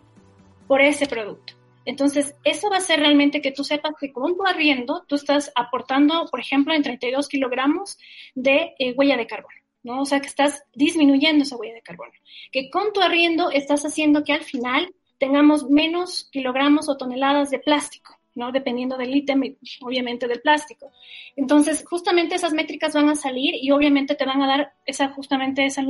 por 0.68 0.82
ese 0.82 1.08
producto. 1.08 1.54
Entonces, 1.86 2.36
eso 2.44 2.70
va 2.70 2.78
a 2.78 2.82
ser 2.82 3.00
realmente 3.00 3.42
que 3.42 3.54
tú 3.54 3.64
sepas 3.64 3.94
que 3.98 4.12
con 4.12 4.36
tu 4.36 4.46
arriendo 4.46 5.06
tú 5.08 5.16
estás 5.16 5.54
aportando, 5.56 6.26
por 6.30 6.42
ejemplo, 6.42 6.74
en 6.74 6.84
32 6.84 7.30
kilogramos 7.30 7.98
de 8.36 8.74
eh, 8.78 8.94
huella 8.94 9.16
de 9.16 9.26
carbono, 9.26 9.56
¿no? 9.84 10.02
O 10.02 10.06
sea, 10.06 10.20
que 10.20 10.28
estás 10.28 10.64
disminuyendo 10.74 11.44
esa 11.44 11.56
huella 11.56 11.76
de 11.76 11.82
carbono. 11.82 12.12
Que 12.52 12.70
con 12.70 12.92
tu 12.92 13.00
arriendo 13.00 13.52
estás 13.52 13.86
haciendo 13.86 14.26
que 14.26 14.34
al 14.34 14.44
final 14.44 14.94
tengamos 15.18 15.70
menos 15.70 16.28
kilogramos 16.30 16.90
o 16.90 16.98
toneladas 16.98 17.52
de 17.52 17.60
plástico. 17.60 18.17
¿No? 18.38 18.52
Dependiendo 18.52 18.98
del 18.98 19.16
ítem 19.16 19.58
obviamente 19.82 20.28
del 20.28 20.42
plástico. 20.42 20.92
Entonces, 21.36 21.84
justamente 21.86 22.36
esas 22.36 22.54
métricas 22.54 22.94
van 22.94 23.10
a 23.10 23.16
salir 23.16 23.56
y 23.56 23.72
obviamente 23.72 24.16
te 24.16 24.26
van 24.26 24.42
a 24.42 24.48
dar 24.48 24.74
esa, 24.86 25.10
justamente 25.10 25.66
esa, 25.66 25.84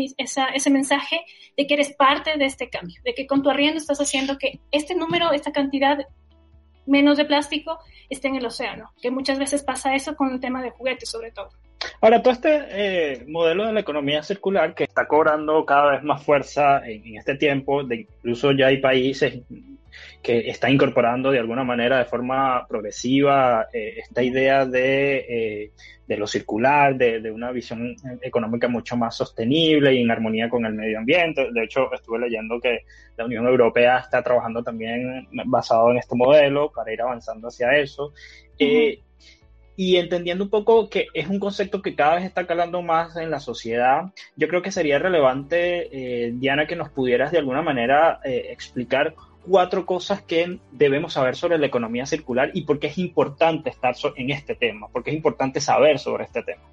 ese 0.47 0.69
mensaje 0.69 1.19
de 1.55 1.67
que 1.67 1.73
eres 1.75 1.93
parte 1.93 2.37
de 2.37 2.45
este 2.45 2.69
cambio, 2.69 2.99
de 3.03 3.13
que 3.13 3.27
con 3.27 3.43
tu 3.43 3.49
arriendo 3.49 3.77
estás 3.77 3.99
haciendo 3.99 4.37
que 4.37 4.59
este 4.71 4.95
número, 4.95 5.31
esta 5.31 5.51
cantidad 5.51 5.99
menos 6.85 7.17
de 7.17 7.25
plástico 7.25 7.79
esté 8.09 8.29
en 8.29 8.35
el 8.35 8.45
océano, 8.45 8.91
que 9.01 9.11
muchas 9.11 9.37
veces 9.37 9.61
pasa 9.61 9.93
eso 9.93 10.15
con 10.15 10.31
el 10.31 10.39
tema 10.39 10.61
de 10.63 10.71
juguetes 10.71 11.09
sobre 11.09 11.31
todo. 11.31 11.49
Ahora, 12.01 12.23
todo 12.23 12.33
este 12.33 12.63
eh, 12.69 13.25
modelo 13.27 13.65
de 13.65 13.73
la 13.73 13.81
economía 13.81 14.23
circular 14.23 14.73
que 14.73 14.85
está 14.85 15.07
cobrando 15.07 15.65
cada 15.65 15.91
vez 15.91 16.03
más 16.03 16.23
fuerza 16.23 16.87
en, 16.87 17.05
en 17.05 17.17
este 17.17 17.35
tiempo, 17.35 17.83
de 17.83 18.01
incluso 18.01 18.51
ya 18.53 18.67
hay 18.67 18.77
países 18.77 19.41
que 20.21 20.49
está 20.49 20.69
incorporando 20.69 21.31
de 21.31 21.39
alguna 21.39 21.63
manera 21.63 21.99
de 21.99 22.05
forma 22.05 22.65
progresiva 22.67 23.67
eh, 23.71 23.95
esta 23.97 24.23
idea 24.23 24.65
de, 24.65 25.17
eh, 25.17 25.71
de 26.07 26.17
lo 26.17 26.27
circular, 26.27 26.95
de, 26.97 27.21
de, 27.21 27.31
una 27.31 27.51
visión 27.51 27.95
económica 28.21 28.67
mucho 28.67 28.97
más 28.97 29.15
sostenible 29.15 29.93
y 29.93 30.01
en 30.01 30.11
armonía 30.11 30.49
con 30.49 30.65
el 30.65 30.73
medio 30.73 30.99
ambiente. 30.99 31.49
De 31.51 31.63
hecho, 31.63 31.91
estuve 31.93 32.19
leyendo 32.19 32.59
que 32.59 32.81
la 33.15 33.25
Unión 33.25 33.47
Europea 33.47 33.99
está 33.99 34.21
trabajando 34.21 34.63
también 34.63 35.27
basado 35.45 35.91
en 35.91 35.97
este 35.97 36.15
modelo 36.15 36.71
para 36.73 36.91
ir 36.91 37.01
avanzando 37.01 37.47
hacia 37.47 37.77
eso. 37.77 38.13
eh, 38.59 38.99
y 39.79 39.97
entendiendo 39.97 40.43
un 40.43 40.49
poco 40.49 40.89
que 40.89 41.05
es 41.13 41.27
un 41.29 41.39
concepto 41.39 41.83
que 41.83 41.95
cada 41.95 42.15
vez 42.15 42.25
está 42.25 42.47
calando 42.47 42.81
más 42.81 43.15
en 43.15 43.29
la 43.29 43.39
sociedad, 43.39 44.11
yo 44.35 44.47
creo 44.47 44.63
que 44.63 44.71
sería 44.71 44.97
relevante, 44.97 46.25
eh, 46.25 46.31
Diana, 46.33 46.65
que 46.65 46.75
nos 46.75 46.89
pudieras 46.89 47.31
de 47.31 47.37
alguna 47.37 47.61
manera 47.61 48.19
eh, 48.25 48.47
explicar 48.49 49.13
cuatro 49.47 49.85
cosas 49.85 50.21
que 50.21 50.59
debemos 50.71 51.13
saber 51.13 51.35
sobre 51.35 51.57
la 51.57 51.67
economía 51.67 52.05
circular 52.05 52.51
y 52.53 52.61
por 52.61 52.79
qué 52.79 52.87
es 52.87 52.97
importante 52.97 53.69
estar 53.69 53.95
en 54.15 54.31
este 54.31 54.55
tema, 54.55 54.87
por 54.89 55.03
qué 55.03 55.11
es 55.11 55.15
importante 55.15 55.61
saber 55.61 55.99
sobre 55.99 56.25
este 56.25 56.43
tema. 56.43 56.63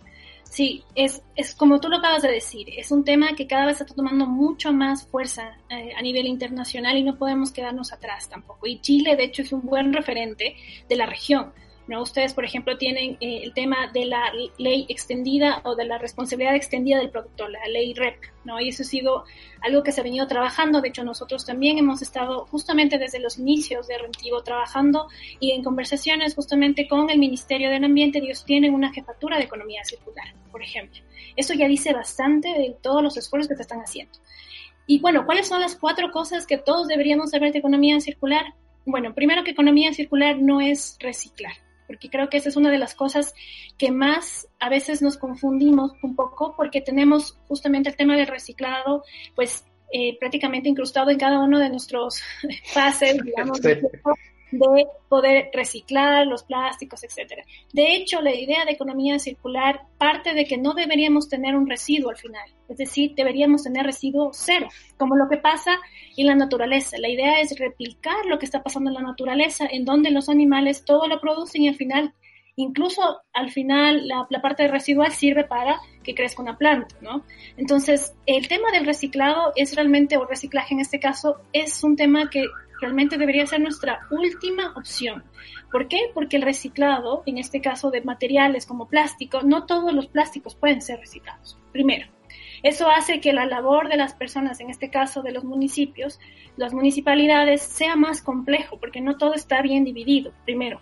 Sí, 0.43 0.85
es, 0.95 1.23
es 1.35 1.55
como 1.55 1.81
tú 1.81 1.89
lo 1.89 1.97
acabas 1.97 2.23
de 2.23 2.31
decir, 2.31 2.69
es 2.77 2.93
un 2.93 3.05
tema 3.05 3.35
que 3.35 3.47
cada 3.47 3.67
vez 3.67 3.81
está 3.81 3.93
tomando 3.95 4.27
mucho 4.27 4.73
más 4.73 5.05
fuerza 5.05 5.57
eh, 5.69 5.93
a 5.97 6.03
nivel 6.03 6.27
internacional 6.27 6.97
y 6.97 7.03
no 7.03 7.17
podemos 7.17 7.51
quedarnos 7.51 7.93
atrás 7.93 8.29
tampoco. 8.29 8.67
Y 8.67 8.81
Chile, 8.81 9.17
de 9.17 9.25
hecho, 9.25 9.43
es 9.43 9.53
un 9.53 9.63
buen 9.63 9.93
referente 9.93 10.55
de 10.89 10.97
la 10.97 11.07
región 11.07 11.53
¿no? 11.87 12.03
Ustedes, 12.03 12.33
por 12.33 12.45
ejemplo, 12.45 12.79
tienen 12.79 13.17
eh, 13.21 13.41
el 13.43 13.53
tema 13.53 13.91
de 13.93 14.07
la 14.07 14.33
ley 14.59 14.87
extendida 14.89 15.61
o 15.65 15.75
de 15.75 15.85
la 15.85 15.99
responsabilidad 15.99 16.55
extendida 16.55 16.99
del 16.99 17.11
productor, 17.11 17.51
la 17.51 17.67
ley 17.69 17.93
REP, 17.95 18.17
¿no? 18.45 18.61
Y 18.61 18.71
eso 18.71 18.83
ha 18.83 18.87
sido 18.87 19.25
algo 19.61 19.83
que 19.83 19.93
se 19.93 20.01
ha 20.01 20.05
venido 20.05 20.27
trabajando. 20.27 20.81
De 20.81 20.89
hecho, 20.89 21.05
nosotros 21.05 21.45
también 21.45 21.79
hemos 21.79 22.01
estado 22.01 22.47
justamente 22.47 22.99
desde 22.99 23.19
los 23.19 23.39
inicios 23.39 23.87
de 23.87 23.99
Rentivo 23.99 24.43
trabajando 24.43 25.09
y 25.41 25.53
en 25.53 25.63
conversaciones 25.63 26.35
justamente 26.35 26.89
con 26.89 27.11
el 27.11 27.19
Ministerio 27.19 27.71
del 27.71 27.85
Ambiente, 27.85 28.19
ellos 28.19 28.45
tienen 28.45 28.75
una 28.75 28.93
jefatura 28.93 29.37
de 29.37 29.45
economía 29.45 29.85
circular, 29.85 30.35
por 30.51 30.63
ejemplo. 30.63 31.01
Eso 31.37 31.53
ya 31.55 31.69
dice 31.69 31.93
bastante 31.93 32.49
de 32.49 32.77
todos 32.81 33.03
los 33.03 33.17
esfuerzos 33.17 33.49
que 33.49 33.57
se 33.57 33.63
están 33.63 33.81
haciendo. 33.81 34.19
Y 34.87 35.01
bueno, 35.01 35.25
¿cuáles 35.27 35.49
son 35.49 35.61
las 35.61 35.77
cuatro 35.77 36.11
cosas 36.11 36.47
que 36.47 36.59
todos 36.59 36.89
deberíamos 36.89 37.31
saber 37.31 37.53
de 37.53 37.59
economía 37.59 38.01
circular? 38.01 38.55
Bueno, 38.87 39.15
primero 39.15 39.45
que 39.45 39.53
economía 39.53 39.95
circular 39.95 40.39
no 40.39 40.61
es 40.61 40.99
reciclar 41.01 41.55
porque 41.95 42.11
creo 42.11 42.29
que 42.29 42.39
esa 42.39 42.49
es 42.49 42.57
una 42.57 42.73
de 42.73 42.79
las 42.79 42.95
cosas 42.95 43.35
que 43.79 43.93
más 43.93 44.49
a 44.59 44.69
veces 44.69 45.01
nos 45.01 45.17
confundimos 45.17 45.93
un 46.03 46.17
poco, 46.17 46.55
porque 46.57 46.81
tenemos 46.81 47.39
justamente 47.47 47.89
el 47.89 47.97
tema 47.97 48.17
del 48.17 48.27
reciclado, 48.27 49.05
pues 49.37 49.65
eh, 49.93 50.19
prácticamente 50.19 50.69
incrustado 50.69 51.11
en 51.11 51.19
cada 51.19 51.39
uno 51.39 51.61
de 51.61 51.71
nuestros 51.71 52.21
fases, 52.73 53.17
digamos, 53.23 53.61
de 54.59 54.87
poder 55.09 55.51
reciclar 55.53 56.27
los 56.27 56.45
plásticos, 56.45 57.05
etcétera. 57.05 57.45
De 57.73 57.95
hecho, 57.95 58.21
la 58.21 58.35
idea 58.35 58.65
de 58.65 58.73
economía 58.73 59.19
circular 59.19 59.83
parte 59.99 60.35
de 60.35 60.45
que 60.45 60.57
no 60.57 60.75
deberíamos 60.75 61.29
tener 61.29 61.55
un 61.55 61.69
residuo 61.69 62.11
al 62.11 62.17
final, 62.17 62.49
es 62.69 62.77
decir, 62.77 63.15
deberíamos 63.15 63.63
tener 63.63 63.85
residuo 63.85 64.31
cero, 64.33 64.69
como 64.97 65.17
lo 65.17 65.29
que 65.29 65.37
pasa 65.37 65.79
en 66.17 66.27
la 66.27 66.35
naturaleza. 66.35 66.99
La 66.99 67.09
idea 67.09 67.41
es 67.41 67.59
replicar 67.59 68.27
lo 68.27 68.39
que 68.39 68.47
está 68.47 68.63
pasando 68.63 68.91
en 68.91 68.95
la 68.95 69.03
naturaleza, 69.03 69.67
en 69.71 69.85
donde 69.85 70.11
los 70.11 70.29
animales 70.29 70.85
todo 70.85 71.07
lo 71.09 71.21
producen 71.21 71.63
y 71.63 71.69
al 71.69 71.77
final 71.77 72.15
incluso 72.57 73.21
al 73.33 73.51
final 73.51 74.07
la, 74.07 74.41
parte 74.41 74.69
residual 74.69 75.13
sirve 75.13 75.45
para 75.45 75.81
que 76.03 76.15
crezca 76.15 76.43
una 76.43 76.57
planta, 76.57 76.95
¿no? 77.01 77.25
Entonces, 77.57 78.15
el 78.27 78.47
tema 78.49 78.71
del 78.71 78.87
reciclado 78.87 79.53
es 79.57 79.75
realmente, 79.75 80.17
o 80.17 80.27
reciclaje 80.27 80.75
en 80.75 80.81
este 80.81 81.01
caso, 81.01 81.39
es 81.53 81.83
un 81.83 81.97
tema 81.97 82.31
que 82.31 82.45
realmente 82.81 83.19
debería 83.19 83.47
ser 83.47 83.61
nuestra 83.61 84.01
última 84.11 84.73
opción. 84.77 85.25
¿Por 85.71 85.89
qué? 85.89 86.11
Porque 86.15 86.37
el 86.37 86.43
reciclado, 86.43 87.23
en 87.27 87.39
este 87.39 87.61
caso 87.61 87.91
de 87.91 88.03
materiales 88.03 88.67
como 88.67 88.89
plástico, 88.89 89.43
no 89.43 89.67
todos 89.67 89.93
los 89.93 90.07
plásticos 90.07 90.55
pueden 90.55 90.83
ser 90.83 91.01
reciclados. 91.01 91.59
Primero, 91.73 92.07
eso 92.63 92.89
hace 92.89 93.21
que 93.21 93.33
la 93.33 93.47
labor 93.47 93.89
de 93.89 93.97
las 93.97 94.15
personas, 94.15 94.61
en 94.61 94.71
este 94.71 94.91
caso 94.91 95.23
de 95.23 95.33
los 95.33 95.45
municipios, 95.45 96.19
las 96.57 96.73
municipalidades, 96.73 97.63
sea 97.63 97.97
más 97.97 98.23
complejo, 98.23 98.79
porque 98.79 99.01
no 99.01 99.17
todo 99.17 99.35
está 99.35 99.61
bien 99.63 99.85
dividido. 99.85 100.33
Primero, 100.45 100.81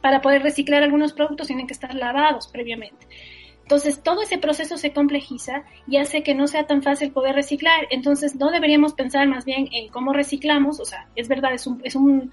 para 0.00 0.20
poder 0.20 0.42
reciclar 0.42 0.82
algunos 0.82 1.12
productos 1.12 1.48
tienen 1.48 1.66
que 1.66 1.72
estar 1.72 1.94
lavados 1.94 2.48
previamente. 2.48 3.08
Entonces, 3.66 4.00
todo 4.00 4.22
ese 4.22 4.38
proceso 4.38 4.76
se 4.76 4.92
complejiza 4.92 5.64
y 5.88 5.96
hace 5.96 6.22
que 6.22 6.36
no 6.36 6.46
sea 6.46 6.68
tan 6.68 6.84
fácil 6.84 7.10
poder 7.10 7.34
reciclar. 7.34 7.88
Entonces, 7.90 8.36
no 8.36 8.52
deberíamos 8.52 8.94
pensar 8.94 9.26
más 9.26 9.44
bien 9.44 9.68
en 9.72 9.88
cómo 9.88 10.12
reciclamos, 10.12 10.78
o 10.78 10.84
sea, 10.84 11.08
es 11.16 11.26
verdad, 11.26 11.52
es, 11.52 11.66
un, 11.66 11.80
es, 11.82 11.96
un, 11.96 12.30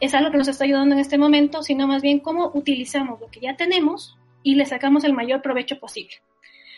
es 0.00 0.12
algo 0.12 0.32
que 0.32 0.38
nos 0.38 0.48
está 0.48 0.64
ayudando 0.64 0.96
en 0.96 1.00
este 1.00 1.18
momento, 1.18 1.62
sino 1.62 1.86
más 1.86 2.02
bien 2.02 2.18
cómo 2.18 2.50
utilizamos 2.52 3.20
lo 3.20 3.30
que 3.30 3.38
ya 3.38 3.56
tenemos 3.56 4.18
y 4.42 4.56
le 4.56 4.66
sacamos 4.66 5.04
el 5.04 5.12
mayor 5.12 5.40
provecho 5.40 5.78
posible. 5.78 6.16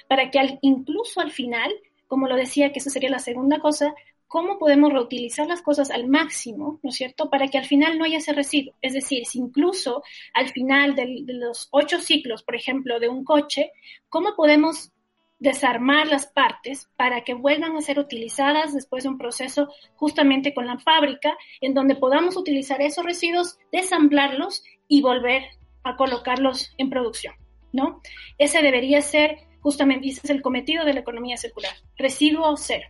Para 0.07 0.31
que 0.31 0.59
incluso 0.61 1.23
al 1.23 1.31
final, 1.31 1.73
como 2.07 2.29
lo 2.29 2.37
decía, 2.37 2.73
que 2.73 2.81
esa 2.81 2.91
sería 2.91 3.09
la 3.09 3.21
segunda 3.21 3.59
cosa, 3.59 3.95
cómo 4.35 4.59
podemos 4.59 4.93
reutilizar 4.93 5.47
las 5.47 5.63
cosas 5.63 5.93
al 5.93 6.09
máximo, 6.09 6.81
¿no 6.83 6.91
es 6.91 6.97
cierto?, 6.97 7.31
para 7.31 7.47
que 7.47 7.57
al 7.57 7.67
final 7.67 7.97
no 7.97 8.05
haya 8.05 8.19
ese 8.19 8.33
residuo. 8.33 8.75
Es 8.83 8.93
decir, 8.93 9.25
si 9.27 9.39
incluso 9.39 10.03
al 10.33 10.49
final 10.49 10.97
de, 10.97 11.23
los 11.25 11.69
ocho 11.71 12.01
ciclos, 12.01 12.43
por 12.43 12.57
ejemplo, 12.57 12.99
de 12.99 13.09
un 13.09 13.23
coche, 13.23 13.71
¿cómo 14.09 14.35
podemos 14.35 14.91
desarmar 15.39 16.09
las 16.09 16.27
partes 16.27 16.89
para 16.97 17.23
que 17.23 17.35
vuelvan 17.35 17.77
a 17.77 17.81
ser 17.81 18.01
utilizadas 18.01 18.75
después 18.75 19.05
de 19.05 19.11
un 19.11 19.19
proceso 19.19 19.69
justamente 19.95 20.53
con 20.53 20.67
la 20.67 20.79
fábrica, 20.79 21.39
en 21.61 21.73
donde 21.73 21.95
podamos 21.95 22.37
utilizar 22.37 22.83
esos 22.83 23.05
residuos, 23.05 23.61
desamblarlos 23.71 24.65
y 24.89 25.01
volver 25.01 25.45
a 25.85 25.95
colocarlos 25.95 26.75
en 26.77 26.91
producción, 26.91 27.37
¿no? 27.73 28.01
Ese 28.37 28.63
debería 28.63 29.01
ser 29.01 29.39
justamente, 29.61 30.09
ese 30.09 30.23
es 30.25 30.31
el 30.31 30.43
cometido 30.43 30.85
de 30.85 30.95
la 30.95 31.01
economía 31.01 31.37
circular, 31.37 31.75
residuo 31.97 32.57
cero. 32.57 32.89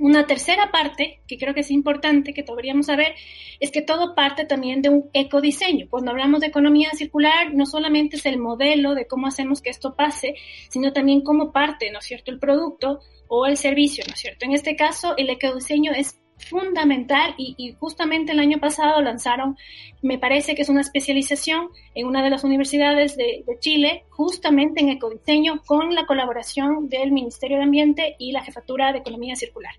Una 0.00 0.26
tercera 0.26 0.70
parte, 0.72 1.20
que 1.28 1.38
creo 1.38 1.54
que 1.54 1.60
es 1.60 1.70
importante, 1.70 2.34
que 2.34 2.42
deberíamos 2.42 2.86
saber, 2.86 3.14
es 3.60 3.70
que 3.70 3.82
todo 3.82 4.14
parte 4.14 4.44
también 4.44 4.82
de 4.82 4.88
un 4.88 5.10
ecodiseño. 5.12 5.86
Cuando 5.88 6.10
hablamos 6.10 6.40
de 6.40 6.48
economía 6.48 6.90
circular, 6.94 7.54
no 7.54 7.64
solamente 7.64 8.16
es 8.16 8.26
el 8.26 8.38
modelo 8.38 8.94
de 8.94 9.06
cómo 9.06 9.28
hacemos 9.28 9.62
que 9.62 9.70
esto 9.70 9.94
pase, 9.94 10.34
sino 10.68 10.92
también 10.92 11.22
cómo 11.22 11.52
parte, 11.52 11.90
¿no 11.92 12.00
es 12.00 12.06
cierto?, 12.06 12.32
el 12.32 12.40
producto 12.40 13.00
o 13.28 13.46
el 13.46 13.56
servicio, 13.56 14.04
¿no 14.06 14.14
es 14.14 14.20
cierto? 14.20 14.44
En 14.44 14.52
este 14.52 14.76
caso, 14.76 15.14
el 15.16 15.30
ecodiseño 15.30 15.92
es 15.92 16.20
fundamental 16.48 17.34
y, 17.36 17.74
justamente 17.78 18.32
el 18.32 18.40
año 18.40 18.58
pasado 18.58 19.00
lanzaron, 19.00 19.56
me 20.02 20.18
parece 20.18 20.54
que 20.54 20.62
es 20.62 20.68
una 20.68 20.80
especialización 20.80 21.68
en 21.94 22.06
una 22.06 22.22
de 22.22 22.30
las 22.30 22.44
universidades 22.44 23.16
de, 23.16 23.44
Chile, 23.60 24.04
justamente 24.10 24.80
en 24.80 24.90
ecodiseño 24.90 25.62
con 25.64 25.94
la 25.94 26.06
colaboración 26.06 26.88
del 26.88 27.12
Ministerio 27.12 27.58
de 27.58 27.64
Ambiente 27.64 28.16
y 28.18 28.32
la 28.32 28.42
Jefatura 28.42 28.92
de 28.92 28.98
Economía 28.98 29.36
Circular. 29.36 29.74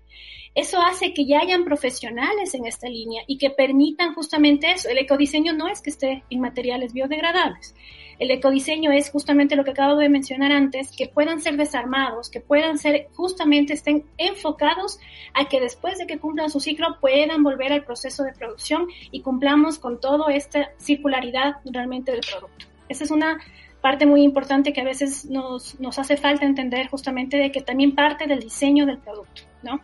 Eso 0.54 0.80
hace 0.80 1.12
que 1.12 1.26
ya 1.26 1.40
hayan 1.40 1.64
profesionales 1.64 2.54
en 2.54 2.64
esta 2.64 2.88
línea 2.88 3.22
y 3.26 3.36
que 3.36 3.50
permitan 3.50 4.14
justamente 4.14 4.70
eso. 4.70 4.88
El 4.88 4.98
ecodiseño 4.98 5.52
no 5.52 5.68
es 5.68 5.82
que 5.82 5.90
esté 5.90 6.24
en 6.30 6.40
materiales 6.40 6.94
biodegradables. 6.94 7.74
El 8.18 8.30
ecodiseño 8.30 8.92
es 8.92 9.10
justamente 9.10 9.56
lo 9.56 9.64
que 9.64 9.72
acabo 9.72 9.96
de 9.96 10.08
mencionar 10.08 10.50
antes, 10.50 10.90
que 10.96 11.06
puedan 11.06 11.40
ser 11.40 11.56
desarmados, 11.56 12.30
que 12.30 12.40
puedan 12.40 12.78
ser 12.78 13.08
justamente 13.14 13.74
estén 13.74 14.04
enfocados 14.16 14.98
a 15.34 15.48
que 15.48 15.60
después 15.60 15.98
de 15.98 16.06
que 16.06 16.18
cumplan 16.18 16.48
su 16.48 16.60
ciclo 16.60 16.98
puedan 17.00 17.42
volver 17.42 17.72
al 17.72 17.84
proceso 17.84 18.22
de 18.22 18.32
producción 18.32 18.86
y 19.10 19.20
cumplamos 19.20 19.78
con 19.78 20.00
toda 20.00 20.32
esta 20.32 20.70
circularidad 20.78 21.56
realmente 21.64 22.12
del 22.12 22.22
producto. 22.22 22.66
Esa 22.88 23.04
es 23.04 23.10
una 23.10 23.38
parte 23.82 24.06
muy 24.06 24.22
importante 24.22 24.72
que 24.72 24.80
a 24.80 24.84
veces 24.84 25.26
nos, 25.26 25.78
nos 25.78 25.98
hace 25.98 26.16
falta 26.16 26.46
entender 26.46 26.88
justamente 26.88 27.36
de 27.36 27.52
que 27.52 27.60
también 27.60 27.94
parte 27.94 28.26
del 28.26 28.40
diseño 28.40 28.86
del 28.86 28.98
producto, 28.98 29.42
¿no? 29.62 29.80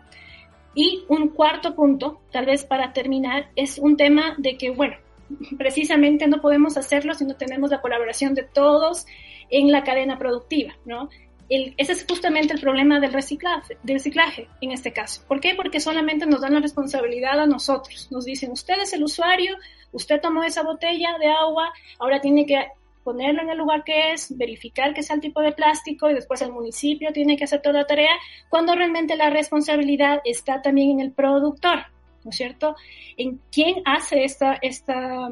Y 0.74 1.04
un 1.08 1.28
cuarto 1.28 1.74
punto, 1.74 2.20
tal 2.30 2.46
vez 2.46 2.64
para 2.64 2.94
terminar, 2.94 3.50
es 3.56 3.78
un 3.78 3.96
tema 3.96 4.34
de 4.38 4.56
que, 4.56 4.70
bueno, 4.70 4.96
precisamente 5.58 6.26
no 6.26 6.40
podemos 6.40 6.76
hacerlo 6.76 7.14
si 7.14 7.24
no 7.24 7.36
tenemos 7.36 7.70
la 7.70 7.80
colaboración 7.80 8.34
de 8.34 8.42
todos 8.42 9.06
en 9.50 9.70
la 9.70 9.84
cadena 9.84 10.18
productiva, 10.18 10.74
¿no? 10.84 11.08
ese 11.76 11.92
es 11.92 12.06
justamente 12.08 12.54
el 12.54 12.60
problema 12.60 12.98
del 12.98 13.12
reciclaje, 13.12 13.76
del 13.82 13.96
reciclaje 13.96 14.48
en 14.60 14.72
este 14.72 14.92
caso. 14.92 15.22
¿Por 15.28 15.40
qué? 15.40 15.54
Porque 15.54 15.80
solamente 15.80 16.24
nos 16.24 16.40
dan 16.40 16.54
la 16.54 16.60
responsabilidad 16.60 17.38
a 17.38 17.46
nosotros. 17.46 18.08
Nos 18.10 18.24
dicen, 18.24 18.52
usted 18.52 18.80
es 18.80 18.94
el 18.94 19.04
usuario, 19.04 19.56
usted 19.92 20.20
tomó 20.20 20.44
esa 20.44 20.62
botella 20.62 21.18
de 21.18 21.28
agua, 21.28 21.70
ahora 21.98 22.20
tiene 22.20 22.46
que 22.46 22.68
ponerlo 23.04 23.42
en 23.42 23.50
el 23.50 23.58
lugar 23.58 23.84
que 23.84 24.12
es, 24.12 24.36
verificar 24.36 24.94
que 24.94 25.02
sea 25.02 25.16
el 25.16 25.20
tipo 25.20 25.40
de 25.40 25.52
plástico 25.52 26.08
y 26.08 26.14
después 26.14 26.40
el 26.40 26.52
municipio 26.52 27.12
tiene 27.12 27.36
que 27.36 27.44
hacer 27.44 27.60
toda 27.60 27.80
la 27.80 27.86
tarea, 27.86 28.12
cuando 28.48 28.74
realmente 28.74 29.16
la 29.16 29.28
responsabilidad 29.28 30.20
está 30.24 30.62
también 30.62 30.90
en 30.92 31.00
el 31.00 31.12
productor. 31.12 31.80
¿No 32.24 32.30
es 32.30 32.36
cierto? 32.36 32.76
En 33.16 33.40
quién 33.50 33.82
hace 33.84 34.24
esta, 34.24 34.58
esta, 34.62 35.28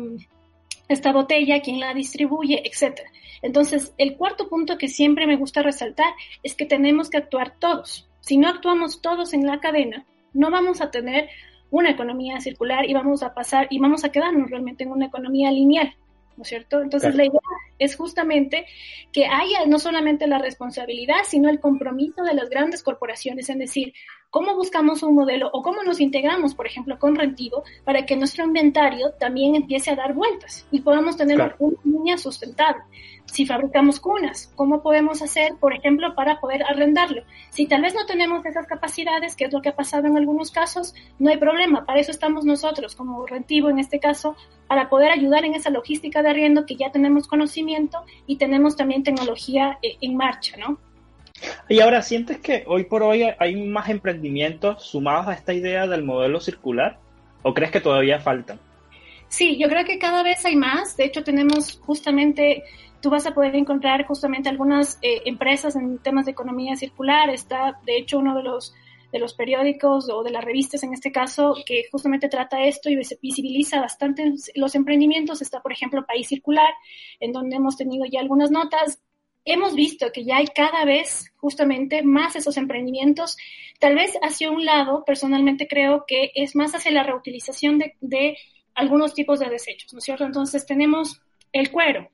esta 0.88 1.12
botella, 1.12 1.60
quién 1.60 1.80
la 1.80 1.94
distribuye, 1.94 2.62
etcétera. 2.66 3.10
Entonces, 3.42 3.94
el 3.96 4.16
cuarto 4.16 4.48
punto 4.48 4.76
que 4.76 4.88
siempre 4.88 5.26
me 5.26 5.36
gusta 5.36 5.62
resaltar 5.62 6.12
es 6.42 6.54
que 6.54 6.66
tenemos 6.66 7.10
que 7.10 7.18
actuar 7.18 7.54
todos. 7.58 8.08
Si 8.20 8.36
no 8.36 8.48
actuamos 8.48 9.00
todos 9.00 9.32
en 9.32 9.46
la 9.46 9.60
cadena, 9.60 10.04
no 10.32 10.50
vamos 10.50 10.80
a 10.80 10.90
tener 10.90 11.28
una 11.70 11.90
economía 11.90 12.40
circular 12.40 12.88
y 12.88 12.94
vamos 12.94 13.22
a 13.22 13.32
pasar 13.32 13.68
y 13.70 13.78
vamos 13.78 14.04
a 14.04 14.10
quedarnos 14.10 14.50
realmente 14.50 14.84
en 14.84 14.90
una 14.90 15.06
economía 15.06 15.50
lineal. 15.50 15.94
¿no 16.40 16.42
es 16.42 16.48
cierto? 16.48 16.80
Entonces 16.80 17.14
la 17.14 17.26
idea 17.26 17.40
es 17.78 17.96
justamente 17.96 18.64
que 19.12 19.26
haya 19.26 19.66
no 19.66 19.78
solamente 19.78 20.26
la 20.26 20.38
responsabilidad, 20.38 21.18
sino 21.26 21.50
el 21.50 21.60
compromiso 21.60 22.22
de 22.22 22.32
las 22.32 22.48
grandes 22.48 22.82
corporaciones 22.82 23.50
en 23.50 23.58
decir 23.58 23.92
cómo 24.30 24.54
buscamos 24.54 25.02
un 25.02 25.14
modelo 25.14 25.50
o 25.52 25.62
cómo 25.62 25.82
nos 25.82 26.00
integramos, 26.00 26.54
por 26.54 26.66
ejemplo, 26.66 26.98
con 26.98 27.16
Rentivo, 27.16 27.64
para 27.84 28.06
que 28.06 28.16
nuestro 28.16 28.44
inventario 28.44 29.12
también 29.18 29.54
empiece 29.54 29.90
a 29.90 29.96
dar 29.96 30.14
vueltas 30.14 30.66
y 30.70 30.80
podamos 30.80 31.16
tener 31.16 31.54
una 31.58 31.76
línea 31.84 32.16
sustentable 32.16 32.82
si 33.30 33.46
fabricamos 33.46 34.00
cunas, 34.00 34.52
¿cómo 34.56 34.82
podemos 34.82 35.22
hacer, 35.22 35.54
por 35.60 35.72
ejemplo, 35.72 36.14
para 36.14 36.40
poder 36.40 36.64
arrendarlo? 36.64 37.22
Si 37.50 37.66
tal 37.66 37.82
vez 37.82 37.94
no 37.94 38.04
tenemos 38.04 38.44
esas 38.44 38.66
capacidades, 38.66 39.36
que 39.36 39.44
es 39.44 39.52
lo 39.52 39.62
que 39.62 39.68
ha 39.68 39.76
pasado 39.76 40.06
en 40.08 40.16
algunos 40.16 40.50
casos, 40.50 40.94
no 41.18 41.30
hay 41.30 41.36
problema. 41.36 41.86
Para 41.86 42.00
eso 42.00 42.10
estamos 42.10 42.44
nosotros, 42.44 42.96
como 42.96 43.24
rentivo 43.26 43.70
en 43.70 43.78
este 43.78 44.00
caso, 44.00 44.34
para 44.66 44.88
poder 44.88 45.12
ayudar 45.12 45.44
en 45.44 45.54
esa 45.54 45.70
logística 45.70 46.22
de 46.22 46.30
arriendo 46.30 46.66
que 46.66 46.76
ya 46.76 46.90
tenemos 46.90 47.28
conocimiento 47.28 48.02
y 48.26 48.36
tenemos 48.36 48.76
también 48.76 49.04
tecnología 49.04 49.78
eh, 49.82 49.96
en 50.00 50.16
marcha, 50.16 50.56
¿no? 50.56 50.78
Y 51.68 51.80
ahora, 51.80 52.02
¿sientes 52.02 52.38
que 52.38 52.64
hoy 52.66 52.84
por 52.84 53.02
hoy 53.02 53.24
hay 53.38 53.56
más 53.56 53.88
emprendimientos 53.88 54.84
sumados 54.84 55.28
a 55.28 55.34
esta 55.34 55.52
idea 55.52 55.86
del 55.86 56.02
modelo 56.02 56.40
circular? 56.40 56.98
¿O 57.42 57.54
crees 57.54 57.70
que 57.70 57.80
todavía 57.80 58.20
faltan? 58.20 58.60
Sí, 59.28 59.56
yo 59.58 59.68
creo 59.68 59.84
que 59.84 59.98
cada 59.98 60.22
vez 60.22 60.44
hay 60.44 60.56
más. 60.56 60.96
De 60.96 61.04
hecho, 61.04 61.22
tenemos 61.22 61.80
justamente 61.84 62.64
tú 63.00 63.10
vas 63.10 63.26
a 63.26 63.34
poder 63.34 63.54
encontrar 63.56 64.04
justamente 64.06 64.48
algunas 64.48 64.98
eh, 65.02 65.22
empresas 65.24 65.76
en 65.76 65.98
temas 65.98 66.26
de 66.26 66.32
economía 66.32 66.76
circular. 66.76 67.30
Está, 67.30 67.80
de 67.84 67.96
hecho, 67.96 68.18
uno 68.18 68.36
de 68.36 68.42
los, 68.42 68.74
de 69.12 69.18
los 69.18 69.34
periódicos 69.34 70.10
o 70.10 70.22
de 70.22 70.30
las 70.30 70.44
revistas 70.44 70.82
en 70.82 70.92
este 70.92 71.12
caso 71.12 71.54
que 71.64 71.84
justamente 71.90 72.28
trata 72.28 72.62
esto 72.62 72.90
y 72.90 72.96
visibiliza 72.96 73.80
bastante 73.80 74.32
los 74.54 74.74
emprendimientos. 74.74 75.40
Está, 75.42 75.60
por 75.60 75.72
ejemplo, 75.72 76.04
País 76.04 76.28
Circular, 76.28 76.72
en 77.20 77.32
donde 77.32 77.56
hemos 77.56 77.76
tenido 77.76 78.04
ya 78.06 78.20
algunas 78.20 78.50
notas. 78.50 79.00
Hemos 79.44 79.74
visto 79.74 80.12
que 80.12 80.24
ya 80.24 80.36
hay 80.36 80.46
cada 80.46 80.84
vez 80.84 81.32
justamente 81.36 82.02
más 82.02 82.36
esos 82.36 82.56
emprendimientos, 82.56 83.36
tal 83.78 83.94
vez 83.94 84.12
hacia 84.22 84.50
un 84.50 84.64
lado, 84.64 85.04
personalmente 85.04 85.66
creo 85.66 86.04
que 86.06 86.30
es 86.34 86.54
más 86.54 86.74
hacia 86.74 86.90
la 86.90 87.02
reutilización 87.02 87.82
de, 88.00 88.36
algunos 88.74 89.14
tipos 89.14 89.40
de 89.40 89.48
desechos, 89.48 89.92
¿no 89.92 89.98
es 89.98 90.04
cierto? 90.04 90.24
Entonces 90.24 90.64
tenemos 90.64 91.20
el 91.52 91.70
cuero, 91.70 92.08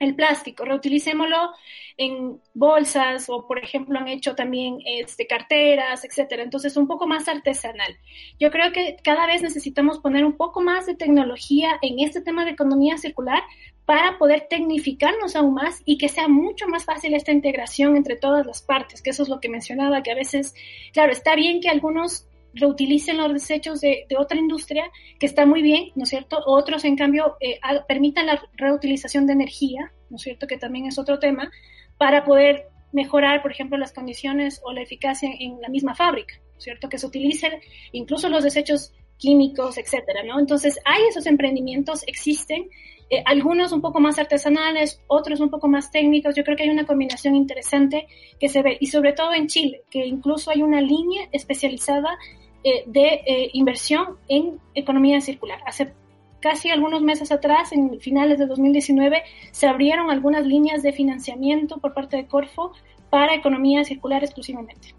el 0.00 0.14
plástico, 0.14 0.64
reutilicémoslo 0.64 1.52
en 1.96 2.40
bolsas 2.54 3.28
o, 3.28 3.46
por 3.46 3.58
ejemplo, 3.58 3.98
han 3.98 4.08
hecho 4.08 4.34
también 4.34 4.78
este, 4.84 5.26
carteras, 5.26 6.04
etcétera. 6.04 6.42
Entonces, 6.42 6.76
un 6.78 6.88
poco 6.88 7.06
más 7.06 7.28
artesanal. 7.28 7.96
Yo 8.38 8.50
creo 8.50 8.72
que 8.72 8.96
cada 9.04 9.26
vez 9.26 9.42
necesitamos 9.42 9.98
poner 9.98 10.24
un 10.24 10.36
poco 10.36 10.62
más 10.62 10.86
de 10.86 10.96
tecnología 10.96 11.78
en 11.82 12.00
este 12.00 12.22
tema 12.22 12.46
de 12.46 12.52
economía 12.52 12.96
circular 12.96 13.42
para 13.84 14.18
poder 14.18 14.46
tecnificarnos 14.48 15.36
aún 15.36 15.54
más 15.54 15.82
y 15.84 15.98
que 15.98 16.08
sea 16.08 16.28
mucho 16.28 16.66
más 16.66 16.84
fácil 16.84 17.12
esta 17.12 17.32
integración 17.32 17.96
entre 17.96 18.16
todas 18.16 18.46
las 18.46 18.62
partes, 18.62 19.02
que 19.02 19.10
eso 19.10 19.24
es 19.24 19.28
lo 19.28 19.40
que 19.40 19.48
mencionaba, 19.48 20.02
que 20.02 20.12
a 20.12 20.14
veces, 20.14 20.54
claro, 20.92 21.12
está 21.12 21.34
bien 21.34 21.60
que 21.60 21.68
algunos 21.68 22.26
reutilicen 22.54 23.16
los 23.16 23.32
desechos 23.32 23.80
de, 23.80 24.06
otra 24.18 24.38
industria, 24.38 24.84
que 25.18 25.26
está 25.26 25.46
muy 25.46 25.62
bien, 25.62 25.90
¿no 25.94 26.04
es 26.04 26.10
cierto? 26.10 26.38
Otros, 26.46 26.84
en 26.84 26.96
cambio, 26.96 27.36
eh, 27.40 27.60
permitan 27.86 28.26
la 28.26 28.42
reutilización 28.54 29.26
de 29.26 29.34
energía, 29.34 29.92
¿no 30.08 30.16
es 30.16 30.22
cierto? 30.22 30.46
Que 30.46 30.58
también 30.58 30.86
es 30.86 30.98
otro 30.98 31.18
tema, 31.18 31.50
para 31.96 32.24
poder 32.24 32.68
mejorar, 32.92 33.42
por 33.42 33.52
ejemplo, 33.52 33.78
las 33.78 33.92
condiciones 33.92 34.60
o 34.64 34.72
la 34.72 34.82
eficacia 34.82 35.30
en 35.38 35.60
la 35.60 35.68
misma 35.68 35.94
fábrica, 35.94 36.34
¿no 36.52 36.58
es 36.58 36.64
cierto? 36.64 36.88
Que 36.88 36.98
se 36.98 37.06
utilicen 37.06 37.52
incluso 37.92 38.28
los 38.28 38.42
desechos 38.42 38.92
químicos, 39.16 39.78
etcétera, 39.78 40.22
¿no? 40.24 40.40
Entonces, 40.40 40.80
hay 40.84 41.02
esos 41.04 41.26
emprendimientos, 41.26 42.02
existen, 42.06 42.68
eh, 43.10 43.22
algunos 43.26 43.72
un 43.72 43.80
poco 43.80 43.98
más 44.00 44.18
artesanales, 44.18 45.02
otros 45.08 45.40
un 45.40 45.50
poco 45.50 45.66
más 45.66 45.90
técnicos. 45.90 46.36
Yo 46.36 46.44
creo 46.44 46.56
que 46.56 46.62
hay 46.62 46.70
una 46.70 46.86
combinación 46.86 47.34
interesante 47.34 48.06
que 48.38 48.48
se 48.48 48.62
ve, 48.62 48.78
y 48.80 48.86
sobre 48.86 49.12
todo 49.12 49.34
en 49.34 49.48
Chile, 49.48 49.82
que 49.90 50.06
incluso 50.06 50.50
hay 50.50 50.62
una 50.62 50.80
línea 50.80 51.28
especializada 51.32 52.16
eh, 52.64 52.84
de 52.86 53.22
eh, 53.26 53.50
inversión 53.54 54.16
en 54.28 54.58
economía 54.74 55.20
circular. 55.20 55.60
Hace 55.66 55.92
casi 56.40 56.70
algunos 56.70 57.02
meses 57.02 57.32
atrás, 57.32 57.72
en 57.72 58.00
finales 58.00 58.38
de 58.38 58.46
2019, 58.46 59.22
se 59.50 59.66
abrieron 59.66 60.10
algunas 60.10 60.44
líneas 60.46 60.82
de 60.82 60.92
financiamiento 60.92 61.78
por 61.78 61.94
parte 61.94 62.16
de 62.16 62.26
Corfo 62.26 62.72
para 63.10 63.34
economía 63.34 63.84
circular 63.84 64.24
exclusivamente. 64.24 64.94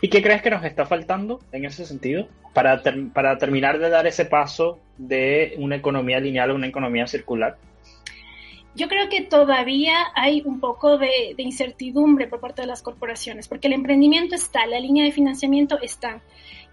¿Y 0.00 0.08
qué 0.08 0.22
crees 0.22 0.42
que 0.42 0.50
nos 0.50 0.64
está 0.64 0.84
faltando 0.84 1.40
en 1.52 1.64
ese 1.64 1.86
sentido 1.86 2.28
para, 2.52 2.82
para 3.14 3.38
terminar 3.38 3.78
de 3.78 3.88
dar 3.88 4.06
ese 4.06 4.24
paso 4.26 4.78
de 4.98 5.54
una 5.58 5.76
economía 5.76 6.20
lineal 6.20 6.50
a 6.50 6.54
una 6.54 6.66
economía 6.66 7.06
circular? 7.06 7.56
Yo 8.78 8.86
creo 8.86 9.08
que 9.08 9.22
todavía 9.22 10.06
hay 10.14 10.40
un 10.44 10.60
poco 10.60 10.98
de, 10.98 11.34
incertidumbre 11.36 12.28
por 12.28 12.38
parte 12.38 12.62
de 12.62 12.68
las 12.68 12.80
corporaciones, 12.80 13.48
porque 13.48 13.66
el 13.66 13.72
emprendimiento 13.72 14.36
está, 14.36 14.66
la 14.66 14.78
línea 14.78 15.04
de 15.04 15.10
financiamiento 15.10 15.80
está. 15.82 16.22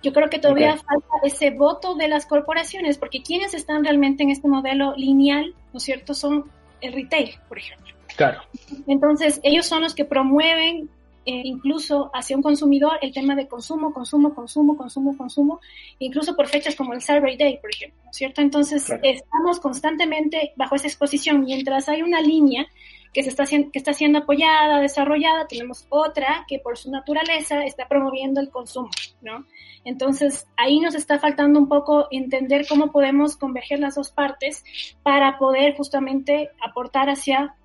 Yo 0.03 0.13
creo 0.13 0.29
que 0.29 0.37
todavía 0.37 0.77
falta 0.77 1.07
ese 1.23 1.49
voto 1.49 1.95
de 1.95 2.07
las 2.07 2.27
corporaciones, 2.27 2.99
porque 2.99 3.23
quienes 3.23 3.55
están 3.55 3.83
realmente 3.83 4.21
en 4.21 4.29
este 4.29 4.47
modelo 4.47 4.93
lineal, 4.95 5.55
¿no 5.73 5.77
es 5.79 5.83
cierto?, 5.83 6.13
son 6.13 6.45
el 6.79 6.93
retail, 6.93 7.31
por 7.49 7.57
ejemplo. 7.57 7.95
Claro. 8.15 8.41
Entonces, 8.85 9.39
ellos 9.41 9.65
son 9.65 9.81
los 9.81 9.95
que 9.95 10.05
promueven 10.05 10.87
eh, 11.25 11.41
incluso 11.43 12.11
hacia 12.13 12.35
un 12.35 12.43
consumidor 12.43 12.99
el 13.01 13.11
tema 13.11 13.35
de 13.35 13.47
consumo, 13.47 13.91
consumo, 13.93 14.35
consumo, 14.35 14.77
consumo, 14.77 15.17
consumo, 15.17 15.59
incluso 15.99 16.35
por 16.35 16.47
fechas 16.47 16.75
como 16.75 16.93
el 16.93 17.01
Cyber 17.01 17.37
Day, 17.37 17.57
por 17.59 17.71
ejemplo, 17.71 17.99
¿no 18.03 18.11
es 18.11 18.17
cierto? 18.17 18.41
Entonces, 18.41 18.87
estamos 19.01 19.59
constantemente 19.59 20.53
bajo 20.55 20.75
esa 20.75 20.87
exposición. 20.87 21.43
Mientras 21.43 21.89
hay 21.89 22.03
una 22.03 22.21
línea 22.21 22.67
que, 23.11 23.23
se 23.23 23.29
está, 23.29 23.45
que 23.45 23.69
está 23.73 23.93
siendo 23.93 24.19
apoyada, 24.19 24.81
desarrollada, 24.81 25.47
tenemos 25.47 25.87
otra 25.89 26.45
que 26.47 26.59
por 26.59 26.77
su 26.77 26.91
naturaleza 26.91 27.63
está 27.63 27.87
promoviendo 27.87 28.41
el 28.41 28.49
consumo, 28.49 28.89
¿no? 29.21 29.45
Entonces, 29.85 30.47
ahí 30.57 30.79
nos 30.79 30.95
está 30.95 31.17
faltando 31.17 31.57
un 31.59 31.69
poco 31.69 32.07
entender 32.11 32.67
cómo 32.67 32.91
podemos 32.91 33.37
converger 33.37 33.79
las 33.79 33.95
dos 33.95 34.11
partes 34.11 34.63
para 35.01 35.37
poder 35.37 35.75
justamente 35.77 36.51
aportar 36.59 37.09
hacia 37.09 37.55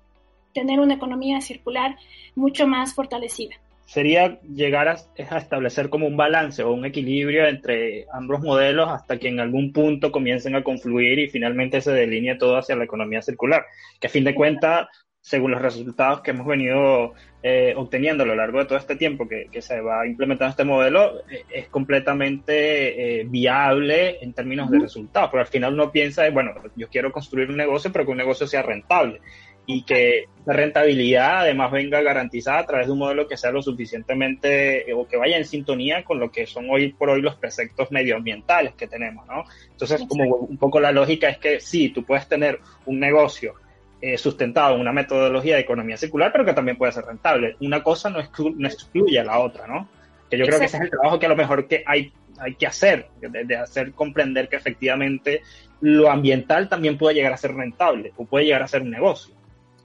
tener 0.53 0.79
una 0.79 0.95
economía 0.95 1.41
circular 1.41 1.97
mucho 2.35 2.67
más 2.67 2.93
fortalecida. 2.93 3.55
Sería 3.91 4.39
llegar 4.43 4.87
a, 4.87 4.95
establecer 5.17 5.89
como 5.89 6.07
un 6.07 6.15
balance 6.15 6.63
o 6.63 6.71
un 6.71 6.85
equilibrio 6.85 7.45
entre 7.45 8.05
ambos 8.13 8.39
modelos 8.39 8.89
hasta 8.89 9.17
que 9.17 9.27
en 9.27 9.41
algún 9.41 9.73
punto 9.73 10.13
comiencen 10.13 10.55
a 10.55 10.63
confluir 10.63 11.19
y 11.19 11.29
finalmente 11.29 11.81
se 11.81 11.91
delinee 11.91 12.37
todo 12.37 12.55
hacia 12.55 12.77
la 12.77 12.85
economía 12.85 13.21
circular, 13.21 13.65
que 13.99 14.07
a 14.07 14.09
fin 14.09 14.23
de 14.23 14.33
cuentas, 14.33 14.87
según 15.19 15.51
los 15.51 15.61
resultados 15.61 16.21
que 16.21 16.31
hemos 16.31 16.47
venido 16.47 17.13
eh, 17.43 17.73
obteniendo 17.75 18.23
a 18.23 18.27
lo 18.27 18.35
largo 18.35 18.59
de 18.59 18.65
todo 18.65 18.77
este 18.77 18.95
tiempo 18.95 19.27
que, 19.27 19.61
se 19.61 19.81
va 19.81 20.07
implementando 20.07 20.51
este 20.51 20.63
modelo, 20.63 21.19
eh, 21.29 21.43
es 21.53 21.67
completamente 21.67 23.19
eh, 23.19 23.25
viable 23.25 24.23
en 24.23 24.31
términos 24.31 24.71
de 24.71 24.79
resultados, 24.79 25.31
pero 25.31 25.41
al 25.41 25.49
final 25.49 25.73
uno 25.73 25.91
piensa, 25.91 26.29
bueno, 26.29 26.53
yo 26.77 26.87
quiero 26.87 27.11
construir 27.11 27.49
un 27.49 27.57
negocio, 27.57 27.91
pero 27.91 28.05
que 28.05 28.11
un 28.11 28.17
negocio 28.19 28.47
sea 28.47 28.61
rentable 28.61 29.19
y 29.65 29.83
que 29.83 30.25
la 30.45 30.53
rentabilidad 30.53 31.41
además 31.41 31.71
venga 31.71 32.01
garantizada 32.01 32.59
a 32.59 32.65
través 32.65 32.87
de 32.87 32.93
un 32.93 32.99
modelo 32.99 33.27
que 33.27 33.37
sea 33.37 33.51
lo 33.51 33.61
suficientemente 33.61 34.89
eh, 34.89 34.93
o 34.93 35.07
que 35.07 35.17
vaya 35.17 35.37
en 35.37 35.45
sintonía 35.45 36.03
con 36.03 36.19
lo 36.19 36.31
que 36.31 36.47
son 36.47 36.69
hoy 36.69 36.93
por 36.93 37.09
hoy 37.09 37.21
los 37.21 37.35
preceptos 37.35 37.91
medioambientales 37.91 38.73
que 38.73 38.87
tenemos, 38.87 39.25
¿no? 39.27 39.43
Entonces, 39.69 40.03
como 40.07 40.35
un 40.35 40.57
poco 40.57 40.79
la 40.79 40.91
lógica 40.91 41.29
es 41.29 41.37
que 41.37 41.59
sí, 41.59 41.89
tú 41.89 42.03
puedes 42.03 42.27
tener 42.27 42.59
un 42.85 42.99
negocio 42.99 43.53
eh, 44.01 44.17
sustentado 44.17 44.75
en 44.75 44.81
una 44.81 44.91
metodología 44.91 45.55
de 45.55 45.61
economía 45.61 45.95
circular, 45.95 46.31
pero 46.31 46.43
que 46.43 46.53
también 46.53 46.77
puede 46.77 46.91
ser 46.91 47.05
rentable. 47.05 47.55
Una 47.59 47.83
cosa 47.83 48.09
no, 48.09 48.19
excluye 48.19 49.19
a 49.19 49.23
la 49.23 49.39
otra, 49.39 49.67
¿no? 49.67 49.87
Que 50.29 50.37
yo 50.37 50.45
creo 50.45 50.59
que 50.59 50.65
ese 50.65 50.77
es 50.77 50.83
el 50.83 50.89
trabajo 50.89 51.19
que 51.19 51.27
a 51.27 51.29
lo 51.29 51.35
mejor 51.35 51.67
que 51.67 51.83
hay, 51.85 52.11
hay 52.39 52.55
que 52.55 52.65
hacer, 52.65 53.09
de 53.19 53.55
hacer 53.55 53.91
comprender 53.91 54.49
que 54.49 54.55
efectivamente 54.55 55.41
lo 55.81 56.09
ambiental 56.09 56.69
también 56.69 56.97
puede 56.97 57.15
llegar 57.15 57.33
a 57.33 57.37
ser 57.37 57.53
rentable 57.53 58.13
o 58.15 58.25
puede 58.25 58.45
llegar 58.45 58.63
a 58.63 58.67
ser 58.67 58.81
un 58.81 58.91
negocio. 58.91 59.35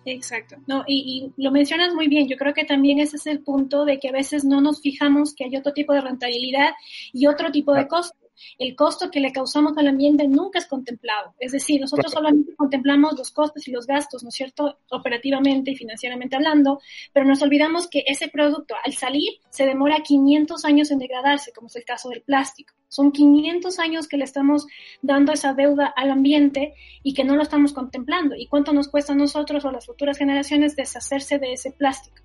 Exacto. 0.06 0.56
No, 0.68 0.84
y, 0.86 1.32
lo 1.36 1.50
mencionas 1.50 1.92
muy 1.92 2.06
bien. 2.06 2.28
Yo 2.28 2.36
creo 2.36 2.54
que 2.54 2.64
también 2.64 3.00
ese 3.00 3.16
es 3.16 3.26
el 3.26 3.40
punto 3.40 3.84
de 3.84 3.98
que 3.98 4.08
a 4.08 4.12
veces 4.12 4.44
no 4.44 4.60
nos 4.60 4.80
fijamos 4.80 5.34
que 5.34 5.44
hay 5.44 5.56
otro 5.56 5.72
tipo 5.72 5.92
de 5.92 6.00
rentabilidad 6.00 6.70
y 7.12 7.26
otro 7.26 7.50
tipo 7.50 7.74
de 7.74 7.88
costo 7.88 8.16
el 8.58 8.74
costo 8.76 9.10
que 9.10 9.20
le 9.20 9.32
causamos 9.32 9.76
al 9.76 9.88
ambiente 9.88 10.26
nunca 10.28 10.58
es 10.58 10.66
contemplado. 10.66 11.34
Es 11.38 11.52
decir, 11.52 11.80
nosotros 11.80 12.12
solamente 12.12 12.54
contemplamos 12.56 13.16
los 13.16 13.30
costos 13.30 13.66
y 13.68 13.72
los 13.72 13.86
gastos, 13.86 14.22
¿no 14.22 14.28
es 14.28 14.34
cierto?, 14.34 14.78
operativamente 14.90 15.70
y 15.70 15.76
financieramente 15.76 16.36
hablando, 16.36 16.80
pero 17.12 17.26
nos 17.26 17.42
olvidamos 17.42 17.88
que 17.88 18.04
ese 18.06 18.28
producto 18.28 18.74
al 18.84 18.92
salir 18.92 19.30
se 19.50 19.66
demora 19.66 20.02
500 20.02 20.64
años 20.64 20.90
en 20.90 20.98
degradarse, 20.98 21.52
como 21.52 21.68
es 21.68 21.76
el 21.76 21.84
caso 21.84 22.08
del 22.08 22.22
plástico. 22.22 22.74
Son 22.88 23.12
500 23.12 23.78
años 23.78 24.08
que 24.08 24.16
le 24.16 24.24
estamos 24.24 24.66
dando 25.02 25.32
esa 25.32 25.54
deuda 25.54 25.86
al 25.96 26.10
ambiente 26.10 26.74
y 27.02 27.14
que 27.14 27.24
no 27.24 27.36
lo 27.36 27.42
estamos 27.42 27.72
contemplando. 27.72 28.36
¿Y 28.36 28.46
cuánto 28.46 28.72
nos 28.72 28.88
cuesta 28.88 29.12
a 29.12 29.16
nosotros 29.16 29.64
o 29.64 29.68
a 29.68 29.72
las 29.72 29.86
futuras 29.86 30.18
generaciones 30.18 30.76
deshacerse 30.76 31.38
de 31.38 31.52
ese 31.52 31.72
plástico? 31.72 32.16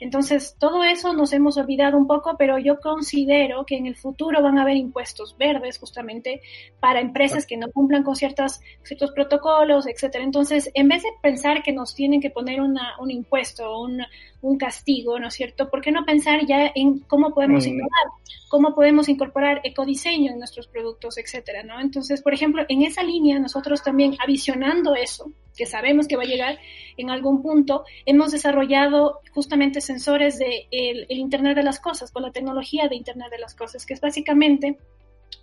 Entonces, 0.00 0.56
todo 0.58 0.82
eso 0.84 1.12
nos 1.12 1.32
hemos 1.32 1.56
olvidado 1.56 1.96
un 1.96 2.06
poco, 2.06 2.36
pero 2.38 2.58
yo 2.58 2.80
considero 2.80 3.64
que 3.66 3.76
en 3.76 3.86
el 3.86 3.96
futuro 3.96 4.42
van 4.42 4.58
a 4.58 4.62
haber 4.62 4.76
impuestos 4.76 5.36
verdes 5.38 5.78
justamente 5.78 6.40
para 6.80 7.00
empresas 7.00 7.46
que 7.46 7.56
no 7.56 7.70
cumplan 7.70 8.02
con 8.02 8.16
ciertas, 8.16 8.60
ciertos 8.82 9.12
protocolos, 9.12 9.86
etcétera. 9.86 10.24
Entonces, 10.24 10.70
en 10.74 10.88
vez 10.88 11.02
de 11.02 11.10
pensar 11.22 11.62
que 11.62 11.72
nos 11.72 11.94
tienen 11.94 12.20
que 12.20 12.30
poner 12.30 12.60
una, 12.60 12.94
un 12.98 13.10
impuesto 13.10 13.70
o 13.70 13.84
un, 13.84 14.00
un 14.42 14.58
castigo, 14.58 15.18
¿no 15.18 15.28
es 15.28 15.34
cierto? 15.34 15.68
¿Por 15.68 15.80
qué 15.80 15.92
no 15.92 16.04
pensar 16.04 16.46
ya 16.46 16.70
en 16.74 17.00
cómo 17.00 17.34
podemos 17.34 17.66
innovar, 17.66 18.06
cómo 18.48 18.74
podemos 18.74 19.08
incorporar 19.08 19.60
ecodiseño 19.64 20.32
en 20.32 20.38
nuestros 20.38 20.66
productos, 20.66 21.18
etcétera, 21.18 21.62
¿no? 21.62 21.80
Entonces, 21.80 22.22
por 22.22 22.32
ejemplo, 22.32 22.64
en 22.68 22.82
esa 22.82 23.02
línea 23.02 23.38
nosotros 23.38 23.82
también 23.82 24.16
avisionando 24.22 24.94
eso, 24.94 25.32
que 25.56 25.66
sabemos 25.66 26.08
que 26.08 26.16
va 26.16 26.22
a 26.22 26.26
llegar 26.26 26.58
en 26.96 27.10
algún 27.10 27.42
punto, 27.42 27.84
hemos 28.06 28.32
desarrollado 28.32 29.20
justamente 29.32 29.80
sensores 29.80 30.38
de 30.38 30.66
el, 30.70 31.06
Internet 31.08 31.56
de 31.56 31.62
las 31.62 31.80
cosas, 31.80 32.10
con 32.10 32.22
la 32.22 32.32
tecnología 32.32 32.88
de 32.88 32.96
Internet 32.96 33.30
de 33.30 33.38
las 33.38 33.54
cosas, 33.54 33.86
que 33.86 33.94
es 33.94 34.00
básicamente 34.00 34.78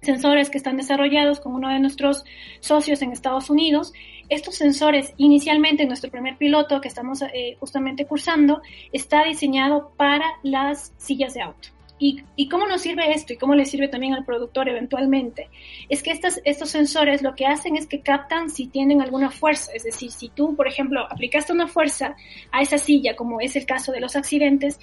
sensores 0.01 0.49
que 0.49 0.57
están 0.57 0.77
desarrollados 0.77 1.39
con 1.39 1.53
uno 1.53 1.69
de 1.69 1.79
nuestros 1.79 2.25
socios 2.59 3.01
en 3.01 3.11
Estados 3.11 3.49
Unidos. 3.49 3.93
Estos 4.29 4.55
sensores, 4.55 5.13
inicialmente 5.17 5.83
en 5.83 5.89
nuestro 5.89 6.11
primer 6.11 6.37
piloto 6.37 6.81
que 6.81 6.87
estamos 6.87 7.21
eh, 7.21 7.55
justamente 7.59 8.05
cursando, 8.05 8.61
está 8.91 9.23
diseñado 9.23 9.93
para 9.97 10.25
las 10.43 10.93
sillas 10.97 11.33
de 11.33 11.41
auto. 11.41 11.76
¿Y, 11.99 12.23
¿Y, 12.35 12.47
cómo 12.47 12.67
nos 12.67 12.81
sirve 12.81 13.11
esto 13.11 13.33
y 13.33 13.37
cómo 13.37 13.55
le 13.55 13.65
sirve 13.65 13.87
también 13.87 14.13
al 14.13 14.23
productor 14.23 14.69
eventualmente? 14.69 15.49
Es 15.89 16.03
que 16.03 16.11
estas, 16.11 16.39
estos 16.45 16.69
sensores 16.69 17.23
lo 17.23 17.33
que 17.33 17.47
hacen 17.47 17.75
es 17.75 17.87
que 17.87 18.01
captan 18.01 18.51
si 18.51 18.67
tienen 18.67 19.01
alguna 19.01 19.31
fuerza. 19.31 19.71
Es 19.73 19.83
decir, 19.83 20.11
si 20.11 20.29
tú, 20.29 20.55
por 20.55 20.67
ejemplo, 20.67 21.05
aplicaste 21.09 21.53
una 21.53 21.67
fuerza 21.67 22.15
a 22.51 22.61
esa 22.61 22.77
silla, 22.77 23.15
como 23.15 23.41
es 23.41 23.55
el 23.55 23.65
caso 23.65 23.91
de 23.91 23.99
los 23.99 24.15
accidentes, 24.15 24.79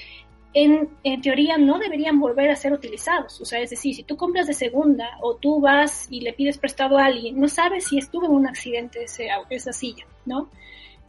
en, 0.55 0.89
en, 1.03 1.21
teoría 1.21 1.59
no 1.59 1.79
deberían 1.79 2.19
volver 2.19 2.51
a 2.51 2.57
ser 2.57 2.73
utilizados. 2.73 3.41
O 3.41 3.45
sea, 3.45 3.61
es 3.61 3.71
decir, 3.71 3.95
si 3.95 4.05
tú 4.05 4.17
compras 4.17 4.47
de 4.47 4.55
segunda 4.55 5.19
o 5.21 5.37
tú 5.37 5.61
vas 5.61 6.07
y 6.11 6.21
le 6.21 6.33
pides 6.33 6.59
prestado 6.59 6.99
a 6.99 7.07
alguien, 7.07 7.39
no 7.39 7.49
sabes 7.49 7.89
si 7.89 7.99
estuvo 7.99 8.27
en 8.27 8.33
un 8.33 8.47
accidente 8.47 9.05
ese, 9.05 9.29
esa 9.51 9.73
silla, 9.73 10.07
¿no? 10.25 10.49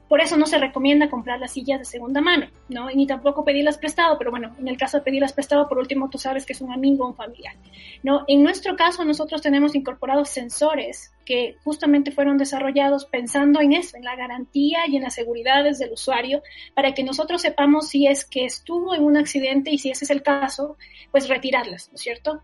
Por 0.07 0.21
eso 0.21 0.37
no 0.37 0.45
se 0.45 0.59
recomienda 0.59 1.09
comprar 1.09 1.39
las 1.39 1.53
sillas 1.53 1.79
de 1.79 1.85
segunda 1.85 2.21
mano, 2.21 2.47
¿no? 2.69 2.89
ni 2.89 3.07
tampoco 3.07 3.43
pedirlas 3.43 3.77
prestado, 3.77 4.17
pero 4.17 4.29
bueno, 4.29 4.55
en 4.59 4.67
el 4.67 4.77
caso 4.77 4.97
de 4.97 5.03
pedirlas 5.03 5.33
prestado, 5.33 5.67
por 5.67 5.79
último, 5.79 6.09
tú 6.09 6.19
sabes 6.19 6.45
que 6.45 6.53
es 6.53 6.61
un 6.61 6.71
amigo 6.71 7.05
o 7.05 7.07
un 7.09 7.15
familiar, 7.15 7.55
¿no? 8.03 8.23
En 8.27 8.43
nuestro 8.43 8.75
caso, 8.75 9.03
nosotros 9.03 9.41
tenemos 9.41 9.73
incorporados 9.73 10.29
sensores 10.29 11.11
que 11.25 11.55
justamente 11.63 12.11
fueron 12.11 12.37
desarrollados 12.37 13.05
pensando 13.05 13.61
en 13.61 13.73
eso, 13.73 13.97
en 13.97 14.03
la 14.03 14.15
garantía 14.15 14.87
y 14.87 14.95
en 14.95 15.03
las 15.03 15.15
seguridades 15.15 15.79
del 15.79 15.93
usuario, 15.93 16.43
para 16.75 16.93
que 16.93 17.03
nosotros 17.03 17.41
sepamos 17.41 17.87
si 17.89 18.05
es 18.05 18.25
que 18.25 18.45
estuvo 18.45 18.93
en 18.93 19.03
un 19.03 19.17
accidente 19.17 19.71
y 19.71 19.79
si 19.79 19.89
ese 19.89 20.05
es 20.05 20.11
el 20.11 20.21
caso, 20.21 20.77
pues 21.11 21.27
retirarlas, 21.27 21.89
¿no 21.89 21.95
es 21.95 22.01
cierto? 22.01 22.41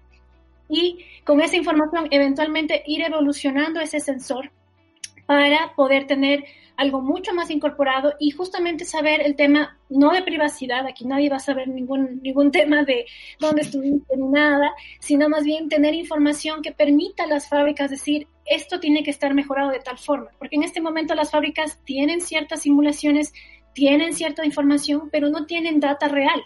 Y 0.67 1.06
con 1.26 1.41
esa 1.41 1.58
información, 1.58 2.08
eventualmente 2.12 2.82
ir 2.88 3.04
evolucionando 3.04 3.82
ese 3.82 4.00
sensor 4.00 4.52
para 5.26 5.74
poder 5.76 6.08
tener 6.08 6.45
algo 6.82 7.00
mucho 7.00 7.32
más 7.36 7.52
incorporado 7.52 8.15
y 8.20 8.32
justamente 8.32 8.86
saber 8.86 9.22
el 9.22 9.36
tema 9.36 9.78
no 9.89 10.12
de 10.12 10.24
privacidad, 10.24 10.88
aquí 10.88 11.06
nadie 11.06 11.30
va 11.30 11.36
a 11.36 11.39
saber 11.39 11.67
ningún, 11.67 12.22
ningún 12.24 12.50
tema 12.52 12.84
de 12.84 13.06
dónde 13.39 13.62
estuviste 13.62 14.17
ni 14.17 14.28
nada, 14.28 14.72
sino 15.00 15.30
más 15.30 15.44
bien 15.44 15.70
tener 15.70 15.94
información 15.94 16.63
que 16.63 16.72
permita 16.72 17.26
a 17.26 17.28
las 17.28 17.48
fábricas 17.48 17.91
decir, 17.91 18.28
esto 18.46 18.80
tiene 18.80 19.04
que 19.04 19.12
estar 19.12 19.36
mejorado 19.36 19.70
de 19.70 19.80
tal 19.80 20.00
forma, 20.00 20.32
porque 20.39 20.56
en 20.56 20.63
este 20.63 20.82
momento 20.82 21.13
las 21.13 21.30
fábricas 21.30 21.80
tienen 21.86 22.20
ciertas 22.20 22.62
simulaciones, 22.62 23.32
tienen 23.76 24.13
cierta 24.13 24.44
información, 24.44 25.10
pero 25.12 25.30
no 25.30 25.46
tienen 25.46 25.80
data 25.80 26.08
real, 26.08 26.41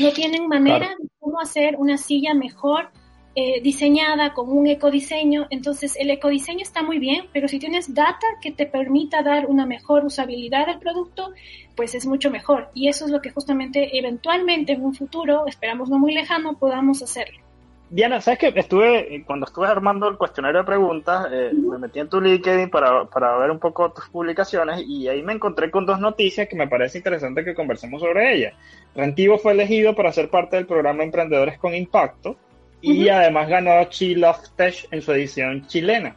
no 0.00 0.10
tienen 0.10 0.48
manera 0.48 0.88
de 0.98 1.08
cómo 1.18 1.40
hacer 1.40 1.76
una 1.78 1.96
silla 1.96 2.34
mejor 2.34 2.90
eh, 3.40 3.60
diseñada 3.62 4.34
con 4.34 4.50
un 4.50 4.66
ecodiseño. 4.66 5.46
Entonces, 5.50 5.94
el 5.96 6.10
ecodiseño 6.10 6.62
está 6.62 6.82
muy 6.82 6.98
bien, 6.98 7.26
pero 7.32 7.46
si 7.46 7.60
tienes 7.60 7.94
data 7.94 8.26
que 8.42 8.50
te 8.50 8.66
permita 8.66 9.22
dar 9.22 9.46
una 9.46 9.64
mejor 9.64 10.04
usabilidad 10.04 10.66
del 10.66 10.80
producto, 10.80 11.30
pues 11.76 11.94
es 11.94 12.04
mucho 12.04 12.32
mejor. 12.32 12.68
Y 12.74 12.88
eso 12.88 13.04
es 13.04 13.12
lo 13.12 13.20
que 13.20 13.30
justamente 13.30 13.96
eventualmente 13.96 14.72
en 14.72 14.84
un 14.84 14.92
futuro, 14.92 15.46
esperamos 15.46 15.88
no 15.88 16.00
muy 16.00 16.12
lejano, 16.14 16.58
podamos 16.58 17.00
hacer. 17.00 17.28
Diana, 17.90 18.20
¿sabes 18.20 18.40
qué? 18.40 18.52
Estuve, 18.56 19.22
cuando 19.24 19.46
estuve 19.46 19.68
armando 19.68 20.08
el 20.08 20.18
cuestionario 20.18 20.58
de 20.58 20.66
preguntas, 20.66 21.28
eh, 21.30 21.52
me 21.54 21.78
metí 21.78 22.00
en 22.00 22.08
tu 22.08 22.20
LinkedIn 22.20 22.70
para, 22.70 23.04
para, 23.04 23.38
ver 23.38 23.52
un 23.52 23.60
poco 23.60 23.92
tus 23.92 24.08
publicaciones 24.08 24.82
y 24.84 25.06
ahí 25.06 25.22
me 25.22 25.34
encontré 25.34 25.70
con 25.70 25.86
dos 25.86 26.00
noticias 26.00 26.48
que 26.48 26.56
me 26.56 26.66
parece 26.66 26.98
interesante 26.98 27.44
que 27.44 27.54
conversemos 27.54 28.00
sobre 28.00 28.34
ellas. 28.34 28.54
Rentivo 28.96 29.38
fue 29.38 29.52
elegido 29.52 29.94
para 29.94 30.12
ser 30.12 30.28
parte 30.28 30.56
del 30.56 30.66
programa 30.66 31.04
Emprendedores 31.04 31.56
con 31.56 31.72
Impacto 31.72 32.36
y 32.80 33.08
además 33.08 33.48
ganó 33.48 33.84
Chi 33.84 34.14
Love 34.14 34.50
Tech 34.56 34.86
en 34.90 35.02
su 35.02 35.12
edición 35.12 35.66
chilena. 35.66 36.16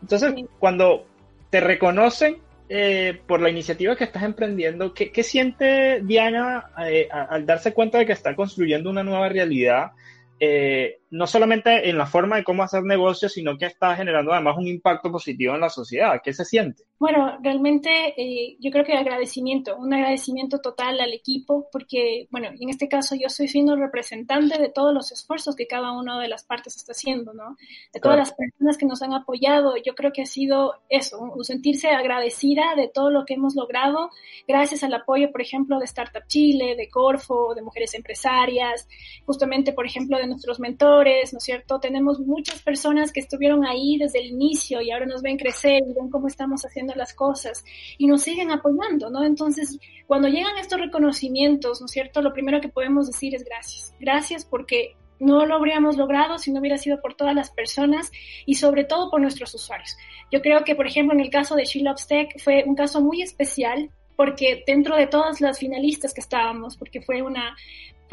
Entonces, 0.00 0.34
cuando 0.58 1.06
te 1.50 1.60
reconocen 1.60 2.38
eh, 2.68 3.20
por 3.26 3.40
la 3.40 3.50
iniciativa 3.50 3.96
que 3.96 4.04
estás 4.04 4.22
emprendiendo, 4.22 4.92
¿qué, 4.94 5.10
qué 5.12 5.22
siente 5.22 6.00
Diana 6.02 6.70
eh, 6.86 7.08
al 7.10 7.46
darse 7.46 7.72
cuenta 7.72 7.98
de 7.98 8.06
que 8.06 8.12
está 8.12 8.34
construyendo 8.34 8.90
una 8.90 9.02
nueva 9.04 9.28
realidad? 9.28 9.92
Eh, 10.40 10.98
no 11.12 11.26
solamente 11.26 11.90
en 11.90 11.98
la 11.98 12.06
forma 12.06 12.36
de 12.36 12.44
cómo 12.44 12.62
hacer 12.62 12.84
negocios, 12.84 13.34
sino 13.34 13.58
que 13.58 13.66
está 13.66 13.94
generando 13.94 14.32
además 14.32 14.56
un 14.56 14.66
impacto 14.66 15.12
positivo 15.12 15.54
en 15.54 15.60
la 15.60 15.68
sociedad. 15.68 16.22
¿Qué 16.24 16.32
se 16.32 16.46
siente? 16.46 16.84
Bueno, 16.98 17.36
realmente 17.42 18.14
eh, 18.16 18.56
yo 18.60 18.70
creo 18.70 18.82
que 18.82 18.94
agradecimiento, 18.94 19.76
un 19.76 19.92
agradecimiento 19.92 20.60
total 20.60 20.98
al 21.00 21.12
equipo, 21.12 21.68
porque, 21.70 22.28
bueno, 22.30 22.48
en 22.58 22.70
este 22.70 22.88
caso 22.88 23.14
yo 23.14 23.26
estoy 23.26 23.48
siendo 23.48 23.76
representante 23.76 24.58
de 24.58 24.70
todos 24.70 24.94
los 24.94 25.12
esfuerzos 25.12 25.54
que 25.54 25.66
cada 25.66 25.92
una 25.92 26.18
de 26.18 26.28
las 26.28 26.44
partes 26.44 26.76
está 26.76 26.92
haciendo, 26.92 27.34
¿no? 27.34 27.56
De 27.92 28.00
todas 28.00 28.16
las 28.16 28.32
personas 28.32 28.78
que 28.78 28.86
nos 28.86 29.02
han 29.02 29.12
apoyado. 29.12 29.74
Yo 29.84 29.94
creo 29.94 30.12
que 30.14 30.22
ha 30.22 30.26
sido 30.26 30.76
eso, 30.88 31.18
un 31.18 31.44
sentirse 31.44 31.90
agradecida 31.90 32.74
de 32.74 32.88
todo 32.88 33.10
lo 33.10 33.26
que 33.26 33.34
hemos 33.34 33.54
logrado, 33.54 34.08
gracias 34.48 34.82
al 34.82 34.94
apoyo, 34.94 35.30
por 35.30 35.42
ejemplo, 35.42 35.78
de 35.78 35.84
Startup 35.84 36.26
Chile, 36.26 36.74
de 36.74 36.88
Corfo, 36.88 37.54
de 37.54 37.60
Mujeres 37.60 37.92
Empresarias, 37.92 38.88
justamente, 39.26 39.74
por 39.74 39.84
ejemplo, 39.84 40.16
de 40.16 40.26
nuestros 40.26 40.58
mentores 40.58 41.01
¿no 41.04 41.38
es 41.38 41.44
cierto? 41.44 41.80
Tenemos 41.80 42.20
muchas 42.20 42.60
personas 42.62 43.12
que 43.12 43.20
estuvieron 43.20 43.64
ahí 43.64 43.96
desde 43.98 44.20
el 44.20 44.26
inicio 44.26 44.80
y 44.80 44.90
ahora 44.90 45.06
nos 45.06 45.22
ven 45.22 45.36
crecer 45.36 45.82
y 45.88 45.92
ven 45.94 46.10
cómo 46.10 46.28
estamos 46.28 46.64
haciendo 46.64 46.94
las 46.94 47.14
cosas 47.14 47.64
y 47.98 48.06
nos 48.06 48.22
siguen 48.22 48.50
apoyando, 48.50 49.10
¿no? 49.10 49.24
Entonces, 49.24 49.78
cuando 50.06 50.28
llegan 50.28 50.56
estos 50.58 50.80
reconocimientos, 50.80 51.80
¿no 51.80 51.86
es 51.86 51.92
cierto? 51.92 52.22
Lo 52.22 52.32
primero 52.32 52.60
que 52.60 52.68
podemos 52.68 53.06
decir 53.06 53.34
es 53.34 53.44
gracias. 53.44 53.94
Gracias 54.00 54.44
porque 54.44 54.96
no 55.18 55.46
lo 55.46 55.54
habríamos 55.54 55.96
logrado 55.96 56.38
si 56.38 56.52
no 56.52 56.60
hubiera 56.60 56.78
sido 56.78 57.00
por 57.00 57.14
todas 57.14 57.34
las 57.34 57.50
personas 57.50 58.10
y 58.44 58.56
sobre 58.56 58.84
todo 58.84 59.10
por 59.10 59.20
nuestros 59.20 59.54
usuarios. 59.54 59.96
Yo 60.32 60.42
creo 60.42 60.64
que, 60.64 60.74
por 60.74 60.86
ejemplo, 60.86 61.14
en 61.14 61.20
el 61.20 61.30
caso 61.30 61.54
de 61.54 61.64
She 61.64 61.84
Tech 62.08 62.40
fue 62.42 62.64
un 62.66 62.74
caso 62.74 63.00
muy 63.00 63.22
especial 63.22 63.90
porque 64.16 64.62
dentro 64.66 64.96
de 64.96 65.06
todas 65.06 65.40
las 65.40 65.58
finalistas 65.58 66.12
que 66.12 66.20
estábamos, 66.20 66.76
porque 66.76 67.00
fue 67.00 67.22
una, 67.22 67.56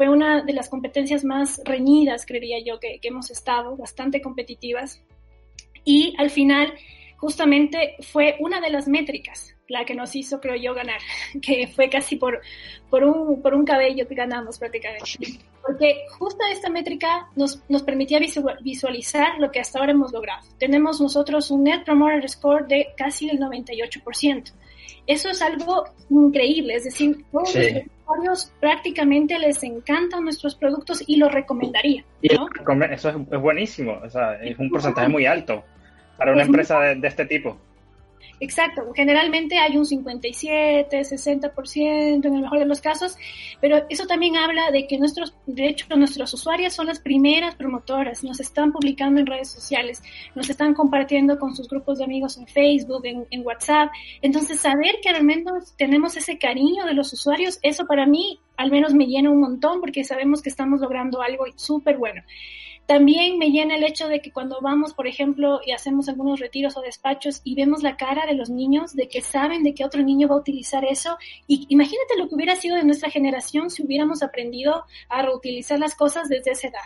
fue 0.00 0.08
una 0.08 0.40
de 0.40 0.54
las 0.54 0.70
competencias 0.70 1.24
más 1.24 1.60
reñidas, 1.62 2.24
creería 2.24 2.56
yo, 2.64 2.80
que, 2.80 2.98
hemos 3.02 3.30
estado, 3.30 3.76
bastante 3.76 4.22
competitivas. 4.22 5.04
Y 5.84 6.14
al 6.16 6.30
final, 6.30 6.72
justamente 7.18 7.96
fue 8.10 8.36
una 8.40 8.62
de 8.62 8.70
las 8.70 8.88
métricas 8.88 9.54
la 9.68 9.84
que 9.84 9.94
nos 9.94 10.16
hizo, 10.16 10.40
creo 10.40 10.56
yo, 10.56 10.72
ganar, 10.72 11.00
que 11.42 11.66
fue 11.66 11.90
casi 11.90 12.16
por, 12.16 12.40
por, 12.88 13.04
un, 13.04 13.42
por 13.42 13.52
un 13.52 13.66
cabello 13.66 14.08
que 14.08 14.14
ganamos 14.14 14.58
prácticamente. 14.58 15.38
Porque 15.60 16.06
justo 16.18 16.46
esta 16.50 16.70
métrica 16.70 17.28
nos, 17.36 17.62
nos 17.68 17.82
permitía 17.82 18.20
visualizar 18.62 19.38
lo 19.38 19.50
que 19.50 19.60
hasta 19.60 19.80
ahora 19.80 19.92
hemos 19.92 20.14
logrado. 20.14 20.48
Tenemos 20.58 20.98
nosotros 20.98 21.50
un 21.50 21.64
Net 21.64 21.84
Promoter 21.84 22.26
Score 22.26 22.66
de 22.66 22.86
casi 22.96 23.28
el 23.28 23.38
98%. 23.38 24.50
Eso 25.06 25.28
es 25.28 25.42
algo 25.42 25.84
increíble, 26.08 26.76
es 26.76 26.84
decir, 26.84 27.22
todos 27.30 27.54
los 27.54 27.66
usuarios 28.10 28.52
prácticamente 28.60 29.38
les 29.38 29.62
encantan 29.62 30.24
nuestros 30.24 30.54
productos 30.54 31.02
y 31.06 31.16
los 31.16 31.32
recomendaría. 31.32 32.04
Eso 32.22 32.48
es, 33.08 33.40
buenísimo, 33.40 33.98
o 34.02 34.10
sea, 34.10 34.34
es 34.42 34.58
un 34.58 34.70
porcentaje 34.70 35.08
muy 35.08 35.26
alto 35.26 35.64
para 36.16 36.32
una 36.32 36.42
empresa 36.42 36.80
de 36.80 37.08
este 37.08 37.24
tipo. 37.26 37.56
Exacto, 38.40 38.90
generalmente 38.94 39.58
hay 39.58 39.76
un 39.76 39.84
57, 39.84 41.00
60% 41.00 42.24
en 42.24 42.34
el 42.34 42.42
mejor 42.42 42.58
de 42.58 42.64
los 42.64 42.80
casos, 42.80 43.16
pero 43.60 43.84
eso 43.88 44.06
también 44.06 44.36
habla 44.36 44.70
de 44.70 44.86
que 44.86 44.98
nuestros, 44.98 45.34
de 45.46 45.68
hecho, 45.68 45.86
nuestros 45.96 46.32
usuarios 46.32 46.72
son 46.72 46.86
las 46.86 47.00
primeras 47.00 47.54
promotoras, 47.54 48.24
nos 48.24 48.40
están 48.40 48.72
publicando 48.72 49.20
en 49.20 49.26
redes 49.26 49.50
sociales, 49.50 50.02
nos 50.34 50.48
están 50.48 50.74
compartiendo 50.74 51.38
con 51.38 51.54
sus 51.54 51.68
grupos 51.68 51.98
de 51.98 52.04
amigos 52.04 52.38
en 52.38 52.46
Facebook, 52.46 53.04
en, 53.04 53.26
en 53.30 53.46
WhatsApp. 53.46 53.90
Entonces, 54.22 54.60
saber 54.60 54.96
que 55.02 55.10
al 55.10 55.22
menos 55.22 55.74
tenemos 55.76 56.16
ese 56.16 56.38
cariño 56.38 56.86
de 56.86 56.94
los 56.94 57.12
usuarios, 57.12 57.58
eso 57.62 57.86
para 57.86 58.06
mí 58.06 58.40
al 58.56 58.70
menos 58.70 58.92
me 58.92 59.06
llena 59.06 59.30
un 59.30 59.40
montón 59.40 59.80
porque 59.80 60.04
sabemos 60.04 60.42
que 60.42 60.50
estamos 60.50 60.80
logrando 60.80 61.22
algo 61.22 61.46
súper 61.56 61.96
bueno. 61.96 62.22
También 62.90 63.38
me 63.38 63.52
llena 63.52 63.76
el 63.76 63.84
hecho 63.84 64.08
de 64.08 64.20
que 64.20 64.32
cuando 64.32 64.58
vamos, 64.60 64.94
por 64.94 65.06
ejemplo, 65.06 65.60
y 65.64 65.70
hacemos 65.70 66.08
algunos 66.08 66.40
retiros 66.40 66.76
o 66.76 66.80
despachos 66.80 67.40
y 67.44 67.54
vemos 67.54 67.84
la 67.84 67.96
cara 67.96 68.26
de 68.26 68.34
los 68.34 68.50
niños, 68.50 68.96
de 68.96 69.06
que 69.06 69.22
saben 69.22 69.62
de 69.62 69.74
que 69.74 69.84
otro 69.84 70.02
niño 70.02 70.26
va 70.26 70.34
a 70.34 70.40
utilizar 70.40 70.84
eso, 70.84 71.16
y 71.46 71.66
imagínate 71.68 72.18
lo 72.18 72.28
que 72.28 72.34
hubiera 72.34 72.56
sido 72.56 72.74
de 72.74 72.82
nuestra 72.82 73.08
generación 73.08 73.70
si 73.70 73.84
hubiéramos 73.84 74.24
aprendido 74.24 74.86
a 75.08 75.22
reutilizar 75.22 75.78
las 75.78 75.94
cosas 75.94 76.28
desde 76.28 76.50
esa 76.50 76.66
edad. 76.66 76.82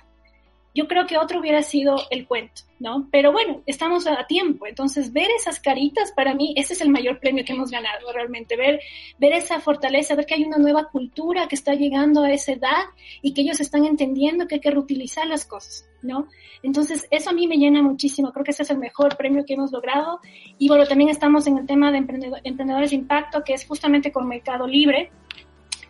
Yo 0.74 0.88
creo 0.88 1.06
que 1.06 1.16
otro 1.16 1.40
hubiera 1.40 1.62
sido 1.62 1.96
el 2.10 2.26
cuento, 2.26 2.62
¿no? 2.80 3.08
Pero 3.10 3.32
bueno, 3.32 3.62
estamos 3.64 4.06
a 4.06 4.26
tiempo, 4.26 4.66
entonces 4.66 5.10
ver 5.10 5.30
esas 5.30 5.58
caritas, 5.58 6.12
para 6.12 6.34
mí, 6.34 6.52
ese 6.56 6.74
es 6.74 6.82
el 6.82 6.90
mayor 6.90 7.18
premio 7.18 7.46
que 7.46 7.54
hemos 7.54 7.70
ganado 7.70 8.12
realmente, 8.12 8.56
ver, 8.56 8.80
ver 9.18 9.32
esa 9.32 9.58
fortaleza, 9.58 10.16
ver 10.16 10.26
que 10.26 10.34
hay 10.34 10.44
una 10.44 10.58
nueva 10.58 10.90
cultura 10.90 11.48
que 11.48 11.54
está 11.54 11.72
llegando 11.72 12.24
a 12.24 12.32
esa 12.32 12.52
edad 12.52 12.84
y 13.22 13.32
que 13.32 13.40
ellos 13.40 13.60
están 13.60 13.86
entendiendo 13.86 14.46
que 14.46 14.56
hay 14.56 14.60
que 14.60 14.70
reutilizar 14.70 15.26
las 15.26 15.46
cosas, 15.46 15.88
¿no? 16.04 16.28
Entonces, 16.62 17.06
eso 17.10 17.30
a 17.30 17.32
mí 17.32 17.46
me 17.46 17.56
llena 17.56 17.82
muchísimo, 17.82 18.32
creo 18.32 18.44
que 18.44 18.52
ese 18.52 18.62
es 18.62 18.70
el 18.70 18.78
mejor 18.78 19.16
premio 19.16 19.44
que 19.44 19.54
hemos 19.54 19.72
logrado. 19.72 20.20
Y 20.58 20.68
bueno, 20.68 20.86
también 20.86 21.10
estamos 21.10 21.46
en 21.46 21.58
el 21.58 21.66
tema 21.66 21.90
de 21.90 21.98
emprendedores 22.44 22.90
de 22.90 22.96
impacto, 22.96 23.42
que 23.42 23.54
es 23.54 23.66
justamente 23.66 24.12
con 24.12 24.28
Mercado 24.28 24.66
Libre, 24.66 25.10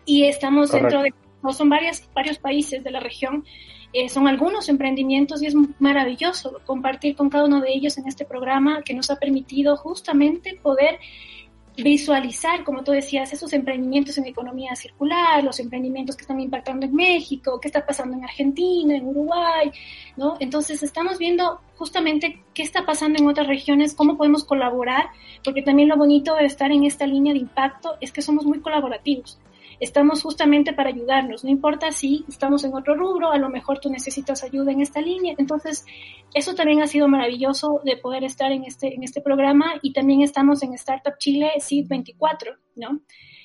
y 0.05 0.23
estamos 0.23 0.71
dentro 0.71 1.01
de, 1.01 1.13
son 1.51 1.69
varias, 1.69 2.09
varios 2.13 2.37
países 2.37 2.83
de 2.83 2.91
la 2.91 2.99
región 2.99 3.43
eh, 3.97 4.09
son 4.09 4.27
algunos 4.27 4.67
emprendimientos 4.67 5.41
y 5.41 5.45
es 5.45 5.55
maravilloso 5.79 6.59
compartir 6.65 7.15
con 7.15 7.29
cada 7.29 7.45
uno 7.45 7.61
de 7.61 7.71
ellos 7.71 7.97
en 7.97 8.09
este 8.09 8.25
programa 8.25 8.81
que 8.81 8.93
nos 8.93 9.09
ha 9.09 9.15
permitido 9.15 9.77
justamente 9.77 10.59
poder 10.61 10.99
visualizar, 11.77 12.63
como 12.63 12.83
tú 12.83 12.91
decías, 12.91 13.31
esos 13.33 13.51
emprendimientos 13.53 14.17
en 14.17 14.25
economía 14.25 14.75
circular, 14.75 15.43
los 15.43 15.59
emprendimientos 15.59 16.15
que 16.15 16.21
están 16.21 16.39
impactando 16.39 16.85
en 16.85 16.95
México, 16.95 17.59
qué 17.59 17.67
está 17.67 17.85
pasando 17.85 18.15
en 18.17 18.23
Argentina, 18.23 18.95
en 18.95 19.05
Uruguay, 19.05 19.71
¿no? 20.15 20.37
Entonces 20.39 20.81
estamos 20.83 21.17
viendo 21.17 21.59
justamente 21.75 22.43
qué 22.53 22.63
está 22.63 22.85
pasando 22.85 23.19
en 23.19 23.27
otras 23.27 23.47
regiones, 23.47 23.93
cómo 23.93 24.17
podemos 24.17 24.43
colaborar, 24.43 25.07
porque 25.43 25.61
también 25.61 25.89
lo 25.89 25.97
bonito 25.97 26.35
de 26.35 26.45
estar 26.45 26.71
en 26.71 26.85
esta 26.85 27.05
línea 27.05 27.33
de 27.33 27.39
impacto 27.39 27.97
es 27.99 28.11
que 28.11 28.21
somos 28.21 28.45
muy 28.45 28.61
colaborativos 28.61 29.39
estamos 29.79 30.21
justamente 30.21 30.73
para 30.73 30.89
ayudarnos, 30.89 31.43
no 31.43 31.49
importa 31.49 31.91
si 31.91 32.25
estamos 32.27 32.63
en 32.63 32.73
otro 32.73 32.95
rubro, 32.95 33.31
a 33.31 33.37
lo 33.37 33.49
mejor 33.49 33.79
tú 33.79 33.89
necesitas 33.89 34.43
ayuda 34.43 34.71
en 34.71 34.81
esta 34.81 35.01
línea. 35.01 35.35
Entonces, 35.37 35.85
eso 36.33 36.55
también 36.55 36.81
ha 36.81 36.87
sido 36.87 37.07
maravilloso 37.07 37.81
de 37.83 37.97
poder 37.97 38.23
estar 38.23 38.51
en 38.51 38.65
este, 38.65 38.93
en 38.93 39.03
este 39.03 39.21
programa 39.21 39.75
y 39.81 39.93
también 39.93 40.21
estamos 40.21 40.63
en 40.63 40.73
Startup 40.73 41.17
Chile 41.17 41.51
SID 41.59 41.87
24, 41.87 42.53
¿no? 42.75 43.01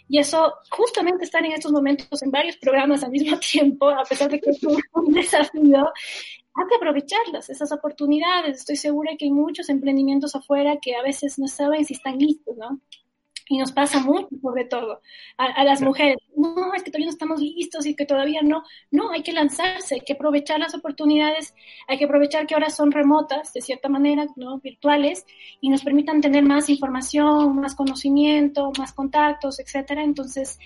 Y 0.08 0.18
eso, 0.18 0.54
justamente 0.70 1.24
estar 1.24 1.44
en 1.44 1.52
estos 1.52 1.70
momentos 1.70 2.20
en 2.22 2.32
varios 2.32 2.56
programas 2.56 3.04
al 3.04 3.12
mismo 3.12 3.38
tiempo, 3.52 3.88
a 3.88 4.02
pesar 4.02 4.28
de 4.28 4.40
que 4.40 4.50
es 4.50 4.60
un 4.64 5.12
desafío, 5.12 5.92
hay 6.52 6.66
que 6.68 6.74
aprovecharlas, 6.74 7.48
esas 7.48 7.70
oportunidades. 7.70 8.58
Estoy 8.58 8.76
segura 8.76 9.12
que 9.16 9.26
hay 9.26 9.30
muchos 9.30 9.68
emprendimientos 9.68 10.34
afuera 10.34 10.78
que 10.82 10.96
a 10.96 11.02
veces 11.02 11.38
no 11.38 11.46
saben 11.46 11.84
si 11.84 11.94
están 11.94 12.18
listos, 12.18 12.56
¿no? 12.56 12.80
Y 13.50 13.58
nos 13.58 13.72
pasa 13.72 13.98
mucho, 13.98 14.28
sobre 14.40 14.64
todo, 14.64 15.02
a, 15.36 15.64
las 15.64 15.82
mujeres. 15.82 16.18
No, 16.36 16.72
es 16.72 16.84
que 16.84 16.92
todavía 16.92 17.06
no 17.06 17.12
estamos 17.12 17.40
listos 17.40 17.84
y 17.84 17.96
que 17.96 18.06
todavía 18.06 18.42
no. 18.42 18.62
No, 18.92 19.10
hay 19.10 19.24
que 19.24 19.32
lanzarse, 19.32 19.96
hay 19.96 20.00
que 20.02 20.12
aprovechar 20.12 20.60
las 20.60 20.72
oportunidades, 20.72 21.52
hay 21.88 21.98
que 21.98 22.04
aprovechar 22.04 22.46
que 22.46 22.54
ahora 22.54 22.70
son 22.70 22.92
remotas, 22.92 23.52
de 23.52 23.60
cierta 23.60 23.88
manera, 23.88 24.26
¿no? 24.36 24.60
virtuales, 24.60 25.26
y 25.60 25.68
nos 25.68 25.82
permitan 25.82 26.20
tener 26.20 26.44
más 26.44 26.68
información, 26.70 27.56
más 27.56 27.74
conocimiento, 27.74 28.70
más 28.78 28.92
contactos, 28.92 29.58
etcétera. 29.58 30.04
Entonces, 30.04 30.60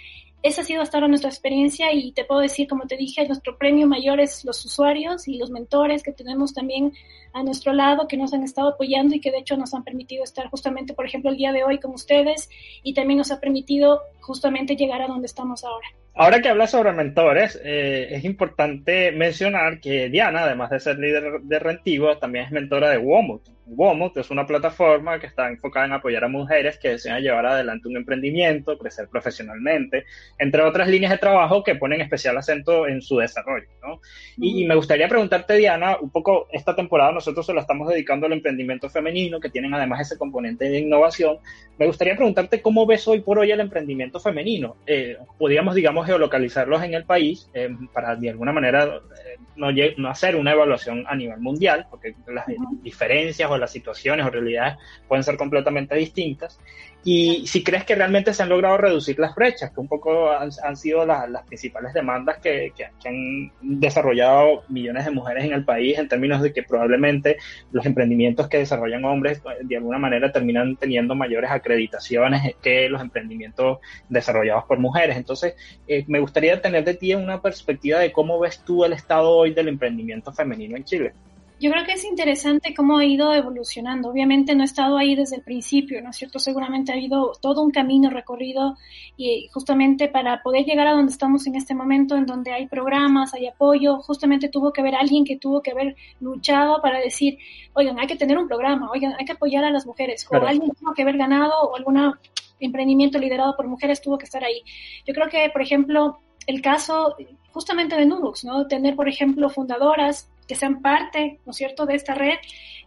esa 0.45 0.61
ha 0.61 0.64
sido 0.64 0.82
hasta 0.82 0.99
ahora 0.99 1.09
nuestra 1.09 1.30
experiencia 1.30 1.90
y 1.90 2.12
te 2.12 2.26
puedo 2.26 2.42
decir, 2.42 2.68
como 2.68 2.86
te 2.86 2.99
dije, 2.99 3.26
nuestro 3.26 3.57
premio 3.57 3.86
mayor 3.86 4.20
es 4.20 4.45
los 4.45 4.62
usuarios 4.62 5.26
y 5.26 5.38
los 5.38 5.51
mentores 5.51 6.03
que 6.03 6.12
tenemos 6.12 6.53
también 6.53 6.92
a 7.32 7.42
nuestro 7.42 7.72
lado, 7.72 8.07
que 8.07 8.18
nos 8.18 8.34
han 8.34 8.42
estado 8.42 8.68
apoyando 8.68 9.14
y 9.14 9.20
que 9.20 9.30
de 9.30 9.38
hecho 9.38 9.57
nos 9.57 9.72
han 9.72 9.84
permitido 9.84 10.22
estar 10.22 10.51
justamente, 10.51 10.92
por 10.92 11.07
ejemplo, 11.07 11.30
el 11.30 11.38
día 11.38 11.53
de 11.53 11.64
hoy 11.64 11.80
con 11.80 11.92
ustedes 11.92 12.51
y 12.82 12.92
también 12.92 13.16
nos 13.16 13.30
ha 13.30 13.40
permitido 13.40 14.03
justamente 14.20 14.76
llegar 14.76 15.01
a 15.01 15.09
donde 15.09 15.26
estamos 15.28 15.64
ahora. 15.64 15.88
Ahora 16.16 16.40
que 16.40 16.48
hablas 16.48 16.70
sobre 16.70 16.92
mentores, 16.92 17.60
eh, 17.64 18.08
es 18.12 18.24
importante 18.24 19.10
mencionar 19.10 19.80
que 19.80 20.08
Diana, 20.08 20.44
además 20.44 20.70
de 20.70 20.78
ser 20.78 20.96
líder 20.96 21.40
de 21.42 21.58
Rentivo, 21.58 22.18
también 22.18 22.44
es 22.44 22.52
mentora 22.52 22.90
de 22.90 22.98
Womut. 22.98 23.42
WOMO, 23.66 24.12
que 24.12 24.20
es 24.20 24.30
una 24.30 24.46
plataforma 24.46 25.18
que 25.18 25.26
está 25.26 25.48
enfocada 25.48 25.86
en 25.86 25.92
apoyar 25.92 26.24
a 26.24 26.28
mujeres 26.28 26.78
que 26.78 26.90
desean 26.90 27.22
llevar 27.22 27.46
adelante 27.46 27.88
un 27.88 27.96
emprendimiento, 27.96 28.78
crecer 28.78 29.08
profesionalmente, 29.08 30.04
entre 30.38 30.62
otras 30.62 30.88
líneas 30.88 31.12
de 31.12 31.18
trabajo 31.18 31.62
que 31.62 31.74
ponen 31.74 32.00
especial 32.00 32.36
acento 32.36 32.86
en 32.86 33.00
su 33.00 33.18
desarrollo. 33.18 33.68
¿no? 33.82 34.00
Y, 34.36 34.64
me 34.66 34.74
gustaría 34.74 35.08
preguntarte, 35.08 35.56
Diana, 35.56 35.98
un 36.00 36.10
poco, 36.10 36.48
esta 36.52 36.74
temporada 36.76 37.12
nosotros 37.12 37.46
se 37.46 37.54
la 37.54 37.60
estamos 37.60 37.88
dedicando 37.88 38.26
al 38.26 38.32
emprendimiento 38.32 38.88
femenino, 38.90 39.40
que 39.40 39.50
tienen 39.50 39.74
además 39.74 40.00
ese 40.00 40.18
componente 40.18 40.68
de 40.68 40.80
innovación. 40.80 41.38
Me 41.78 41.86
gustaría 41.86 42.16
preguntarte 42.16 42.60
cómo 42.60 42.86
ves 42.86 43.06
hoy 43.08 43.20
por 43.20 43.38
hoy 43.38 43.50
el 43.50 43.60
emprendimiento 43.60 44.20
femenino. 44.20 44.76
Eh, 44.86 45.16
podríamos, 45.38 45.74
digamos, 45.74 46.03
geolocalizarlos 46.05 46.82
en 46.82 46.94
el 46.94 47.05
país 47.05 47.50
eh, 47.55 47.68
para 47.92 48.16
de 48.16 48.30
alguna 48.30 48.52
manera 48.52 48.84
eh, 48.84 49.38
no, 49.57 49.68
no, 49.96 50.09
hacer 50.09 50.36
una 50.36 50.52
evaluación 50.52 51.05
a 51.07 51.14
nivel 51.14 51.40
mundial, 51.40 51.86
porque 51.90 52.14
las 52.26 52.46
diferencias 52.82 53.50
o 53.50 53.59
las 53.59 53.70
situaciones 53.70 54.26
o 54.26 54.30
realidades 54.30 54.76
pueden 55.09 55.24
ser 55.24 55.36
completamente 55.36 55.94
distintas. 55.94 56.59
Y 57.07 57.46
si 57.46 57.62
crees 57.62 57.84
que 57.84 57.94
realmente 57.94 58.32
se 58.32 58.42
han 58.42 58.48
logrado 58.48 58.78
reducir 58.78 59.18
las 59.18 59.34
brechas, 59.34 59.70
que 59.70 59.80
un 59.80 59.88
poco 59.88 60.30
han, 60.30 60.76
sido 60.76 61.05
las 61.05 61.44
principales 61.46 61.92
demandas 61.92 62.38
que, 62.38 62.72
que, 62.74 62.86
han 63.07 63.52
desarrollado 63.61 64.64
millones 64.70 65.05
de 65.05 65.11
mujeres 65.11 65.44
en 65.44 65.52
el 65.52 65.66
país, 65.66 65.98
en 65.98 66.09
términos 66.09 66.40
de 66.40 66.55
que 66.55 66.62
probablemente 66.62 67.36
los 67.72 67.84
emprendimientos 67.84 68.48
que 68.48 68.57
desarrollan 68.57 69.05
hombres 69.05 69.38
eh, 69.38 69.59
de 69.62 69.76
alguna 69.76 69.98
manera 69.98 70.32
terminan 70.32 70.76
teniendo 70.76 71.14
mayores 71.14 71.50
acreditaciones 71.50 72.55
que 72.62 72.88
los 72.88 73.02
emprendimientos 73.02 73.80
desarrollados 74.09 74.64
por 74.64 74.78
mujeres. 74.78 75.18
Entonces, 75.18 75.57
eh, 75.86 76.05
me 76.09 76.20
gustaría 76.20 76.62
tener 76.62 76.84
de 76.84 76.94
ti 76.94 77.14
una 77.14 77.42
perspectiva 77.42 77.98
de 77.98 78.12
cómo 78.12 78.40
ves 78.40 78.61
tú 78.61 78.82
el 78.82 78.94
estado 78.94 79.30
hoy 79.30 79.52
del 79.52 79.68
emprendimiento 79.68 80.32
femenino 80.32 80.74
en 80.76 80.84
Chile. 80.84 81.12
Yo 81.61 81.70
creo 81.70 81.84
que 81.84 81.92
es 81.92 82.05
interesante 82.05 82.74
cómo 82.74 82.98
ha 82.98 83.05
ido 83.05 83.32
evolucionando. 83.32 84.09
Obviamente 84.09 84.55
no 84.57 84.62
he 84.62 84.66
estado 84.66 84.98
ahí 84.98 85.14
desde 85.14 85.36
el 85.36 85.42
principio, 85.42 86.02
¿no 86.02 86.11
es 86.11 86.16
cierto? 86.16 86.40
Seguramente 86.40 86.90
ha 86.90 86.96
habido 86.96 87.32
todo 87.40 87.62
un 87.62 87.70
camino 87.70 88.11
recorrido 88.11 88.76
y 89.16 89.48
justamente 89.52 90.09
para 90.09 90.42
poder 90.42 90.64
llegar 90.64 90.88
a 90.88 90.92
donde 90.92 91.12
estamos 91.12 91.46
en 91.46 91.55
este 91.55 91.74
momento, 91.74 92.16
en 92.16 92.26
donde 92.26 92.52
hay 92.52 92.66
programas, 92.66 93.34
hay 93.34 93.46
apoyo, 93.46 93.98
justamente 93.98 94.48
tuvo 94.48 94.72
que 94.72 94.80
haber 94.80 94.96
alguien 94.96 95.24
que 95.24 95.36
tuvo 95.36 95.62
que 95.62 95.70
haber 95.70 95.94
luchado 96.20 96.82
para 96.82 96.98
decir, 96.98 97.38
oigan, 97.72 98.00
hay 98.00 98.09
que 98.09 98.16
tener 98.16 98.36
un 98.36 98.48
programa, 98.48 98.90
oigan, 98.90 99.14
hay 99.16 99.24
que 99.24 99.32
apoyar 99.32 99.64
a 99.64 99.70
las 99.70 99.86
mujeres, 99.86 100.26
o 100.30 100.34
alguien 100.34 100.72
tuvo 100.72 100.92
que 100.92 101.02
haber 101.02 101.16
ganado 101.16 101.55
o 101.62 101.76
algún 101.76 102.14
emprendimiento 102.59 103.18
liderado 103.18 103.57
por 103.57 103.68
mujeres 103.68 104.02
tuvo 104.02 104.18
que 104.18 104.24
estar 104.24 104.42
ahí. 104.42 104.62
Yo 105.07 105.14
creo 105.14 105.28
que, 105.28 105.48
por 105.50 105.62
ejemplo, 105.62 106.18
el 106.48 106.61
caso 106.61 107.16
justamente 107.52 107.96
de 107.96 108.07
Nubux, 108.07 108.44
¿no? 108.44 108.66
Tener, 108.66 108.96
por 108.96 109.09
ejemplo, 109.09 109.48
fundadoras 109.48 110.28
que 110.47 110.55
sean 110.55 110.82
parte, 110.82 111.40
¿no 111.45 111.51
es 111.51 111.57
cierto?, 111.57 111.86
de 111.86 111.95
esta 111.95 112.14
red, 112.14 112.38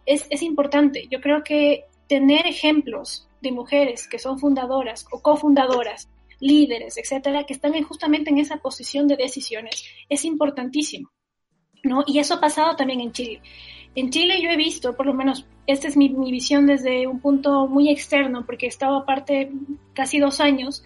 es, 0.06 0.26
es 0.30 0.42
importante. 0.42 1.06
Yo 1.10 1.20
creo 1.20 1.42
que 1.42 1.84
tener 2.08 2.46
ejemplos 2.46 3.28
de 3.40 3.52
mujeres 3.52 4.08
que 4.08 4.18
son 4.18 4.38
fundadoras 4.38 5.06
o 5.12 5.20
cofundadoras, 5.20 6.08
líderes, 6.40 6.96
etcétera, 6.96 7.44
que 7.44 7.52
están 7.52 7.80
justamente 7.82 8.30
en 8.30 8.38
esa 8.38 8.58
posición 8.58 9.08
de 9.08 9.16
decisiones, 9.16 9.84
es 10.08 10.24
importantísimo, 10.24 11.10
¿no? 11.82 12.04
Y 12.06 12.18
eso 12.18 12.34
ha 12.34 12.40
pasado 12.40 12.76
también 12.76 13.00
en 13.00 13.12
Chile. 13.12 13.42
En 13.94 14.10
Chile 14.10 14.40
yo 14.40 14.50
he 14.50 14.56
visto, 14.56 14.96
por 14.96 15.06
lo 15.06 15.14
menos, 15.14 15.46
esta 15.66 15.88
es 15.88 15.96
mi, 15.96 16.08
mi 16.08 16.30
visión 16.30 16.66
desde 16.66 17.06
un 17.06 17.20
punto 17.20 17.66
muy 17.66 17.90
externo, 17.90 18.46
porque 18.46 18.66
he 18.66 18.68
estado 18.68 18.96
aparte 18.96 19.50
casi 19.94 20.18
dos 20.18 20.40
años, 20.40 20.84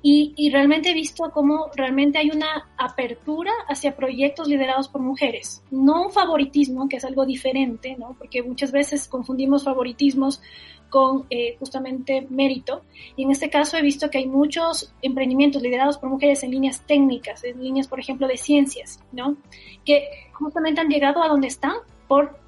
y, 0.00 0.50
realmente 0.50 0.90
he 0.90 0.94
visto 0.94 1.30
cómo 1.32 1.70
realmente 1.74 2.18
hay 2.18 2.30
una 2.30 2.70
apertura 2.76 3.50
hacia 3.68 3.96
proyectos 3.96 4.46
liderados 4.46 4.88
por 4.88 5.00
mujeres. 5.00 5.62
No 5.70 6.06
un 6.06 6.12
favoritismo, 6.12 6.88
que 6.88 6.96
es 6.96 7.04
algo 7.04 7.26
diferente, 7.26 7.96
¿no? 7.98 8.14
Porque 8.16 8.42
muchas 8.42 8.70
veces 8.70 9.08
confundimos 9.08 9.64
favoritismos 9.64 10.40
con 10.88 11.26
eh, 11.30 11.56
justamente 11.58 12.26
mérito. 12.30 12.82
Y 13.16 13.24
en 13.24 13.32
este 13.32 13.50
caso 13.50 13.76
he 13.76 13.82
visto 13.82 14.08
que 14.08 14.18
hay 14.18 14.26
muchos 14.26 14.92
emprendimientos 15.02 15.62
liderados 15.62 15.98
por 15.98 16.10
mujeres 16.10 16.42
en 16.44 16.52
líneas 16.52 16.86
técnicas, 16.86 17.42
en 17.42 17.62
líneas, 17.62 17.88
por 17.88 17.98
ejemplo, 17.98 18.28
de 18.28 18.36
ciencias, 18.36 19.02
¿no? 19.12 19.36
Que 19.84 20.08
justamente 20.32 20.80
han 20.80 20.88
llegado 20.88 21.22
a 21.22 21.28
donde 21.28 21.48
están 21.48 21.74
por 22.06 22.38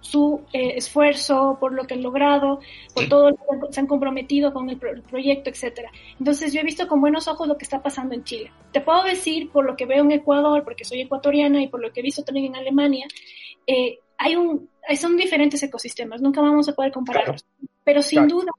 su 0.00 0.42
eh, 0.52 0.74
esfuerzo, 0.76 1.56
por 1.60 1.72
lo 1.72 1.86
que 1.86 1.94
han 1.94 2.02
logrado, 2.02 2.60
por 2.94 3.08
todo 3.08 3.30
lo 3.30 3.36
que 3.36 3.72
se 3.72 3.80
han 3.80 3.86
comprometido 3.86 4.52
con 4.52 4.70
el, 4.70 4.78
proyecto, 4.78 5.50
etcétera. 5.50 5.90
Entonces 6.18 6.52
yo 6.52 6.60
he 6.60 6.64
visto 6.64 6.88
con 6.88 7.00
buenos 7.00 7.28
ojos 7.28 7.48
lo 7.48 7.56
que 7.56 7.64
está 7.64 7.82
pasando 7.82 8.14
en 8.14 8.24
Chile. 8.24 8.52
Te 8.72 8.80
puedo 8.80 9.02
decir 9.04 9.50
por 9.50 9.64
lo 9.64 9.76
que 9.76 9.86
veo 9.86 10.02
en 10.02 10.12
Ecuador, 10.12 10.64
porque 10.64 10.84
soy 10.84 11.00
ecuatoriana 11.02 11.62
y 11.62 11.68
por 11.68 11.80
lo 11.80 11.92
que 11.92 12.00
he 12.00 12.02
visto 12.02 12.22
también 12.24 12.46
en 12.46 12.56
Alemania, 12.56 13.06
eh, 13.66 13.98
hay 14.18 14.36
un, 14.36 14.68
son 14.96 15.16
diferentes 15.16 15.62
ecosistemas, 15.62 16.20
nunca 16.20 16.40
vamos 16.40 16.68
a 16.68 16.74
poder 16.74 16.92
compararlos, 16.92 17.44
pero 17.84 18.02
sin 18.02 18.28
duda 18.28 18.50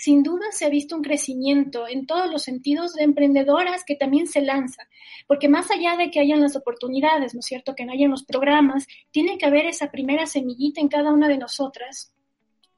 sin 0.00 0.22
duda 0.22 0.46
se 0.50 0.64
ha 0.64 0.70
visto 0.70 0.96
un 0.96 1.02
crecimiento 1.02 1.86
en 1.86 2.06
todos 2.06 2.32
los 2.32 2.42
sentidos 2.42 2.94
de 2.94 3.02
emprendedoras 3.04 3.84
que 3.84 3.96
también 3.96 4.26
se 4.26 4.40
lanzan, 4.40 4.86
porque 5.26 5.46
más 5.46 5.70
allá 5.70 5.94
de 5.98 6.10
que 6.10 6.20
hayan 6.20 6.40
las 6.40 6.56
oportunidades, 6.56 7.34
¿no 7.34 7.40
es 7.40 7.44
cierto?, 7.44 7.74
que 7.74 7.84
no 7.84 7.92
hayan 7.92 8.10
los 8.10 8.24
programas, 8.24 8.86
tiene 9.10 9.36
que 9.36 9.44
haber 9.44 9.66
esa 9.66 9.90
primera 9.90 10.24
semillita 10.24 10.80
en 10.80 10.88
cada 10.88 11.12
una 11.12 11.28
de 11.28 11.36
nosotras 11.36 12.14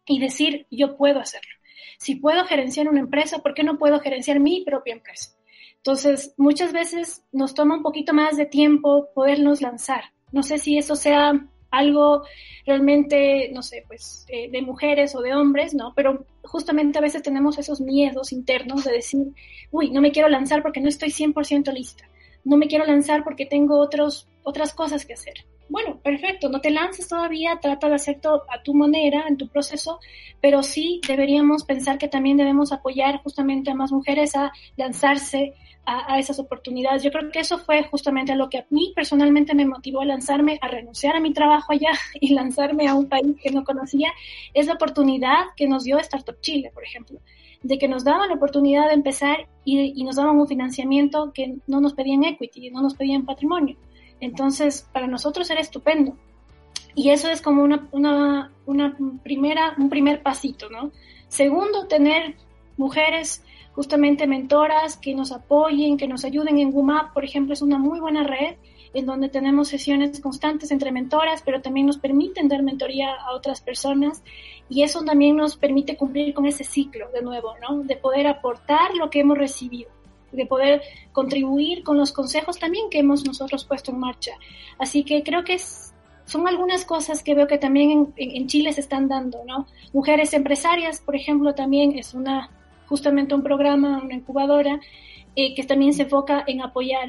y 0.04 0.18
decir, 0.18 0.66
yo 0.68 0.96
puedo 0.96 1.20
hacerlo. 1.20 1.52
Si 1.96 2.16
puedo 2.16 2.44
gerenciar 2.44 2.88
una 2.88 2.98
empresa, 2.98 3.38
¿por 3.38 3.54
qué 3.54 3.62
no 3.62 3.78
puedo 3.78 4.00
gerenciar 4.00 4.40
mi 4.40 4.64
propia 4.64 4.94
empresa? 4.94 5.36
Entonces, 5.76 6.34
muchas 6.38 6.72
veces 6.72 7.24
nos 7.30 7.54
toma 7.54 7.76
un 7.76 7.84
poquito 7.84 8.12
más 8.14 8.36
de 8.36 8.46
tiempo 8.46 9.10
podernos 9.14 9.62
lanzar. 9.62 10.06
No 10.32 10.42
sé 10.42 10.58
si 10.58 10.76
eso 10.76 10.96
sea 10.96 11.48
algo 11.72 12.22
realmente, 12.64 13.50
no 13.52 13.62
sé, 13.62 13.84
pues 13.88 14.24
eh, 14.28 14.48
de 14.50 14.62
mujeres 14.62 15.16
o 15.16 15.22
de 15.22 15.34
hombres, 15.34 15.74
¿no? 15.74 15.92
Pero 15.96 16.26
justamente 16.44 16.98
a 16.98 17.02
veces 17.02 17.22
tenemos 17.22 17.58
esos 17.58 17.80
miedos 17.80 18.32
internos 18.32 18.84
de 18.84 18.92
decir, 18.92 19.26
uy, 19.72 19.90
no 19.90 20.00
me 20.00 20.12
quiero 20.12 20.28
lanzar 20.28 20.62
porque 20.62 20.80
no 20.80 20.88
estoy 20.88 21.08
100% 21.08 21.72
lista, 21.72 22.08
no 22.44 22.56
me 22.56 22.68
quiero 22.68 22.84
lanzar 22.84 23.24
porque 23.24 23.46
tengo 23.46 23.80
otros, 23.80 24.28
otras 24.44 24.74
cosas 24.74 25.04
que 25.04 25.14
hacer. 25.14 25.34
Bueno, 25.68 25.98
perfecto, 26.02 26.50
no 26.50 26.60
te 26.60 26.70
lances 26.70 27.08
todavía, 27.08 27.58
trata 27.60 27.88
de 27.88 27.94
hacer 27.94 28.20
todo 28.20 28.42
a 28.50 28.62
tu 28.62 28.74
manera, 28.74 29.24
en 29.26 29.38
tu 29.38 29.48
proceso, 29.48 30.00
pero 30.42 30.62
sí 30.62 31.00
deberíamos 31.08 31.64
pensar 31.64 31.96
que 31.96 32.08
también 32.08 32.36
debemos 32.36 32.72
apoyar 32.72 33.22
justamente 33.22 33.70
a 33.70 33.74
más 33.74 33.90
mujeres 33.90 34.36
a 34.36 34.52
lanzarse, 34.76 35.54
a, 35.84 36.18
esas 36.18 36.38
oportunidades. 36.38 37.02
Yo 37.02 37.10
creo 37.10 37.30
que 37.30 37.40
eso 37.40 37.58
fue 37.58 37.82
justamente 37.84 38.34
lo 38.36 38.48
que 38.48 38.58
a 38.58 38.66
mí 38.70 38.92
personalmente 38.94 39.54
me 39.54 39.66
motivó 39.66 40.00
a 40.00 40.04
lanzarme, 40.04 40.58
a 40.60 40.68
renunciar 40.68 41.16
a 41.16 41.20
mi 41.20 41.32
trabajo 41.32 41.72
allá 41.72 41.90
y 42.20 42.34
lanzarme 42.34 42.88
a 42.88 42.94
un 42.94 43.08
país 43.08 43.36
que 43.42 43.50
no 43.50 43.64
conocía. 43.64 44.12
Es 44.54 44.66
la 44.66 44.74
oportunidad 44.74 45.46
que 45.56 45.66
nos 45.66 45.84
dio 45.84 45.98
Startup 45.98 46.40
Chile, 46.40 46.70
por 46.72 46.84
ejemplo, 46.84 47.18
de 47.62 47.78
que 47.78 47.88
nos 47.88 48.04
daban 48.04 48.28
la 48.28 48.36
oportunidad 48.36 48.88
de 48.88 48.94
empezar 48.94 49.48
y, 49.64 50.02
nos 50.04 50.16
daban 50.16 50.38
un 50.38 50.48
financiamiento 50.48 51.32
que 51.32 51.56
no 51.66 51.80
nos 51.80 51.94
pedían 51.94 52.24
equity, 52.24 52.70
no 52.70 52.82
nos 52.82 52.94
pedían 52.94 53.24
patrimonio. 53.24 53.76
Entonces, 54.20 54.88
para 54.92 55.08
nosotros 55.08 55.50
era 55.50 55.60
estupendo. 55.60 56.16
Y 56.94 57.10
eso 57.10 57.30
es 57.30 57.40
como 57.40 57.62
una, 57.62 57.88
una, 57.90 58.52
una 58.66 58.96
primera, 59.22 59.74
un 59.78 59.88
primer 59.88 60.22
pasito, 60.22 60.68
¿no? 60.68 60.92
Segundo, 61.28 61.86
tener 61.86 62.36
mujeres 62.76 63.42
justamente 63.74 64.26
mentoras 64.26 64.96
que 64.96 65.14
nos 65.14 65.32
apoyen, 65.32 65.96
que 65.96 66.08
nos 66.08 66.24
ayuden 66.24 66.58
en 66.58 66.74
WUMAP, 66.74 67.12
por 67.12 67.24
ejemplo, 67.24 67.54
es 67.54 67.62
una 67.62 67.78
muy 67.78 68.00
buena 68.00 68.22
red 68.22 68.56
en 68.94 69.06
donde 69.06 69.28
tenemos 69.28 69.68
sesiones 69.68 70.20
constantes 70.20 70.70
entre 70.70 70.92
mentoras, 70.92 71.42
pero 71.42 71.62
también 71.62 71.86
nos 71.86 71.96
permiten 71.98 72.48
dar 72.48 72.62
mentoría 72.62 73.14
a 73.14 73.32
otras 73.34 73.60
personas 73.62 74.22
y 74.68 74.82
eso 74.82 75.02
también 75.02 75.36
nos 75.36 75.56
permite 75.56 75.96
cumplir 75.96 76.34
con 76.34 76.46
ese 76.46 76.64
ciclo 76.64 77.10
de 77.10 77.22
nuevo, 77.22 77.54
¿no? 77.60 77.82
De 77.82 77.96
poder 77.96 78.26
aportar 78.26 78.94
lo 78.94 79.08
que 79.08 79.20
hemos 79.20 79.38
recibido, 79.38 79.90
de 80.30 80.44
poder 80.44 80.82
contribuir 81.12 81.82
con 81.82 81.96
los 81.96 82.12
consejos 82.12 82.58
también 82.58 82.90
que 82.90 82.98
hemos 82.98 83.24
nosotros 83.24 83.64
puesto 83.64 83.92
en 83.92 84.00
marcha. 84.00 84.32
Así 84.78 85.04
que 85.04 85.22
creo 85.22 85.42
que 85.42 85.58
son 85.58 86.46
algunas 86.46 86.84
cosas 86.84 87.22
que 87.22 87.34
veo 87.34 87.46
que 87.46 87.58
también 87.58 87.90
en, 87.90 88.12
en 88.16 88.46
Chile 88.46 88.74
se 88.74 88.80
están 88.80 89.08
dando, 89.08 89.42
¿no? 89.46 89.66
Mujeres 89.94 90.34
empresarias, 90.34 91.00
por 91.00 91.16
ejemplo, 91.16 91.54
también 91.54 91.98
es 91.98 92.12
una 92.12 92.50
justamente 92.92 93.34
un 93.34 93.42
programa, 93.42 94.02
una 94.04 94.16
incubadora, 94.16 94.78
eh, 95.34 95.54
que 95.54 95.64
también 95.64 95.94
se 95.94 96.02
enfoca 96.02 96.44
en 96.46 96.60
apoyar 96.60 97.08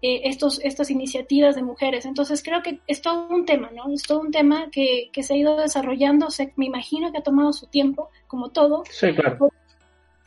eh, 0.00 0.28
estos, 0.28 0.60
estas 0.62 0.92
iniciativas 0.92 1.56
de 1.56 1.64
mujeres. 1.64 2.06
Entonces 2.06 2.40
creo 2.40 2.62
que 2.62 2.78
es 2.86 3.02
todo 3.02 3.26
un 3.28 3.44
tema, 3.44 3.68
¿no? 3.74 3.92
Es 3.92 4.04
todo 4.04 4.20
un 4.20 4.30
tema 4.30 4.68
que, 4.70 5.10
que 5.12 5.24
se 5.24 5.34
ha 5.34 5.36
ido 5.36 5.56
desarrollando, 5.56 6.28
me 6.54 6.66
imagino 6.66 7.10
que 7.10 7.18
ha 7.18 7.22
tomado 7.24 7.52
su 7.52 7.66
tiempo, 7.66 8.10
como 8.28 8.50
todo. 8.50 8.84
Sí, 8.88 9.12
claro. 9.12 9.50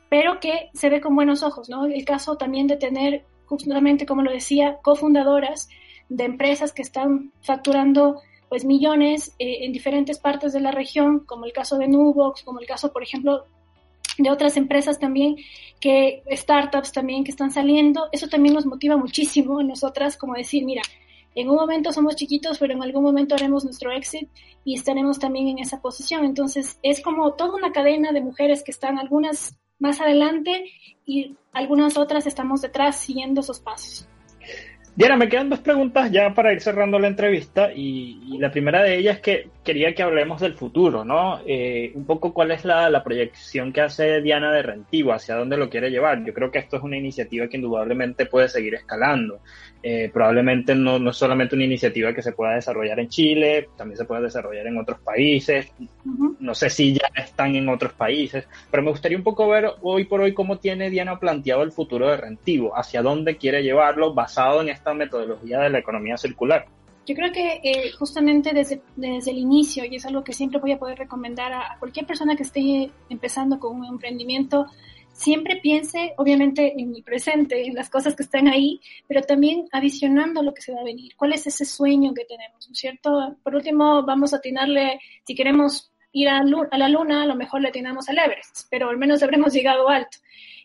Pero 0.09 0.41
que 0.41 0.71
se 0.73 0.89
ve 0.89 0.99
con 0.99 1.15
buenos 1.15 1.41
ojos, 1.41 1.69
¿no? 1.69 1.85
El 1.85 2.03
caso 2.03 2.35
también 2.35 2.67
de 2.67 2.75
tener, 2.75 3.23
justamente 3.45 4.05
como 4.05 4.23
lo 4.23 4.31
decía, 4.31 4.77
cofundadoras 4.81 5.69
de 6.09 6.25
empresas 6.25 6.73
que 6.73 6.81
están 6.81 7.31
facturando 7.39 8.19
pues 8.49 8.65
millones 8.65 9.35
eh, 9.39 9.59
en 9.61 9.71
diferentes 9.71 10.19
partes 10.19 10.51
de 10.51 10.59
la 10.59 10.71
región, 10.71 11.21
como 11.21 11.45
el 11.45 11.53
caso 11.53 11.77
de 11.77 11.87
Nubox, 11.87 12.43
como 12.43 12.59
el 12.59 12.65
caso, 12.65 12.91
por 12.91 13.03
ejemplo, 13.03 13.45
de 14.17 14.29
otras 14.29 14.57
empresas 14.57 14.99
también, 14.99 15.35
que 15.79 16.23
startups 16.31 16.91
también 16.91 17.23
que 17.23 17.31
están 17.31 17.51
saliendo, 17.51 18.09
eso 18.11 18.27
también 18.27 18.55
nos 18.55 18.65
motiva 18.65 18.97
muchísimo 18.97 19.59
a 19.59 19.63
nosotras 19.63 20.17
como 20.17 20.33
decir, 20.33 20.65
mira, 20.65 20.81
en 21.35 21.49
un 21.49 21.55
momento 21.55 21.93
somos 21.93 22.15
chiquitos, 22.15 22.57
pero 22.57 22.73
en 22.73 22.81
algún 22.81 23.03
momento 23.03 23.35
haremos 23.35 23.63
nuestro 23.63 23.91
exit 23.91 24.27
y 24.65 24.73
estaremos 24.73 25.19
también 25.19 25.47
en 25.49 25.59
esa 25.59 25.79
posición. 25.81 26.25
Entonces, 26.25 26.79
es 26.81 26.99
como 26.99 27.33
toda 27.33 27.55
una 27.55 27.71
cadena 27.71 28.11
de 28.11 28.21
mujeres 28.21 28.63
que 28.63 28.71
están 28.71 28.97
algunas 28.97 29.55
más 29.77 30.01
adelante 30.01 30.65
y 31.05 31.35
algunas 31.53 31.95
otras 31.95 32.25
estamos 32.25 32.61
detrás 32.61 32.99
siguiendo 32.99 33.41
esos 33.41 33.59
pasos. 33.59 34.07
Diana, 34.95 35.15
me 35.15 35.29
quedan 35.29 35.51
dos 35.51 35.59
preguntas 35.59 36.11
ya 36.11 36.33
para 36.33 36.51
ir 36.51 36.59
cerrando 36.59 36.97
la 36.97 37.07
entrevista 37.07 37.71
y, 37.71 38.39
la 38.39 38.49
primera 38.49 38.81
de 38.81 38.97
ellas 38.97 39.17
es 39.17 39.21
que 39.21 39.49
quería 39.67 39.93
que 39.93 40.01
hablemos 40.01 40.39
del 40.39 40.53
futuro, 40.53 41.03
¿no? 41.03 41.41
Eh, 41.45 41.91
un 41.93 42.05
poco 42.05 42.33
cuál 42.33 42.51
es 42.51 42.63
la, 42.63 42.89
la, 42.89 43.03
proyección 43.03 43.73
que 43.73 43.81
hace 43.81 44.21
Diana 44.21 44.49
de 44.53 44.61
Rentivo, 44.61 45.11
hacia 45.11 45.35
dónde 45.35 45.57
lo 45.57 45.69
quiere 45.69 45.89
llevar. 45.89 46.23
Yo 46.23 46.33
creo 46.33 46.49
que 46.49 46.59
esto 46.59 46.77
es 46.77 46.83
una 46.83 46.95
iniciativa 46.95 47.49
que 47.49 47.57
indudablemente 47.57 48.27
puede 48.27 48.47
seguir 48.47 48.75
escalando. 48.75 49.41
Eh, 49.83 50.09
probablemente 50.13 50.73
no, 50.73 50.99
no 50.99 51.09
es 51.09 51.17
solamente 51.17 51.55
una 51.55 51.65
iniciativa 51.65 52.13
que 52.13 52.21
se 52.21 52.31
pueda 52.31 52.55
desarrollar 52.55 52.97
en 53.01 53.09
Chile, 53.09 53.67
también 53.75 53.97
se 53.97 54.05
puede 54.05 54.21
desarrollar 54.21 54.67
en 54.67 54.77
otros 54.77 54.99
países. 54.99 55.69
No 56.39 56.55
sé 56.55 56.69
si 56.69 56.93
ya 56.93 57.09
están 57.15 57.57
en 57.57 57.67
otros 57.67 57.91
países, 57.91 58.47
pero 58.71 58.83
me 58.83 58.91
gustaría 58.91 59.17
un 59.17 59.23
poco 59.25 59.49
ver 59.49 59.69
hoy 59.81 60.05
por 60.05 60.21
hoy 60.21 60.33
cómo 60.33 60.59
tiene 60.59 60.89
Diana 60.89 61.19
planteado 61.19 61.63
el 61.63 61.73
futuro 61.73 62.09
de 62.09 62.15
Rentivo, 62.15 62.77
hacia 62.77 63.01
dónde 63.01 63.35
quiere 63.35 63.63
llevarlo 63.63 64.13
basado 64.13 64.61
en 64.61 64.69
esta 64.69 64.93
metodología 64.93 65.59
de 65.59 65.71
la 65.71 65.79
economía 65.79 66.15
circular. 66.15 66.67
Yo 67.07 67.15
creo 67.15 67.31
que 67.31 67.61
eh, 67.63 67.91
justamente 67.97 68.53
desde, 68.53 68.81
desde 68.97 69.31
el 69.31 69.37
inicio, 69.37 69.85
y 69.85 69.95
es 69.95 70.05
algo 70.05 70.25
que 70.25 70.33
siempre 70.33 70.59
voy 70.59 70.73
a 70.73 70.77
poder 70.77 70.99
recomendar 70.99 71.53
a 71.53 71.77
cualquier 71.79 72.05
persona 72.05 72.35
que 72.35 72.43
esté 72.43 72.91
empezando 73.09 73.59
con 73.59 73.77
un 73.77 73.85
emprendimiento, 73.85 74.67
siempre 75.13 75.55
piense, 75.55 76.13
obviamente, 76.17 76.79
en 76.79 76.93
el 76.93 77.03
presente, 77.03 77.65
en 77.65 77.75
las 77.75 77.89
cosas 77.89 78.13
que 78.13 78.23
están 78.23 78.47
ahí, 78.49 78.81
pero 79.07 79.21
también 79.21 79.67
adicionando 79.71 80.43
lo 80.43 80.53
que 80.53 80.61
se 80.61 80.73
va 80.73 80.81
a 80.81 80.83
venir. 80.83 81.13
¿Cuál 81.15 81.31
es 81.31 81.47
ese 81.47 81.63
sueño 81.63 82.13
que 82.13 82.25
tenemos? 82.25 82.67
¿no 82.67 82.73
es 82.73 82.79
cierto? 82.79 83.37
Por 83.41 83.55
último, 83.55 84.03
vamos 84.03 84.33
a 84.33 84.37
atinarle, 84.37 84.99
si 85.25 85.33
queremos 85.33 85.91
ir 86.11 86.29
a, 86.29 86.43
la 86.43 86.89
luna, 86.89 87.23
a 87.23 87.25
lo 87.25 87.35
mejor 87.35 87.61
le 87.61 87.69
atinamos 87.69 88.09
al 88.09 88.19
Everest, 88.19 88.67
pero 88.69 88.89
al 88.89 88.97
menos 88.97 89.23
habremos 89.23 89.53
llegado 89.53 89.89
alto. 89.89 90.17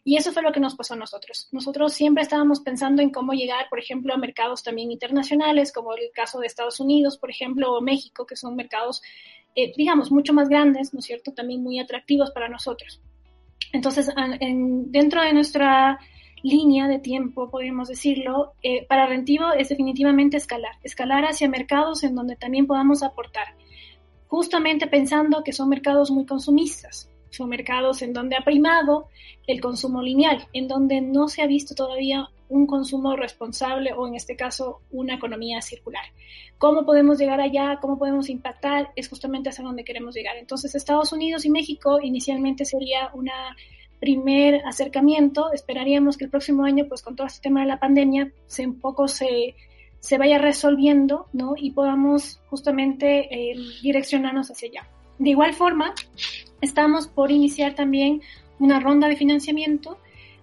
Y 0.04 0.16
eso 0.16 0.32
fue 0.32 0.42
lo 0.42 0.50
que 0.50 0.58
nos 0.58 0.74
pasó 0.74 0.94
a 0.94 0.96
nosotros. 0.96 1.48
Nosotros 1.52 1.92
siempre 1.92 2.22
estábamos 2.22 2.60
pensando 2.60 3.02
en 3.02 3.10
cómo 3.10 3.32
llegar, 3.34 3.68
por 3.68 3.78
ejemplo, 3.78 4.12
a 4.12 4.16
mercados 4.16 4.62
también 4.62 4.90
internacionales, 4.90 5.72
como 5.72 5.94
el 5.94 6.10
caso 6.12 6.40
de 6.40 6.48
Estados 6.48 6.80
Unidos, 6.80 7.18
por 7.18 7.30
ejemplo, 7.30 7.72
o 7.72 7.80
México, 7.80 8.26
que 8.26 8.34
son 8.34 8.56
mercados, 8.56 9.00
eh, 9.54 9.72
digamos, 9.76 10.10
mucho 10.10 10.32
más 10.32 10.48
grandes, 10.48 10.92
¿no 10.92 10.98
es 10.98 11.04
cierto? 11.04 11.32
También 11.32 11.62
muy 11.62 11.78
atractivos 11.78 12.32
para 12.32 12.48
nosotros. 12.48 13.00
Entonces, 13.72 14.10
dentro 14.90 15.22
de 15.22 15.32
nuestra 15.32 15.98
línea 16.42 16.88
de 16.88 16.98
tiempo, 16.98 17.48
podríamos 17.48 17.88
decirlo, 17.88 18.54
eh, 18.62 18.84
para 18.86 19.06
Rentivo 19.06 19.52
es 19.52 19.68
definitivamente 19.68 20.36
escalar, 20.36 20.72
escalar 20.82 21.24
hacia 21.24 21.48
mercados 21.48 22.02
en 22.02 22.14
donde 22.14 22.36
también 22.36 22.66
podamos 22.66 23.02
aportar, 23.02 23.54
justamente 24.26 24.88
pensando 24.88 25.44
que 25.44 25.52
son 25.52 25.68
mercados 25.68 26.10
muy 26.10 26.26
consumistas, 26.26 27.08
son 27.32 27.48
mercados 27.48 28.02
en 28.02 28.12
donde 28.12 28.36
ha 28.36 28.44
primado 28.44 29.08
el 29.46 29.60
consumo 29.60 30.02
lineal, 30.02 30.46
en 30.52 30.68
donde 30.68 31.00
no 31.00 31.28
se 31.28 31.42
ha 31.42 31.46
visto 31.46 31.74
todavía 31.74 32.28
un 32.48 32.66
consumo 32.66 33.16
responsable 33.16 33.92
o 33.94 34.06
en 34.06 34.14
este 34.14 34.36
caso 34.36 34.82
una 34.90 35.14
economía 35.14 35.62
circular. 35.62 36.04
¿Cómo 36.58 36.84
podemos 36.84 37.18
llegar 37.18 37.40
allá? 37.40 37.78
¿Cómo 37.80 37.98
podemos 37.98 38.28
impactar? 38.28 38.90
Es 38.94 39.08
justamente 39.08 39.48
hacia 39.48 39.64
donde 39.64 39.84
queremos 39.84 40.14
llegar. 40.14 40.36
Entonces 40.36 40.74
Estados 40.74 41.12
Unidos 41.12 41.46
y 41.46 41.50
México 41.50 41.98
inicialmente 42.00 42.66
sería 42.66 43.10
un 43.14 43.30
primer 43.98 44.60
acercamiento. 44.66 45.50
Esperaríamos 45.52 46.18
que 46.18 46.24
el 46.24 46.30
próximo 46.30 46.64
año, 46.64 46.84
pues 46.88 47.02
con 47.02 47.16
todo 47.16 47.26
este 47.26 47.40
tema 47.40 47.62
de 47.62 47.66
la 47.68 47.80
pandemia, 47.80 48.30
se 48.46 48.66
un 48.66 48.78
poco 48.78 49.08
se, 49.08 49.54
se 50.00 50.18
vaya 50.18 50.38
resolviendo, 50.38 51.28
¿no? 51.32 51.54
Y 51.56 51.70
podamos 51.70 52.40
justamente 52.50 53.32
eh, 53.32 53.56
direccionarnos 53.82 54.50
hacia 54.50 54.68
allá. 54.68 54.88
De 55.22 55.30
igual 55.30 55.54
forma, 55.54 55.94
estamos 56.60 57.06
por 57.06 57.30
iniciar 57.30 57.76
también 57.76 58.22
una 58.58 58.80
ronda 58.80 59.06
de 59.06 59.14
financiamiento 59.14 59.98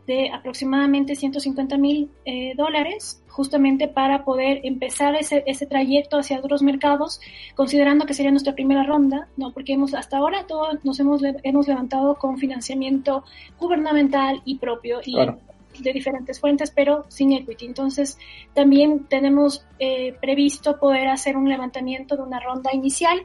de 0.07 0.29
aproximadamente 0.29 1.17
150 1.17 1.77
mil 1.77 2.09
eh, 2.23 2.53
dólares, 2.55 3.21
justamente 3.27 3.89
para 3.89 4.23
poder 4.23 4.61
empezar 4.63 5.15
ese, 5.15 5.43
ese, 5.47 5.65
trayecto 5.65 6.17
hacia 6.17 6.39
otros 6.39 6.61
mercados, 6.61 7.19
considerando 7.55 8.05
que 8.05 8.13
sería 8.13 8.31
nuestra 8.31 8.55
primera 8.55 8.83
ronda, 8.83 9.27
¿no? 9.35 9.51
porque 9.51 9.73
hemos, 9.73 9.93
hasta 9.93 10.15
ahora 10.15 10.47
todos 10.47 10.77
nos 10.85 10.97
hemos, 11.01 11.21
hemos 11.43 11.67
levantado 11.67 12.15
con 12.15 12.37
financiamiento 12.37 13.25
gubernamental 13.59 14.41
y 14.45 14.59
propio 14.59 15.01
y 15.03 15.13
de 15.13 15.91
diferentes 15.91 16.39
fuentes, 16.39 16.71
pero 16.71 17.03
sin 17.09 17.33
equity. 17.33 17.65
Entonces, 17.65 18.17
también 18.53 19.07
tenemos 19.09 19.65
eh, 19.77 20.15
previsto 20.21 20.79
poder 20.79 21.09
hacer 21.09 21.35
un 21.35 21.49
levantamiento 21.49 22.15
de 22.15 22.23
una 22.23 22.39
ronda 22.39 22.73
inicial 22.73 23.19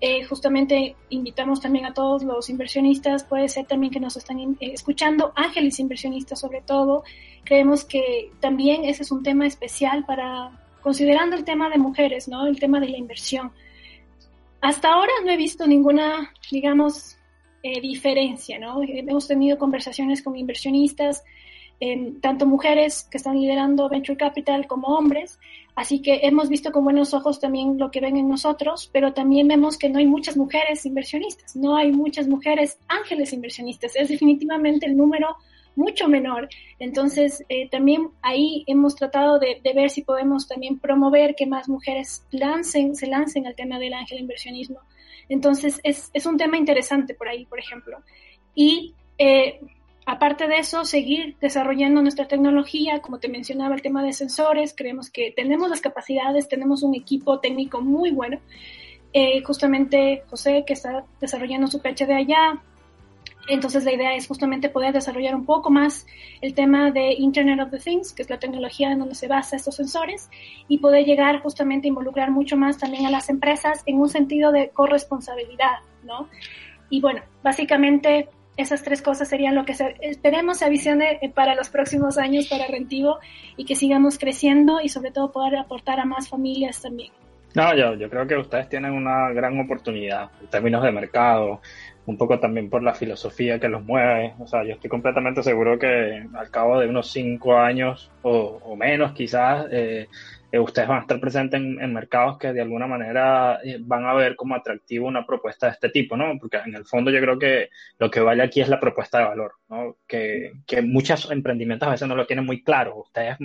eh, 0.00 0.24
justamente 0.24 0.94
invitamos 1.08 1.60
también 1.60 1.86
a 1.86 1.94
todos 1.94 2.22
los 2.22 2.50
inversionistas, 2.50 3.24
puede 3.24 3.48
ser 3.48 3.66
también 3.66 3.90
que 3.90 4.00
nos 4.00 4.16
están 4.16 4.38
eh, 4.38 4.56
escuchando, 4.60 5.32
ángeles 5.34 5.80
inversionistas 5.80 6.38
sobre 6.38 6.60
todo. 6.60 7.02
Creemos 7.44 7.84
que 7.84 8.30
también 8.40 8.84
ese 8.84 9.04
es 9.04 9.10
un 9.10 9.22
tema 9.22 9.46
especial 9.46 10.04
para, 10.04 10.50
considerando 10.82 11.34
el 11.34 11.44
tema 11.44 11.70
de 11.70 11.78
mujeres, 11.78 12.28
¿no? 12.28 12.46
El 12.46 12.60
tema 12.60 12.78
de 12.78 12.90
la 12.90 12.98
inversión. 12.98 13.52
Hasta 14.60 14.92
ahora 14.92 15.12
no 15.24 15.30
he 15.30 15.36
visto 15.36 15.66
ninguna, 15.66 16.30
digamos, 16.50 17.16
eh, 17.62 17.80
diferencia, 17.80 18.58
¿no? 18.58 18.82
Hemos 18.82 19.26
tenido 19.26 19.56
conversaciones 19.56 20.22
con 20.22 20.36
inversionistas, 20.36 21.24
tanto 22.22 22.46
mujeres 22.46 23.06
que 23.10 23.18
están 23.18 23.38
liderando 23.38 23.90
Venture 23.90 24.16
Capital 24.16 24.66
como 24.66 24.88
hombres, 24.88 25.38
Así 25.76 26.00
que 26.00 26.20
hemos 26.22 26.48
visto 26.48 26.72
con 26.72 26.84
buenos 26.84 27.12
ojos 27.12 27.38
también 27.38 27.76
lo 27.78 27.90
que 27.90 28.00
ven 28.00 28.16
en 28.16 28.28
nosotros, 28.28 28.88
pero 28.94 29.12
también 29.12 29.46
vemos 29.46 29.76
que 29.76 29.90
no 29.90 29.98
hay 29.98 30.06
muchas 30.06 30.34
mujeres 30.34 30.86
inversionistas, 30.86 31.54
no 31.54 31.76
hay 31.76 31.92
muchas 31.92 32.26
mujeres 32.26 32.78
ángeles 32.88 33.34
inversionistas, 33.34 33.94
es 33.94 34.08
definitivamente 34.08 34.86
el 34.86 34.96
número 34.96 35.36
mucho 35.74 36.08
menor. 36.08 36.48
Entonces, 36.78 37.44
eh, 37.50 37.68
también 37.68 38.08
ahí 38.22 38.64
hemos 38.66 38.96
tratado 38.96 39.38
de, 39.38 39.60
ver 39.74 39.90
si 39.90 40.00
podemos 40.00 40.48
también 40.48 40.78
promover 40.78 41.34
que 41.34 41.44
más 41.44 41.68
mujeres 41.68 42.24
lancen, 42.30 42.96
se 42.96 43.06
lancen 43.06 43.46
al 43.46 43.54
tema 43.54 43.78
del 43.78 43.92
ángel 43.92 44.18
inversionismo. 44.18 44.80
Entonces, 45.28 45.78
es, 45.82 46.10
es 46.14 46.24
un 46.24 46.38
tema 46.38 46.56
interesante 46.56 47.14
por 47.14 47.28
ahí, 47.28 47.44
por 47.44 47.58
ejemplo. 47.58 47.98
Y 48.54 48.94
eh, 49.18 49.60
Aparte 50.08 50.46
de 50.46 50.58
eso, 50.58 50.84
seguir 50.84 51.36
desarrollando 51.40 52.00
nuestra 52.00 52.28
tecnología, 52.28 53.00
como 53.00 53.18
te 53.18 53.28
mencionaba, 53.28 53.74
el 53.74 53.82
tema 53.82 54.04
de 54.04 54.12
sensores, 54.12 54.72
creemos 54.72 55.10
que 55.10 55.32
tenemos 55.34 55.68
las 55.68 55.80
capacidades, 55.80 56.48
tenemos 56.48 56.84
un 56.84 56.94
equipo 56.94 57.40
técnico 57.40 57.80
muy 57.80 58.12
bueno. 58.12 58.38
Eh, 59.12 59.42
justamente 59.42 60.22
José, 60.30 60.62
que 60.64 60.74
está 60.74 61.04
desarrollando 61.20 61.66
su 61.66 61.80
PhD 61.80 62.12
allá, 62.12 62.62
entonces 63.48 63.82
la 63.82 63.92
idea 63.92 64.14
es 64.14 64.28
justamente 64.28 64.68
poder 64.68 64.92
desarrollar 64.92 65.34
un 65.34 65.44
poco 65.44 65.70
más 65.70 66.06
el 66.40 66.54
tema 66.54 66.92
de 66.92 67.14
Internet 67.14 67.58
of 67.60 67.70
the 67.72 67.78
Things, 67.78 68.12
que 68.12 68.22
es 68.22 68.30
la 68.30 68.38
tecnología 68.38 68.92
en 68.92 69.00
donde 69.00 69.16
se 69.16 69.26
basa 69.26 69.56
estos 69.56 69.74
sensores, 69.74 70.30
y 70.68 70.78
poder 70.78 71.04
llegar 71.04 71.40
justamente 71.40 71.88
a 71.88 71.90
involucrar 71.90 72.30
mucho 72.30 72.56
más 72.56 72.78
también 72.78 73.06
a 73.06 73.10
las 73.10 73.28
empresas 73.28 73.82
en 73.86 73.98
un 74.00 74.08
sentido 74.08 74.52
de 74.52 74.68
corresponsabilidad, 74.70 75.80
¿no? 76.04 76.28
Y 76.90 77.00
bueno, 77.00 77.22
básicamente 77.42 78.28
esas 78.56 78.82
tres 78.82 79.02
cosas 79.02 79.28
serían 79.28 79.54
lo 79.54 79.64
que 79.64 79.74
esperemos 80.00 80.58
se 80.58 80.64
avicione 80.64 81.18
eh, 81.20 81.30
para 81.30 81.54
los 81.54 81.68
próximos 81.68 82.18
años 82.18 82.46
para 82.48 82.66
Rentivo 82.66 83.18
y 83.56 83.64
que 83.64 83.76
sigamos 83.76 84.18
creciendo 84.18 84.80
y 84.80 84.88
sobre 84.88 85.10
todo 85.10 85.32
poder 85.32 85.56
aportar 85.56 86.00
a 86.00 86.04
más 86.04 86.28
familias 86.28 86.80
también. 86.82 87.12
No, 87.54 87.74
yo, 87.74 87.94
yo 87.94 88.10
creo 88.10 88.26
que 88.26 88.36
ustedes 88.36 88.68
tienen 88.68 88.92
una 88.92 89.30
gran 89.30 89.58
oportunidad 89.58 90.30
en 90.42 90.48
términos 90.48 90.82
de 90.82 90.92
mercado, 90.92 91.60
un 92.04 92.16
poco 92.16 92.38
también 92.38 92.68
por 92.68 92.82
la 92.82 92.94
filosofía 92.94 93.58
que 93.58 93.68
los 93.68 93.82
mueve. 93.82 94.34
O 94.38 94.46
sea, 94.46 94.62
yo 94.64 94.74
estoy 94.74 94.90
completamente 94.90 95.42
seguro 95.42 95.78
que 95.78 96.26
al 96.34 96.50
cabo 96.50 96.78
de 96.78 96.88
unos 96.88 97.10
cinco 97.10 97.56
años 97.56 98.10
o, 98.22 98.60
o 98.62 98.76
menos 98.76 99.12
quizás, 99.12 99.66
eh, 99.70 100.08
eh, 100.56 100.58
ustedes 100.58 100.88
van 100.88 100.98
a 100.98 101.00
estar 101.02 101.20
presentes 101.20 101.60
en, 101.60 101.92
mercados 101.92 102.38
que 102.38 102.52
de 102.52 102.62
alguna 102.62 102.86
manera 102.86 103.60
eh, 103.62 103.78
van 103.80 104.06
a 104.06 104.14
ver 104.14 104.36
como 104.36 104.54
atractivo 104.54 105.06
una 105.06 105.26
propuesta 105.26 105.66
de 105.66 105.72
este 105.72 105.90
tipo, 105.90 106.16
¿no? 106.16 106.38
Porque 106.38 106.58
en 106.64 106.74
el 106.74 106.84
fondo 106.84 107.10
yo 107.10 107.20
creo 107.20 107.38
que 107.38 107.68
lo 107.98 108.10
que 108.10 108.20
vale 108.20 108.42
aquí 108.42 108.60
es 108.60 108.68
la 108.68 108.80
propuesta 108.80 109.18
de 109.18 109.24
valor, 109.24 109.52
¿no? 109.68 109.96
Que, 110.06 110.52
que 110.66 110.82
muchos 110.82 111.30
emprendimientos 111.30 111.86
a 111.86 111.92
veces 111.92 112.08
no 112.08 112.16
lo 112.16 112.26
tienen 112.26 112.46
muy 112.46 112.62
claro. 112.62 112.96
Ustedes 112.96 113.36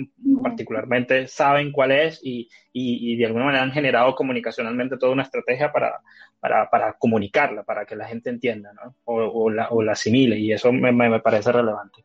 particularmente 0.42 1.28
saben 1.28 1.72
cuál 1.72 1.92
es 1.92 2.20
y, 2.22 2.48
y, 2.72 3.16
de 3.16 3.26
alguna 3.26 3.46
manera 3.46 3.62
han 3.62 3.72
generado 3.72 4.14
comunicacionalmente 4.14 4.96
toda 4.96 5.12
una 5.12 5.22
estrategia 5.22 5.70
para, 5.72 6.00
para, 6.40 6.70
para 6.70 6.94
comunicarla, 6.94 7.62
para 7.62 7.84
que 7.84 7.96
la 7.96 8.08
gente 8.08 8.30
entienda, 8.30 8.72
¿no? 8.72 8.94
O, 9.04 9.50
la, 9.50 9.68
o 9.68 9.82
la 9.82 9.92
asimile 9.92 10.38
y 10.38 10.52
eso 10.52 10.72
me, 10.72 10.92
me 10.92 11.20
parece 11.20 11.52
relevante. 11.52 12.02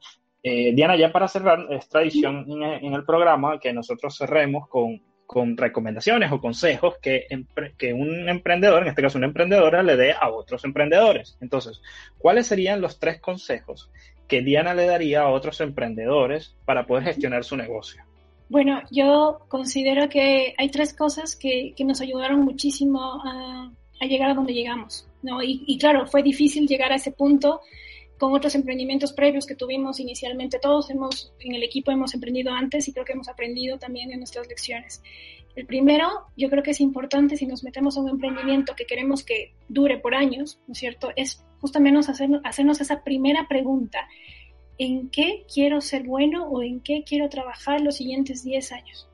Eh, 0.50 0.72
Diana, 0.74 0.95
ya 0.95 1.12
para 1.12 1.28
cerrar, 1.28 1.68
es 1.72 1.89
tradición 1.89 2.45
en, 2.50 2.93
el 2.93 3.04
programa 3.04 3.60
que 3.60 3.74
nosotros 3.74 4.16
cerremos 4.18 4.70
con, 4.70 5.02
recomendaciones 5.58 6.32
o 6.32 6.39
consejos 6.39 6.95
que, 7.02 7.28
que, 7.78 7.93
un 7.93 8.30
emprendedor, 8.30 8.84
en 8.84 8.88
este 8.88 9.02
caso 9.02 9.18
una 9.18 9.28
emprendedora, 9.28 9.84
le 9.84 9.98
dé 9.98 10.14
a 10.14 10.30
otros 10.30 10.64
emprendedores. 10.64 11.38
Entonces, 11.41 11.82
¿cuáles 12.18 12.48
serían 12.48 12.80
los 12.80 12.98
tres 12.98 13.20
consejos 13.20 13.91
que 14.30 14.41
Diana 14.41 14.74
le 14.74 14.86
daría 14.86 15.24
a 15.24 15.30
otros 15.30 15.60
emprendedores 15.60 16.56
para 16.64 16.88
poder 16.88 17.04
gestionar 17.04 17.43
su 17.43 17.58
negocio? 17.58 18.06
Bueno, 18.48 18.82
yo 18.89 19.39
considero 19.50 20.08
que 20.08 20.56
hay 20.58 20.70
tres 20.70 20.95
cosas 20.95 21.36
que, 21.36 21.74
que 21.76 21.84
nos 21.84 22.00
ayudaron 22.00 22.39
muchísimo 22.39 23.22
a, 23.22 23.70
llegar 24.08 24.32
a 24.32 24.34
donde 24.34 24.54
llegamos, 24.54 25.10
¿no? 25.24 25.43
Y, 25.43 25.78
claro, 25.78 26.08
fue 26.08 26.24
difícil 26.24 26.68
llegar 26.68 26.93
a 26.93 26.95
ese 26.95 27.12
punto 27.12 27.60
con 28.18 28.34
otros 28.34 28.55
emprendimientos 28.55 29.13
previos 29.13 29.45
que 29.45 29.55
tuvimos 29.55 29.99
inicialmente. 29.99 30.59
Todos 30.59 30.89
hemos, 30.89 31.34
en 31.39 31.55
el 31.55 31.63
equipo 31.63 31.91
hemos 31.91 32.13
emprendido 32.13 32.51
antes 32.51 32.88
y 32.88 32.93
creo 32.93 33.05
que 33.05 33.13
hemos 33.13 33.30
aprendido 33.30 33.78
también 33.78 34.11
en 34.11 34.20
nuestras 34.20 34.47
lecciones. 34.47 35.01
El 35.55 35.65
primero, 35.65 36.07
yo 36.36 36.49
creo 36.49 36.61
que 36.61 36.72
es 36.72 36.82
importante 36.82 37.36
si 37.36 37.47
nos 37.47 37.63
metemos 37.63 37.97
a 37.97 38.01
un 38.01 38.09
emprendimiento 38.09 38.76
que 38.76 38.86
queremos 38.86 39.24
que 39.24 39.53
dure 39.68 39.97
por 39.97 40.13
años, 40.13 40.59
¿no 40.68 40.74
es 40.74 40.78
cierto? 40.78 41.11
Es 41.15 41.43
justamente 41.59 42.11
hacernos, 42.11 42.41
hacernos 42.43 42.82
esa 42.82 43.03
primera 43.03 43.47
pregunta. 43.47 44.07
¿En 44.78 45.09
qué 45.09 45.45
quiero 45.51 45.82
ser 45.82 46.03
bueno 46.03 46.47
o 46.47 46.61
en 46.61 46.82
qué 46.82 47.03
quiero 47.03 47.30
trabajar 47.30 47.82
los 47.82 47.95
siguientes 47.95 48.43
10 48.43 48.72
años? 48.72 49.09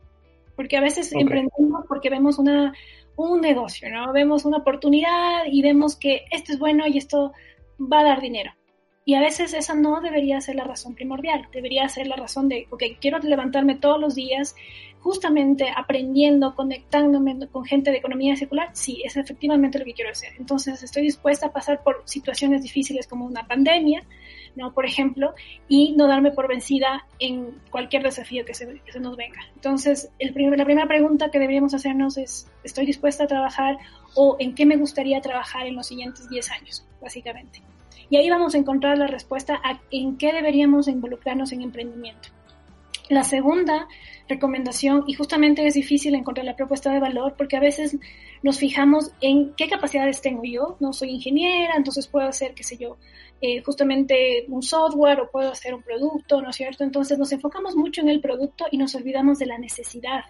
Porque 0.55 0.75
a 0.75 0.81
veces 0.81 1.07
okay. 1.07 1.21
emprendemos 1.21 1.85
porque 1.87 2.09
vemos 2.09 2.37
una, 2.37 2.73
un 3.15 3.39
negocio, 3.39 3.89
¿no? 3.89 4.11
Vemos 4.11 4.43
una 4.43 4.57
oportunidad 4.57 5.45
y 5.49 5.61
vemos 5.61 5.95
que 5.95 6.25
esto 6.31 6.51
es 6.51 6.59
bueno 6.59 6.85
y 6.87 6.97
esto 6.97 7.31
va 7.79 8.01
a 8.01 8.03
dar 8.03 8.21
dinero. 8.21 8.51
Y 9.05 9.15
a 9.15 9.19
veces 9.19 9.53
esa 9.53 9.73
no 9.73 9.99
debería 9.99 10.39
ser 10.39 10.55
la 10.55 10.63
razón 10.63 10.95
primordial, 10.95 11.47
debería 11.51 11.87
ser 11.89 12.07
la 12.07 12.15
razón 12.15 12.47
de, 12.47 12.67
ok, 12.69 12.83
quiero 13.01 13.19
levantarme 13.19 13.75
todos 13.75 13.99
los 13.99 14.15
días 14.15 14.55
justamente 15.03 15.65
aprendiendo, 15.75 16.55
conectándome 16.55 17.47
con 17.49 17.65
gente 17.65 17.91
de 17.91 17.97
economía 17.97 18.37
circular, 18.37 18.69
sí, 18.71 19.01
es 19.03 19.17
efectivamente 19.17 19.77
lo 19.77 19.83
que 19.83 19.93
quiero 19.93 20.11
hacer. 20.11 20.31
Entonces 20.39 20.81
estoy 20.81 21.03
dispuesta 21.03 21.47
a 21.47 21.51
pasar 21.51 21.83
por 21.83 22.03
situaciones 22.05 22.63
difíciles 22.63 23.05
como 23.05 23.25
una 23.25 23.45
pandemia, 23.45 24.05
¿no? 24.55 24.73
Por 24.73 24.85
ejemplo, 24.85 25.33
y 25.67 25.91
no 25.97 26.07
darme 26.07 26.31
por 26.31 26.47
vencida 26.47 27.05
en 27.19 27.59
cualquier 27.69 28.03
desafío 28.03 28.45
que 28.45 28.53
se, 28.53 28.65
nos 29.01 29.17
venga. 29.17 29.41
Entonces, 29.55 30.09
la 30.19 30.31
primera 30.63 30.87
pregunta 30.87 31.29
que 31.29 31.39
deberíamos 31.39 31.73
hacernos 31.73 32.17
es, 32.17 32.49
¿estoy 32.63 32.85
dispuesta 32.85 33.25
a 33.25 33.27
trabajar 33.27 33.77
o 34.15 34.37
en 34.39 34.55
qué 34.55 34.65
me 34.65 34.77
gustaría 34.77 35.19
trabajar 35.19 35.67
en 35.67 35.75
los 35.75 35.87
siguientes 35.87 36.29
10 36.29 36.51
años, 36.51 36.87
básicamente? 37.01 37.61
Y 38.13 38.17
ahí 38.17 38.29
vamos 38.29 38.53
a 38.53 38.59
encontrar 38.59 38.95
la 38.99 39.07
respuesta 39.07 39.59
a 39.63 39.81
en 39.89 40.17
qué 40.19 40.31
deberíamos 40.31 40.87
involucrarnos 40.87 41.51
en 41.51 41.63
emprendimiento. 41.63 42.29
La 43.09 43.23
segunda 43.23 43.87
recomendación, 44.29 45.05
y 45.07 45.15
justamente 45.15 45.65
es 45.65 45.73
difícil 45.73 46.13
encontrar 46.13 46.45
la 46.45 46.55
propuesta 46.55 46.93
de 46.93 46.99
valor 46.99 47.33
porque 47.35 47.57
a 47.57 47.59
veces 47.59 47.97
nos 48.43 48.59
fijamos 48.59 49.09
en 49.19 49.55
qué 49.55 49.67
capacidades 49.67 50.21
tengo 50.21 50.43
yo. 50.43 50.77
No 50.79 50.93
soy 50.93 51.09
ingeniera, 51.09 51.73
entonces 51.75 52.05
puedo 52.05 52.27
hacer, 52.27 52.53
qué 52.53 52.61
sé 52.61 52.77
yo, 52.77 52.97
eh, 53.41 53.63
justamente 53.63 54.45
un 54.47 54.61
software 54.61 55.19
o 55.19 55.31
puedo 55.31 55.51
hacer 55.51 55.73
un 55.73 55.81
producto, 55.81 56.39
¿no 56.39 56.51
es 56.51 56.55
cierto? 56.55 56.83
Entonces 56.83 57.17
nos 57.17 57.31
enfocamos 57.31 57.75
mucho 57.75 58.01
en 58.01 58.09
el 58.09 58.21
producto 58.21 58.65
y 58.69 58.77
nos 58.77 58.93
olvidamos 58.93 59.39
de 59.39 59.47
la 59.47 59.57
necesidad 59.57 60.25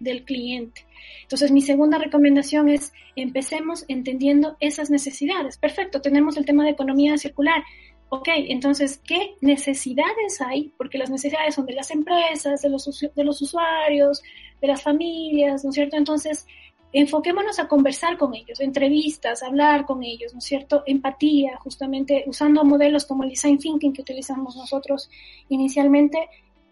del 0.00 0.24
cliente. 0.24 0.86
Entonces, 1.22 1.50
mi 1.50 1.62
segunda 1.62 1.98
recomendación 1.98 2.68
es 2.68 2.92
empecemos 3.16 3.84
entendiendo 3.88 4.56
esas 4.60 4.90
necesidades. 4.90 5.58
Perfecto, 5.58 6.00
tenemos 6.00 6.36
el 6.36 6.44
tema 6.44 6.64
de 6.64 6.70
economía 6.70 7.16
circular. 7.18 7.62
Ok, 8.08 8.28
entonces, 8.34 9.00
¿qué 9.04 9.34
necesidades 9.40 10.40
hay? 10.40 10.72
Porque 10.76 10.98
las 10.98 11.10
necesidades 11.10 11.54
son 11.54 11.66
de 11.66 11.72
las 11.74 11.90
empresas, 11.90 12.62
de 12.62 12.68
los, 12.68 12.84
de 13.14 13.24
los 13.24 13.42
usuarios, 13.42 14.22
de 14.60 14.68
las 14.68 14.82
familias, 14.82 15.64
¿no 15.64 15.70
es 15.70 15.74
cierto? 15.74 15.96
Entonces, 15.96 16.46
enfoquémonos 16.92 17.58
a 17.58 17.66
conversar 17.66 18.16
con 18.16 18.34
ellos, 18.34 18.60
entrevistas, 18.60 19.42
hablar 19.42 19.84
con 19.84 20.04
ellos, 20.04 20.32
¿no 20.32 20.38
es 20.38 20.44
cierto? 20.44 20.84
Empatía, 20.86 21.56
justamente 21.56 22.22
usando 22.28 22.64
modelos 22.64 23.04
como 23.04 23.24
el 23.24 23.30
design 23.30 23.58
thinking 23.58 23.92
que 23.92 24.02
utilizamos 24.02 24.54
nosotros 24.54 25.10
inicialmente. 25.48 26.28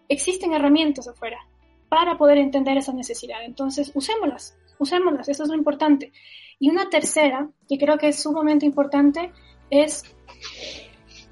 Existen 0.08 0.52
herramientas 0.52 1.08
afuera, 1.08 1.38
para 1.92 2.16
poder 2.16 2.38
entender 2.38 2.78
esa 2.78 2.94
necesidad. 2.94 3.44
Entonces, 3.44 3.92
usémoslas, 3.94 4.56
usémoslas, 4.78 5.28
eso 5.28 5.42
es 5.42 5.50
lo 5.50 5.54
importante. 5.54 6.10
Y 6.58 6.70
una 6.70 6.88
tercera, 6.88 7.50
que 7.68 7.76
creo 7.76 7.98
que 7.98 8.08
es 8.08 8.22
sumamente 8.22 8.64
importante, 8.64 9.30
es 9.68 10.02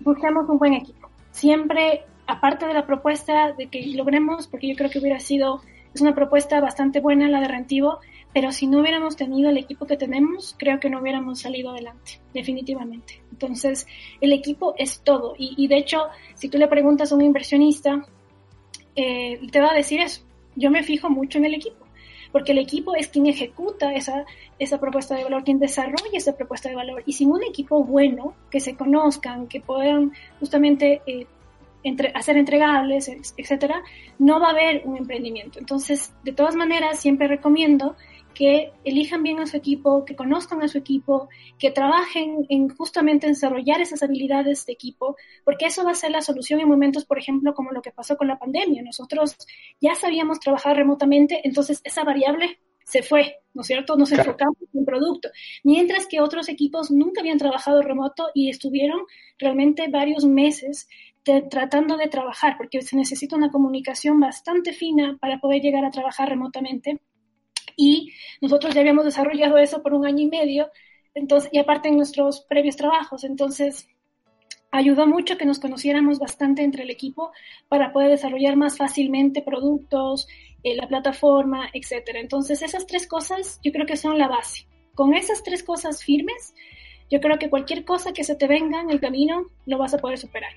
busquemos 0.00 0.46
un 0.50 0.58
buen 0.58 0.74
equipo. 0.74 1.08
Siempre, 1.30 2.04
aparte 2.26 2.66
de 2.66 2.74
la 2.74 2.86
propuesta 2.86 3.54
de 3.54 3.68
que 3.68 3.86
logremos, 3.86 4.48
porque 4.48 4.68
yo 4.68 4.76
creo 4.76 4.90
que 4.90 4.98
hubiera 4.98 5.18
sido, 5.18 5.62
es 5.94 6.02
una 6.02 6.14
propuesta 6.14 6.60
bastante 6.60 7.00
buena 7.00 7.30
la 7.30 7.40
de 7.40 7.48
Rentivo, 7.48 8.00
pero 8.34 8.52
si 8.52 8.66
no 8.66 8.80
hubiéramos 8.80 9.16
tenido 9.16 9.48
el 9.48 9.56
equipo 9.56 9.86
que 9.86 9.96
tenemos, 9.96 10.54
creo 10.58 10.78
que 10.78 10.90
no 10.90 11.00
hubiéramos 11.00 11.40
salido 11.40 11.70
adelante, 11.70 12.20
definitivamente. 12.34 13.22
Entonces, 13.32 13.86
el 14.20 14.34
equipo 14.34 14.74
es 14.76 15.00
todo. 15.00 15.36
Y, 15.38 15.66
de 15.68 15.78
hecho, 15.78 16.08
si 16.34 16.50
tú 16.50 16.58
le 16.58 16.68
preguntas 16.68 17.12
a 17.12 17.14
un 17.14 17.22
inversionista, 17.22 18.04
eh, 18.94 19.40
te 19.50 19.60
va 19.62 19.70
a 19.70 19.74
decir 19.74 20.00
eso 20.00 20.28
yo 20.56 20.70
me 20.70 20.82
fijo 20.82 21.10
mucho 21.10 21.38
en 21.38 21.46
el 21.46 21.54
equipo, 21.54 21.86
porque 22.32 22.52
el 22.52 22.58
equipo 22.58 22.94
es 22.94 23.08
quien 23.08 23.26
ejecuta 23.26 23.92
esa, 23.94 24.24
esa 24.58 24.78
propuesta 24.78 25.14
de 25.14 25.24
valor, 25.24 25.44
quien 25.44 25.58
desarrolla 25.58 26.16
esa 26.16 26.36
propuesta 26.36 26.68
de 26.68 26.76
valor. 26.76 27.02
Y 27.06 27.12
sin 27.12 27.30
un 27.30 27.42
equipo 27.42 27.82
bueno, 27.84 28.34
que 28.50 28.60
se 28.60 28.76
conozcan, 28.76 29.46
que 29.48 29.60
puedan 29.60 30.12
justamente 30.38 31.02
eh, 31.06 31.26
entre, 31.82 32.12
hacer 32.14 32.36
entregables, 32.36 33.10
etcétera, 33.36 33.82
no 34.18 34.40
va 34.40 34.48
a 34.48 34.50
haber 34.50 34.82
un 34.84 34.96
emprendimiento. 34.96 35.58
Entonces, 35.58 36.12
de 36.22 36.32
todas 36.32 36.54
maneras, 36.54 37.00
siempre 37.00 37.26
recomiendo 37.26 37.96
que 38.40 38.72
elijan 38.84 39.22
bien 39.22 39.38
a 39.38 39.46
su 39.46 39.58
equipo, 39.58 40.06
que 40.06 40.16
conozcan 40.16 40.62
a 40.62 40.68
su 40.68 40.78
equipo, 40.78 41.28
que 41.58 41.70
trabajen 41.70 42.46
en 42.48 42.70
justamente 42.70 43.26
en 43.26 43.34
desarrollar 43.34 43.82
esas 43.82 44.02
habilidades 44.02 44.64
de 44.64 44.72
equipo, 44.72 45.14
porque 45.44 45.66
eso 45.66 45.84
va 45.84 45.90
a 45.90 45.94
ser 45.94 46.12
la 46.12 46.22
solución 46.22 46.58
en 46.58 46.66
momentos, 46.66 47.04
por 47.04 47.18
ejemplo, 47.18 47.52
como 47.52 47.70
lo 47.70 47.82
que 47.82 47.90
pasó 47.90 48.16
con 48.16 48.28
la 48.28 48.38
pandemia. 48.38 48.82
Nosotros 48.82 49.36
ya 49.78 49.94
sabíamos 49.94 50.40
trabajar 50.40 50.74
remotamente, 50.74 51.42
entonces 51.44 51.82
esa 51.84 52.02
variable 52.02 52.58
se 52.82 53.02
fue, 53.02 53.40
¿no 53.52 53.60
es 53.60 53.66
cierto? 53.66 53.94
Nos 53.98 54.08
claro. 54.08 54.30
enfocamos 54.30 54.56
en 54.72 54.86
producto. 54.86 55.28
Mientras 55.62 56.06
que 56.06 56.22
otros 56.22 56.48
equipos 56.48 56.90
nunca 56.90 57.20
habían 57.20 57.36
trabajado 57.36 57.82
remoto 57.82 58.30
y 58.32 58.48
estuvieron 58.48 59.00
realmente 59.38 59.88
varios 59.88 60.24
meses 60.24 60.88
de, 61.26 61.42
tratando 61.42 61.98
de 61.98 62.08
trabajar, 62.08 62.54
porque 62.56 62.80
se 62.80 62.96
necesita 62.96 63.36
una 63.36 63.50
comunicación 63.50 64.18
bastante 64.18 64.72
fina 64.72 65.18
para 65.20 65.40
poder 65.40 65.60
llegar 65.60 65.84
a 65.84 65.90
trabajar 65.90 66.30
remotamente 66.30 67.02
y 67.80 68.12
nosotros 68.42 68.74
ya 68.74 68.80
habíamos 68.80 69.06
desarrollado 69.06 69.56
eso 69.56 69.82
por 69.82 69.94
un 69.94 70.04
año 70.04 70.24
y 70.24 70.28
medio, 70.28 70.70
entonces, 71.14 71.50
y 71.52 71.58
aparte 71.58 71.88
en 71.88 71.96
nuestros 71.96 72.42
previos 72.42 72.76
trabajos, 72.76 73.24
entonces 73.24 73.88
ayudó 74.70 75.06
mucho 75.06 75.36
que 75.36 75.46
nos 75.46 75.58
conociéramos 75.58 76.18
bastante 76.18 76.62
entre 76.62 76.84
el 76.84 76.90
equipo 76.90 77.32
para 77.68 77.92
poder 77.92 78.10
desarrollar 78.10 78.56
más 78.56 78.76
fácilmente 78.76 79.42
productos, 79.42 80.28
eh, 80.62 80.76
la 80.76 80.86
plataforma, 80.86 81.70
etcétera. 81.72 82.20
Entonces, 82.20 82.62
esas 82.62 82.86
tres 82.86 83.08
cosas 83.08 83.58
yo 83.64 83.72
creo 83.72 83.86
que 83.86 83.96
son 83.96 84.18
la 84.18 84.28
base. 84.28 84.66
Con 84.94 85.14
esas 85.14 85.42
tres 85.42 85.62
cosas 85.64 86.04
firmes, 86.04 86.54
yo 87.10 87.20
creo 87.20 87.38
que 87.38 87.50
cualquier 87.50 87.84
cosa 87.84 88.12
que 88.12 88.24
se 88.24 88.36
te 88.36 88.46
venga 88.46 88.80
en 88.80 88.90
el 88.90 89.00
camino 89.00 89.46
lo 89.66 89.78
vas 89.78 89.94
a 89.94 89.98
poder 89.98 90.18
superar. 90.18 90.52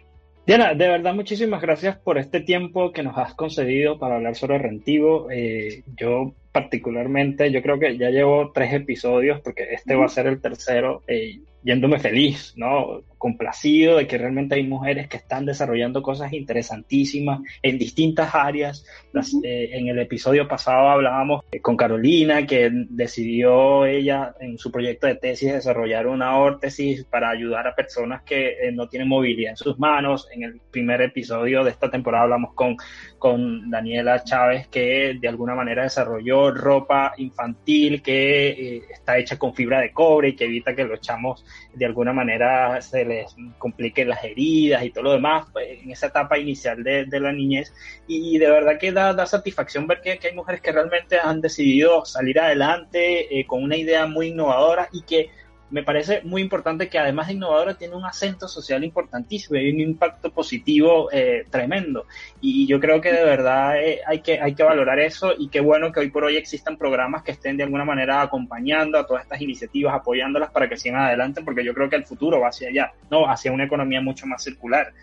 Diana, 0.46 0.74
de 0.74 0.90
verdad 0.90 1.16
muchísimas 1.16 1.62
gracias 1.62 1.98
por 1.98 2.18
este 2.18 2.42
tiempo 2.42 2.92
que 2.92 3.02
nos 3.02 3.18
has 3.18 3.34
concedido 3.34 3.98
para 3.98 4.18
hablar 4.18 4.36
sobre 4.36 4.58
Rentivo. 4.58 5.32
Eh, 5.32 5.84
yo 5.98 6.34
particularmente, 6.54 7.52
yo 7.52 7.62
creo 7.62 7.80
que 7.80 7.98
ya 7.98 8.12
llevo 8.12 8.52
tres 8.54 8.72
episodios 8.74 9.42
porque 9.42 9.74
este 9.74 9.96
va 9.96 10.06
a 10.06 10.10
ser 10.10 10.28
el 10.28 10.40
tercero, 10.40 11.02
eh, 11.08 11.42
yéndome 11.64 12.00
feliz, 12.00 12.54
¿no? 12.58 13.02
Complacido 13.18 13.98
de 13.98 14.08
que 14.08 14.18
realmente 14.18 14.56
hay 14.56 14.64
mujeres 14.64 15.08
que 15.08 15.16
están 15.16 15.46
desarrollando 15.46 16.02
cosas 16.02 16.34
interesantísimas 16.34 17.40
en 17.62 17.78
distintas 17.78 18.36
áreas. 18.36 18.86
Las, 19.14 19.34
eh, 19.44 19.70
en 19.72 19.88
el 19.88 20.00
episodio 20.00 20.48
pasado 20.48 20.90
hablábamos 20.90 21.46
con 21.62 21.78
Carolina, 21.78 22.46
que 22.46 22.70
decidió 22.90 23.86
ella 23.86 24.36
en 24.42 24.58
su 24.58 24.72
proyecto 24.72 25.08
de 25.08 25.16
tesis 25.16 25.54
desarrollar 25.54 26.08
una 26.08 26.38
órtesis 26.38 27.06
para 27.06 27.30
ayudar 27.30 27.66
a 27.68 27.76
personas 27.76 28.24
que 28.24 28.68
eh, 28.68 28.72
no 28.74 28.90
tienen 28.90 29.08
movilidad 29.08 29.52
en 29.52 29.58
sus 29.58 29.80
manos. 29.80 30.28
En 30.34 30.44
el 30.44 30.60
primer 30.70 31.02
episodio 31.02 31.64
de 31.64 31.72
esta 31.72 31.90
temporada 31.90 32.24
hablamos 32.26 32.54
con, 32.54 32.76
con 33.18 33.70
Daniela 33.70 34.24
Chávez, 34.26 34.68
que 34.68 35.18
de 35.20 35.28
alguna 35.30 35.56
manera 35.56 35.84
desarrolló 35.84 36.52
ropa 36.52 37.14
infantil 37.18 38.02
que 38.02 38.50
eh, 38.50 38.82
está 38.92 39.18
hecha 39.18 39.40
con 39.40 39.54
fibra 39.54 39.80
de 39.80 39.94
cobre 39.94 40.30
y 40.30 40.36
que 40.36 40.46
evita 40.46 40.76
que 40.76 40.84
los 40.84 41.00
chamos 41.00 41.46
de 41.74 41.86
alguna 41.86 42.14
manera 42.14 42.82
se 42.82 43.06
les 43.06 43.36
compliquen 43.58 44.10
las 44.10 44.24
heridas 44.24 44.84
y 44.84 44.92
todo 44.92 45.06
lo 45.06 45.12
demás 45.14 45.48
pues, 45.52 45.82
en 45.82 45.92
esa 45.92 46.08
etapa 46.08 46.38
inicial 46.38 46.84
de, 46.84 47.06
de 47.06 47.20
la 47.20 47.32
niñez. 47.32 47.74
Y, 48.08 48.38
de 48.38 48.50
verdad 48.50 48.78
que 48.80 48.92
da, 48.92 49.14
da 49.14 49.26
satisfacción 49.26 49.88
ver 49.88 50.02
que, 50.02 50.18
que, 50.20 50.28
hay 50.30 50.36
mujeres 50.36 50.62
que 50.62 50.72
realmente 50.72 51.20
han 51.20 51.42
decidido 51.42 52.06
salir 52.06 52.40
adelante 52.40 53.40
eh, 53.40 53.46
con 53.46 53.64
una 53.64 53.76
idea 53.76 54.06
muy 54.06 54.28
innovadora 54.28 54.90
y 54.92 55.02
que 55.04 55.30
me 55.74 55.82
parece 55.82 56.22
muy 56.22 56.44
importante 56.44 56.88
que 56.88 57.00
además 57.00 57.28
de 57.28 57.34
innovadora 57.34 57.74
tiene 57.74 57.96
un 57.96 58.06
acento 58.06 58.48
social 58.48 58.84
importantísimo 58.84 59.60
y 59.60 59.72
un 59.72 59.80
impacto 59.80 60.32
positivo 60.32 61.10
eh, 61.12 61.48
tremendo. 61.50 62.06
Y 62.40 62.68
yo 62.68 62.80
creo 62.80 63.02
que 63.02 63.12
de 63.12 63.24
verdad 63.24 63.82
eh, 63.82 64.00
hay, 64.06 64.22
que, 64.22 64.40
hay 64.40 64.54
que 64.54 64.62
valorar 64.62 65.00
eso 65.00 65.34
y 65.36 65.50
qué 65.50 65.62
bueno 65.62 65.92
que 65.92 66.02
hoy 66.02 66.12
por 66.12 66.26
hoy 66.26 66.38
existan 66.38 66.78
programas 66.78 67.24
que 67.24 67.32
estén 67.32 67.58
de 67.58 67.64
alguna 67.64 67.86
manera 67.86 68.22
acompañando 68.22 69.00
a 69.00 69.08
todas 69.08 69.24
estas 69.24 69.42
iniciativas, 69.42 69.96
apoyándolas 69.96 70.52
para 70.52 70.70
que 70.70 70.78
sigan 70.78 71.02
adelante, 71.02 71.42
porque 71.44 71.66
yo 71.66 71.74
creo 71.74 71.90
que 71.90 71.96
el 71.96 72.06
futuro 72.06 72.40
va 72.40 72.50
hacia 72.50 72.70
allá, 72.70 72.92
¿no? 73.10 73.28
Hacia 73.28 73.52
una 73.52 73.64
economía 73.64 74.00
mucho 74.00 74.28
más 74.28 74.44
circular, 74.44 74.94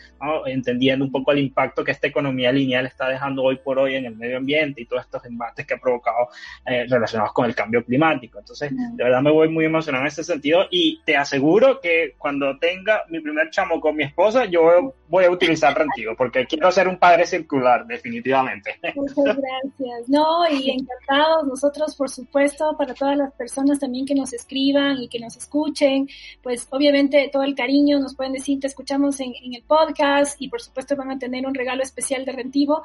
entendiendo 0.47 1.05
un 1.05 1.11
poco 1.11 1.33
el 1.33 1.41
impacto 1.41 1.83
que 1.83 1.91
esta 1.91 2.07
economía 2.07 2.53
lineal 2.53 2.87
está 2.87 3.09
dejando 3.09 3.43
hoy 3.43 3.57
por 3.57 3.81
hoy 3.81 3.97
en 3.97 4.07
el 4.07 4.15
medio 4.15 4.37
ambiente 4.37 4.83
y 4.83 4.87
todos 4.87 5.03
estos 5.03 5.25
embates 5.25 5.67
que 5.67 5.75
ha 5.75 5.79
provocado 5.79 6.29
eh, 6.65 6.87
relacionados 6.89 7.33
con 7.33 7.47
el 7.47 7.57
cambio 7.57 7.85
climático. 7.85 8.39
Entonces, 8.39 8.71
de 8.71 9.03
verdad 9.03 9.21
me 9.21 9.33
voy 9.33 9.49
muy 9.49 9.65
emocionado 9.65 10.05
en 10.05 10.09
ese 10.09 10.23
sentido 10.23 10.60
y 10.71 11.01
te 11.05 11.17
aseguro 11.17 11.81
que 11.81 12.15
cuando 12.19 12.59
tenga 12.59 13.05
mi 13.09 13.21
primer 13.21 13.51
chamo 13.51 13.81
con 13.81 13.97
mi 13.97 14.05
esposa, 14.05 14.45
yo 14.45 14.95
voy 15.09 15.25
a 15.25 15.31
utilizar 15.31 15.77
Rentivo 15.77 16.15
porque 16.17 16.47
quiero 16.47 16.71
ser 16.71 16.89
un 16.89 16.99
padre 16.99 17.27
circular, 17.27 17.87
definitivamente. 17.87 18.79
Muchas 18.95 19.37
gracias. 19.37 20.09
No, 20.09 20.49
y 20.51 20.71
encantados 20.71 21.47
nosotros, 21.47 21.97
por 21.97 22.09
supuesto, 22.09 22.77
para 22.77 22.95
todas 22.95 23.17
las 23.17 23.33
personas 23.35 23.79
también 23.79 24.07
que 24.07 24.15
nos 24.15 24.33
escriban 24.33 24.99
y 24.99 25.09
que 25.09 25.21
nos 25.21 25.37
escuchen, 25.37 26.09
pues 26.43 26.67
obviamente 26.71 27.29
todo 27.33 27.43
el 27.43 27.55
cariño 27.55 27.99
nos 27.99 28.15
pueden 28.15 28.33
decir, 28.33 28.61
te 28.61 28.67
escuchamos 28.67 29.21
en, 29.21 29.33
en 29.43 29.55
el 29.55 29.63
podcast 29.63 30.41
y 30.41 30.49
por 30.49 30.61
supuesto 30.61 30.97
van 30.97 31.11
a 31.11 31.19
tener 31.19 31.47
un 31.47 31.55
regalo 31.55 31.83
especial 31.83 32.25
de 32.25 32.33
Rentivo. 32.33 32.83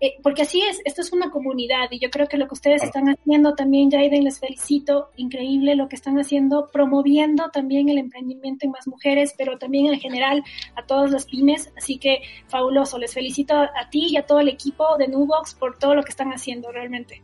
Eh, 0.00 0.16
porque 0.22 0.42
así 0.42 0.60
es, 0.60 0.80
esto 0.84 1.00
es 1.00 1.12
una 1.12 1.30
comunidad 1.30 1.88
y 1.90 1.98
yo 1.98 2.08
creo 2.10 2.28
que 2.28 2.36
lo 2.36 2.46
que 2.46 2.54
ustedes 2.54 2.84
están 2.84 3.08
haciendo 3.08 3.54
también, 3.54 3.90
Jaiden, 3.90 4.24
les 4.24 4.38
felicito, 4.38 5.10
increíble 5.16 5.74
lo 5.74 5.88
que 5.88 5.96
están 5.96 6.18
haciendo, 6.18 6.68
promoviendo 6.72 7.50
también 7.50 7.88
el 7.88 7.98
emprendimiento 7.98 8.64
en 8.64 8.72
más 8.72 8.86
mujeres, 8.86 9.34
pero 9.36 9.58
también 9.58 9.86
en 9.86 9.98
general 9.98 10.44
a 10.76 10.84
todas 10.86 11.10
las 11.10 11.26
pymes, 11.26 11.72
así 11.76 11.98
que 11.98 12.22
fabuloso, 12.46 12.98
les 12.98 13.12
felicito 13.12 13.54
a 13.54 13.90
ti 13.90 14.08
y 14.10 14.16
a 14.16 14.26
todo 14.26 14.38
el 14.38 14.48
equipo 14.48 14.96
de 14.98 15.08
Nubox 15.08 15.54
por 15.54 15.78
todo 15.78 15.96
lo 15.96 16.02
que 16.04 16.10
están 16.10 16.32
haciendo 16.32 16.70
realmente. 16.70 17.22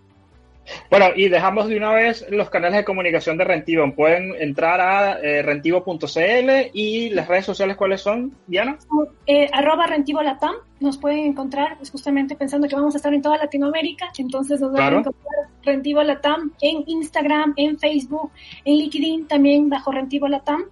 Bueno, 0.90 1.06
y 1.14 1.28
dejamos 1.28 1.68
de 1.68 1.76
una 1.76 1.92
vez 1.92 2.26
los 2.30 2.50
canales 2.50 2.78
de 2.78 2.84
comunicación 2.84 3.36
de 3.36 3.44
Rentivo. 3.44 3.92
Pueden 3.94 4.34
entrar 4.38 4.80
a 4.80 5.20
eh, 5.20 5.42
rentivo.cl 5.42 6.70
y 6.72 7.10
las 7.10 7.28
redes 7.28 7.44
sociales, 7.44 7.76
¿cuáles 7.76 8.00
son, 8.00 8.34
Diana? 8.46 8.78
Eh, 9.26 9.48
arroba 9.52 9.86
Rentivo 9.86 10.22
Latam. 10.22 10.54
Nos 10.80 10.98
pueden 10.98 11.20
encontrar, 11.20 11.76
pues 11.76 11.90
justamente 11.90 12.34
pensando 12.34 12.68
que 12.68 12.74
vamos 12.74 12.94
a 12.94 12.98
estar 12.98 13.14
en 13.14 13.22
toda 13.22 13.38
Latinoamérica, 13.38 14.10
entonces 14.18 14.60
nos 14.60 14.72
van 14.72 14.94
a 14.94 14.98
encontrar 14.98 15.34
Rentivo 15.62 16.02
Latam 16.02 16.52
en 16.60 16.84
Instagram, 16.86 17.54
en 17.56 17.78
Facebook, 17.78 18.30
en 18.64 18.76
LinkedIn, 18.76 19.26
también 19.26 19.68
bajo 19.68 19.92
Rentivo 19.92 20.28
Latam 20.28 20.64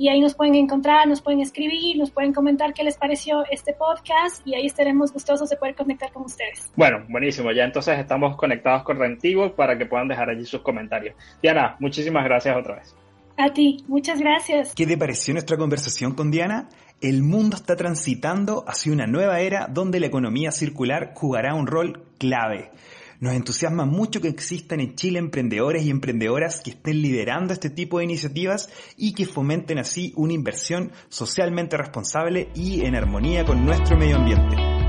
y 0.00 0.08
ahí 0.08 0.18
nos 0.18 0.34
pueden 0.34 0.54
encontrar, 0.54 1.06
nos 1.06 1.20
pueden 1.20 1.40
escribir, 1.40 1.98
nos 1.98 2.10
pueden 2.10 2.32
comentar 2.32 2.72
qué 2.72 2.82
les 2.82 2.96
pareció 2.96 3.44
este 3.50 3.74
podcast 3.74 4.40
y 4.46 4.54
ahí 4.54 4.64
estaremos 4.64 5.12
gustosos 5.12 5.50
de 5.50 5.58
poder 5.58 5.74
conectar 5.74 6.10
con 6.10 6.22
ustedes. 6.22 6.72
Bueno, 6.74 7.04
buenísimo, 7.10 7.52
ya 7.52 7.64
entonces 7.64 7.98
estamos 7.98 8.34
conectados 8.38 8.82
con 8.82 8.98
Rentivo 8.98 9.54
para 9.54 9.76
que 9.76 9.84
puedan 9.84 10.08
dejar 10.08 10.30
allí 10.30 10.46
sus 10.46 10.62
comentarios. 10.62 11.14
Diana, 11.42 11.76
muchísimas 11.80 12.24
gracias 12.24 12.56
otra 12.56 12.76
vez. 12.76 12.96
A 13.36 13.52
ti, 13.52 13.84
muchas 13.88 14.20
gracias. 14.20 14.74
¿Qué 14.74 14.86
te 14.86 14.96
pareció 14.96 15.34
nuestra 15.34 15.58
conversación 15.58 16.14
con 16.14 16.30
Diana? 16.30 16.70
El 17.00 17.22
mundo 17.22 17.56
está 17.56 17.76
transitando 17.76 18.62
hacia 18.68 18.92
una 18.92 19.06
nueva 19.06 19.40
era 19.40 19.68
donde 19.68 20.00
la 20.00 20.06
economía 20.06 20.52
circular 20.52 21.14
jugará 21.14 21.54
un 21.54 21.66
rol 21.66 22.04
clave. 22.18 22.72
Nos 23.20 23.32
entusiasma 23.32 23.86
mucho 23.86 24.20
que 24.20 24.28
existan 24.28 24.80
en 24.80 24.96
Chile 24.96 25.18
emprendedores 25.18 25.82
y 25.84 25.90
emprendedoras 25.90 26.60
que 26.60 26.72
estén 26.72 27.00
liderando 27.00 27.54
este 27.54 27.70
tipo 27.70 27.98
de 27.98 28.04
iniciativas 28.04 28.68
y 28.98 29.14
que 29.14 29.24
fomenten 29.24 29.78
así 29.78 30.12
una 30.14 30.34
inversión 30.34 30.92
socialmente 31.08 31.78
responsable 31.78 32.50
y 32.54 32.82
en 32.82 32.94
armonía 32.94 33.46
con 33.46 33.64
nuestro 33.64 33.96
medio 33.96 34.16
ambiente. 34.16 34.79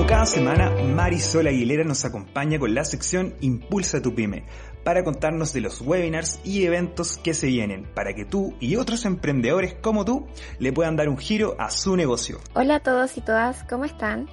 Como 0.00 0.08
cada 0.08 0.24
semana, 0.24 0.70
Marisol 0.70 1.46
Aguilera 1.46 1.84
nos 1.84 2.06
acompaña 2.06 2.58
con 2.58 2.74
la 2.74 2.86
sección 2.86 3.34
Impulsa 3.42 4.00
tu 4.00 4.14
pyme, 4.14 4.44
para 4.82 5.04
contarnos 5.04 5.52
de 5.52 5.60
los 5.60 5.82
webinars 5.82 6.40
y 6.42 6.64
eventos 6.64 7.18
que 7.18 7.34
se 7.34 7.48
vienen 7.48 7.84
para 7.94 8.14
que 8.14 8.24
tú 8.24 8.54
y 8.60 8.76
otros 8.76 9.04
emprendedores 9.04 9.74
como 9.74 10.06
tú 10.06 10.26
le 10.58 10.72
puedan 10.72 10.96
dar 10.96 11.10
un 11.10 11.18
giro 11.18 11.54
a 11.58 11.70
su 11.70 11.96
negocio. 11.96 12.40
Hola 12.54 12.76
a 12.76 12.80
todos 12.80 13.18
y 13.18 13.20
todas, 13.20 13.62
¿cómo 13.64 13.84
están? 13.84 14.26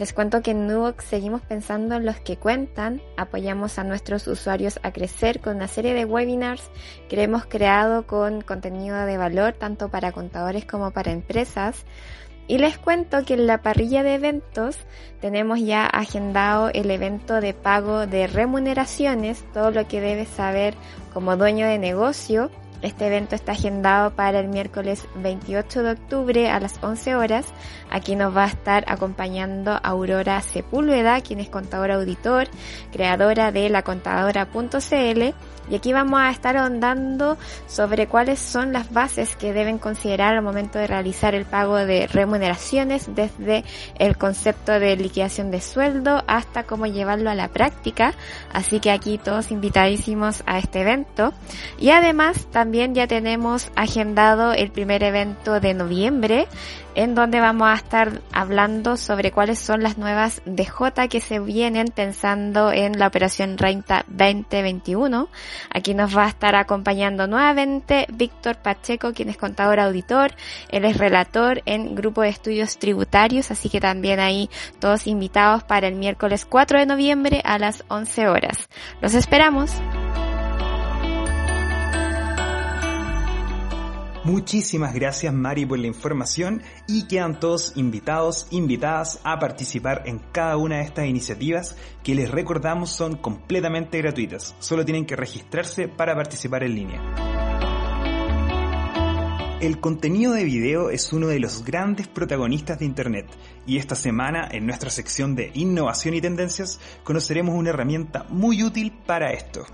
Les 0.00 0.12
cuento 0.12 0.42
que 0.42 0.50
en 0.50 0.66
Nubox 0.66 1.04
seguimos 1.04 1.42
pensando 1.42 1.94
en 1.94 2.04
los 2.04 2.16
que 2.18 2.36
cuentan, 2.36 3.00
apoyamos 3.16 3.78
a 3.78 3.84
nuestros 3.84 4.26
usuarios 4.26 4.80
a 4.82 4.90
crecer 4.90 5.40
con 5.40 5.54
una 5.54 5.68
serie 5.68 5.94
de 5.94 6.04
webinars 6.04 6.68
que 7.08 7.22
hemos 7.22 7.46
creado 7.46 8.04
con 8.04 8.40
contenido 8.40 9.06
de 9.06 9.16
valor 9.16 9.52
tanto 9.52 9.90
para 9.90 10.10
contadores 10.10 10.64
como 10.64 10.90
para 10.90 11.12
empresas 11.12 11.84
y 12.46 12.58
les 12.58 12.78
cuento 12.78 13.24
que 13.24 13.34
en 13.34 13.46
la 13.46 13.62
parrilla 13.62 14.02
de 14.02 14.14
eventos 14.14 14.76
tenemos 15.20 15.60
ya 15.60 15.86
agendado 15.86 16.68
el 16.68 16.90
evento 16.90 17.40
de 17.40 17.54
pago 17.54 18.06
de 18.06 18.26
remuneraciones, 18.26 19.44
todo 19.52 19.70
lo 19.70 19.88
que 19.88 20.00
debes 20.00 20.28
saber 20.28 20.74
como 21.12 21.36
dueño 21.36 21.66
de 21.66 21.78
negocio. 21.78 22.50
Este 22.82 23.06
evento 23.06 23.34
está 23.34 23.52
agendado 23.52 24.10
para 24.10 24.40
el 24.40 24.48
miércoles 24.48 25.06
28 25.16 25.82
de 25.82 25.90
octubre 25.92 26.50
a 26.50 26.60
las 26.60 26.82
11 26.82 27.14
horas. 27.14 27.46
Aquí 27.94 28.16
nos 28.16 28.36
va 28.36 28.42
a 28.42 28.48
estar 28.48 28.84
acompañando 28.88 29.78
Aurora 29.80 30.40
Sepúlveda, 30.40 31.20
quien 31.20 31.38
es 31.38 31.48
contadora 31.48 31.94
auditor, 31.94 32.48
creadora 32.90 33.52
de 33.52 33.70
lacontadora.cl 33.70 35.32
y 35.70 35.76
aquí 35.76 35.92
vamos 35.94 36.20
a 36.20 36.30
estar 36.30 36.56
ahondando 36.56 37.38
sobre 37.66 38.06
cuáles 38.06 38.38
son 38.38 38.72
las 38.72 38.92
bases 38.92 39.34
que 39.34 39.52
deben 39.54 39.78
considerar 39.78 40.34
al 40.34 40.42
momento 40.42 40.78
de 40.78 40.86
realizar 40.86 41.34
el 41.34 41.46
pago 41.46 41.76
de 41.76 42.06
remuneraciones, 42.06 43.14
desde 43.14 43.64
el 43.98 44.18
concepto 44.18 44.78
de 44.78 44.96
liquidación 44.96 45.50
de 45.50 45.62
sueldo 45.62 46.22
hasta 46.26 46.64
cómo 46.64 46.86
llevarlo 46.86 47.30
a 47.30 47.34
la 47.34 47.48
práctica. 47.48 48.12
Así 48.52 48.78
que 48.78 48.90
aquí 48.90 49.16
todos 49.16 49.50
invitadísimos 49.50 50.42
a 50.46 50.58
este 50.58 50.82
evento. 50.82 51.32
Y 51.78 51.90
además 51.90 52.46
también 52.50 52.94
ya 52.94 53.06
tenemos 53.06 53.70
agendado 53.74 54.52
el 54.52 54.70
primer 54.70 55.02
evento 55.02 55.60
de 55.60 55.72
noviembre 55.72 56.46
en 56.94 57.14
donde 57.14 57.40
vamos 57.40 57.68
a 57.68 57.74
estar 57.84 58.22
hablando 58.32 58.96
sobre 58.96 59.30
cuáles 59.30 59.58
son 59.58 59.82
las 59.82 59.98
nuevas 59.98 60.42
DJ 60.46 61.08
que 61.08 61.20
se 61.20 61.38
vienen 61.38 61.88
pensando 61.88 62.72
en 62.72 62.98
la 62.98 63.06
operación 63.06 63.58
Renta 63.58 64.04
2021. 64.08 65.28
Aquí 65.70 65.94
nos 65.94 66.16
va 66.16 66.24
a 66.24 66.28
estar 66.28 66.56
acompañando 66.56 67.26
nuevamente 67.26 68.06
Víctor 68.12 68.56
Pacheco, 68.56 69.12
quien 69.12 69.28
es 69.28 69.36
contador 69.36 69.80
auditor. 69.80 70.32
Él 70.70 70.84
es 70.86 70.96
relator 70.96 71.62
en 71.66 71.94
Grupo 71.94 72.22
de 72.22 72.30
Estudios 72.30 72.78
Tributarios, 72.78 73.50
así 73.50 73.68
que 73.68 73.80
también 73.80 74.18
ahí 74.18 74.48
todos 74.80 75.06
invitados 75.06 75.62
para 75.62 75.86
el 75.86 75.94
miércoles 75.94 76.46
4 76.46 76.78
de 76.78 76.86
noviembre 76.86 77.42
a 77.44 77.58
las 77.58 77.84
11 77.88 78.28
horas. 78.28 78.68
Los 79.02 79.14
esperamos. 79.14 79.70
Muchísimas 84.24 84.94
gracias 84.94 85.34
Mari 85.34 85.66
por 85.66 85.78
la 85.78 85.86
información 85.86 86.62
y 86.88 87.06
quedan 87.06 87.38
todos 87.38 87.74
invitados, 87.76 88.46
invitadas 88.50 89.20
a 89.22 89.38
participar 89.38 90.04
en 90.06 90.18
cada 90.18 90.56
una 90.56 90.78
de 90.78 90.84
estas 90.84 91.06
iniciativas 91.06 91.76
que 92.02 92.14
les 92.14 92.30
recordamos 92.30 92.88
son 92.88 93.16
completamente 93.16 93.98
gratuitas. 93.98 94.54
Solo 94.60 94.86
tienen 94.86 95.04
que 95.04 95.14
registrarse 95.14 95.88
para 95.88 96.14
participar 96.14 96.64
en 96.64 96.74
línea. 96.74 97.02
El 99.60 99.78
contenido 99.78 100.32
de 100.32 100.44
video 100.44 100.88
es 100.88 101.12
uno 101.12 101.26
de 101.26 101.38
los 101.38 101.62
grandes 101.62 102.08
protagonistas 102.08 102.78
de 102.78 102.86
Internet 102.86 103.26
y 103.66 103.76
esta 103.76 103.94
semana 103.94 104.48
en 104.50 104.64
nuestra 104.64 104.88
sección 104.88 105.34
de 105.34 105.50
innovación 105.52 106.14
y 106.14 106.22
tendencias 106.22 106.80
conoceremos 107.02 107.54
una 107.54 107.70
herramienta 107.70 108.24
muy 108.30 108.62
útil 108.62 108.90
para 109.06 109.32
esto. 109.32 109.66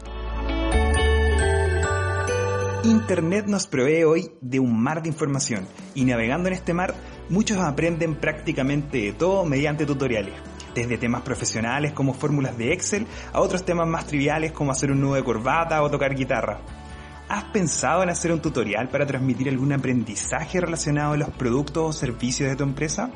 Internet 2.85 3.45
nos 3.47 3.67
provee 3.67 4.05
hoy 4.05 4.33
de 4.41 4.59
un 4.59 4.83
mar 4.83 5.03
de 5.03 5.11
información 5.11 5.67
y 5.95 6.07
navegando 6.07 6.49
en 6.49 6.55
este 6.55 6.73
mar 6.73 6.95
muchos 7.29 7.59
aprenden 7.59 8.15
prácticamente 8.15 9.03
de 9.03 9.13
todo 9.13 9.45
mediante 9.45 9.85
tutoriales, 9.85 10.33
desde 10.75 10.97
temas 10.97 11.21
profesionales 11.21 11.93
como 11.93 12.15
fórmulas 12.15 12.57
de 12.57 12.73
Excel 12.73 13.07
a 13.35 13.41
otros 13.43 13.67
temas 13.67 13.87
más 13.87 14.07
triviales 14.07 14.53
como 14.53 14.73
hacer 14.73 14.91
un 14.91 15.03
nudo 15.03 15.17
de 15.17 15.25
corbata 15.25 15.83
o 15.83 15.91
tocar 15.91 16.15
guitarra. 16.15 16.61
¿Has 17.29 17.45
pensado 17.45 18.03
en 18.03 18.09
hacer 18.09 18.33
un 18.33 18.41
tutorial 18.41 18.89
para 18.89 19.07
transmitir 19.07 19.51
algún 19.51 19.75
aprendizaje 19.75 20.59
relacionado 20.59 21.13
a 21.13 21.19
los 21.19 21.29
productos 21.29 21.85
o 21.85 21.93
servicios 21.93 22.49
de 22.49 22.57
tu 22.57 22.65
empresa? 22.65 23.11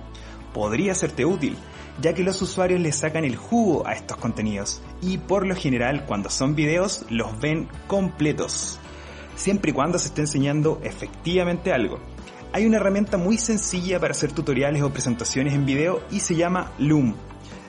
Podría 0.53 0.95
serte 0.95 1.25
útil, 1.25 1.57
ya 2.03 2.13
que 2.13 2.23
los 2.23 2.43
usuarios 2.43 2.81
le 2.81 2.93
sacan 2.93 3.25
el 3.25 3.37
jugo 3.37 3.87
a 3.87 3.95
estos 3.95 4.19
contenidos 4.19 4.83
y 5.01 5.17
por 5.17 5.47
lo 5.47 5.57
general 5.57 6.05
cuando 6.05 6.29
son 6.29 6.55
videos 6.55 7.07
los 7.09 7.41
ven 7.41 7.67
completos 7.87 8.79
siempre 9.37 9.71
y 9.71 9.75
cuando 9.75 9.99
se 9.99 10.09
esté 10.09 10.23
enseñando 10.23 10.81
efectivamente 10.83 11.73
algo. 11.73 11.99
Hay 12.53 12.67
una 12.67 12.77
herramienta 12.77 13.17
muy 13.17 13.37
sencilla 13.37 13.99
para 13.99 14.13
hacer 14.13 14.33
tutoriales 14.33 14.83
o 14.83 14.93
presentaciones 14.93 15.55
en 15.55 15.67
video 15.67 16.03
y 16.11 16.21
se 16.21 16.37
llama 16.37 16.73
Loom. 16.79 17.15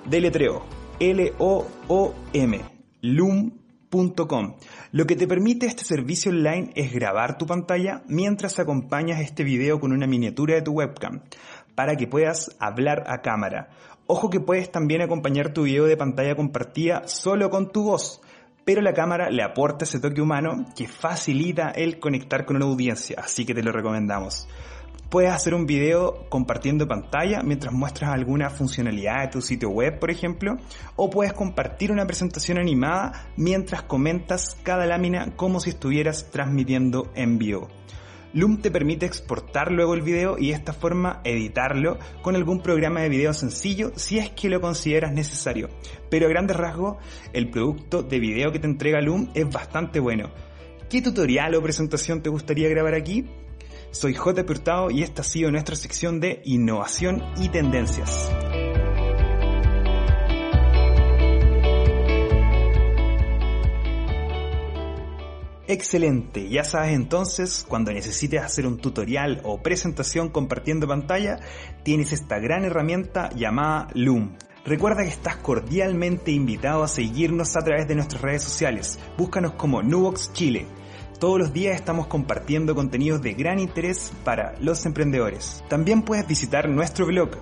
Deletreo 0.06 0.64
L-O-O-M, 1.00 2.62
loom.com. 3.02 4.56
Lo 4.92 5.06
que 5.06 5.16
te 5.16 5.28
permite 5.28 5.66
este 5.66 5.84
servicio 5.84 6.32
online 6.32 6.72
es 6.76 6.94
grabar 6.94 7.38
tu 7.38 7.46
pantalla 7.46 8.04
mientras 8.08 8.60
acompañas 8.60 9.20
este 9.20 9.44
video 9.44 9.80
con 9.80 9.92
una 9.92 10.08
miniatura 10.08 10.56
de 10.56 10.62
tu 10.62 10.72
webcam, 10.72 11.24
para 11.76 11.98
que 11.98 12.08
puedas 12.08 12.56
hablar 12.60 13.04
a 13.08 13.22
cámara. 13.22 13.70
Ojo 14.08 14.30
que 14.30 14.40
puedes 14.40 14.72
también 14.72 15.02
acompañar 15.02 15.54
tu 15.54 15.64
video 15.64 15.86
de 15.86 15.98
pantalla 15.98 16.36
compartida 16.36 17.08
solo 17.08 17.50
con 17.50 17.72
tu 17.72 17.84
voz, 17.84 18.22
pero 18.66 18.82
la 18.82 18.94
cámara 18.94 19.30
le 19.30 19.44
aporta 19.44 19.86
ese 19.86 20.00
toque 20.00 20.22
humano 20.22 20.66
que 20.76 20.88
facilita 20.88 21.70
el 21.70 22.00
conectar 22.00 22.46
con 22.46 22.58
una 22.58 22.66
audiencia, 22.66 23.22
así 23.24 23.46
que 23.46 23.54
te 23.54 23.64
lo 23.64 23.72
recomendamos. 23.72 24.48
Puedes 25.10 25.32
hacer 25.32 25.54
un 25.54 25.68
video 25.68 26.26
compartiendo 26.30 26.88
pantalla 26.88 27.42
mientras 27.44 27.72
muestras 27.72 28.12
alguna 28.12 28.50
funcionalidad 28.50 29.22
de 29.22 29.28
tu 29.28 29.42
sitio 29.42 29.70
web, 29.70 30.00
por 30.00 30.10
ejemplo, 30.10 30.58
o 30.96 31.10
puedes 31.12 31.32
compartir 31.32 31.92
una 31.92 32.08
presentación 32.08 32.58
animada 32.58 33.28
mientras 33.38 33.84
comentas 33.84 34.58
cada 34.64 34.88
lámina 34.88 35.36
como 35.36 35.60
si 35.60 35.70
estuvieras 35.70 36.32
transmitiendo 36.32 37.12
en 37.14 37.38
vivo. 37.38 37.70
Loom 38.36 38.58
te 38.58 38.70
permite 38.70 39.06
exportar 39.06 39.72
luego 39.72 39.94
el 39.94 40.02
video 40.02 40.38
y 40.38 40.50
de 40.50 40.56
esta 40.56 40.74
forma 40.74 41.22
editarlo 41.24 41.98
con 42.22 42.36
algún 42.36 42.62
programa 42.62 43.00
de 43.00 43.08
video 43.08 43.34
sencillo 43.34 43.94
si 43.96 44.18
es 44.18 44.30
que 44.32 44.50
lo 44.50 44.60
consideras 44.60 45.14
necesario. 45.14 45.70
Pero 46.10 46.26
a 46.26 46.30
grandes 46.30 46.58
rasgos, 46.58 46.98
el 47.32 47.50
producto 47.50 48.04
de 48.04 48.20
video 48.20 48.52
que 48.52 48.60
te 48.60 48.68
entrega 48.68 49.00
Loom 49.00 49.30
es 49.34 49.50
bastante 49.50 50.02
bueno. 50.02 50.32
¿Qué 50.90 51.02
tutorial 51.02 51.56
o 51.56 51.64
presentación 51.64 52.22
te 52.22 52.30
gustaría 52.30 52.68
grabar 52.68 52.94
aquí? 52.94 53.26
Soy 53.92 54.14
J. 54.14 54.42
Hurtado 54.42 54.92
y 54.92 55.04
esta 55.04 55.22
ha 55.22 55.26
sido 55.26 55.50
nuestra 55.50 55.78
sección 55.78 56.20
de 56.20 56.42
innovación 56.44 57.24
y 57.38 57.48
tendencias. 57.48 58.30
Excelente, 65.68 66.48
ya 66.48 66.64
sabes 66.64 66.94
entonces, 66.94 67.66
cuando 67.68 67.92
necesites 67.92 68.40
hacer 68.44 68.68
un 68.68 68.78
tutorial 68.78 69.42
o 69.44 69.64
presentación 69.64 70.30
compartiendo 70.30 70.88
pantalla, 70.88 71.40
tienes 71.82 72.14
esta 72.14 72.38
gran 72.38 72.66
herramienta 72.66 73.32
llamada 73.32 73.88
Loom. 73.96 74.36
Recuerda 74.64 75.02
que 75.02 75.10
estás 75.10 75.38
cordialmente 75.38 76.32
invitado 76.32 76.84
a 76.84 76.88
seguirnos 76.88 77.56
a 77.56 77.62
través 77.62 77.88
de 77.88 77.96
nuestras 77.96 78.22
redes 78.22 78.44
sociales. 78.44 79.00
Búscanos 79.18 79.54
como 79.54 79.82
Nubox 79.82 80.34
Chile. 80.34 80.68
Todos 81.20 81.40
los 81.40 81.52
días 81.52 81.76
estamos 81.76 82.06
compartiendo 82.06 82.76
contenidos 82.76 83.24
de 83.24 83.34
gran 83.34 83.58
interés 83.58 84.12
para 84.24 84.54
los 84.60 84.86
emprendedores. 84.86 85.64
También 85.68 86.04
puedes 86.04 86.28
visitar 86.28 86.70
nuestro 86.70 87.08
blog 87.08 87.40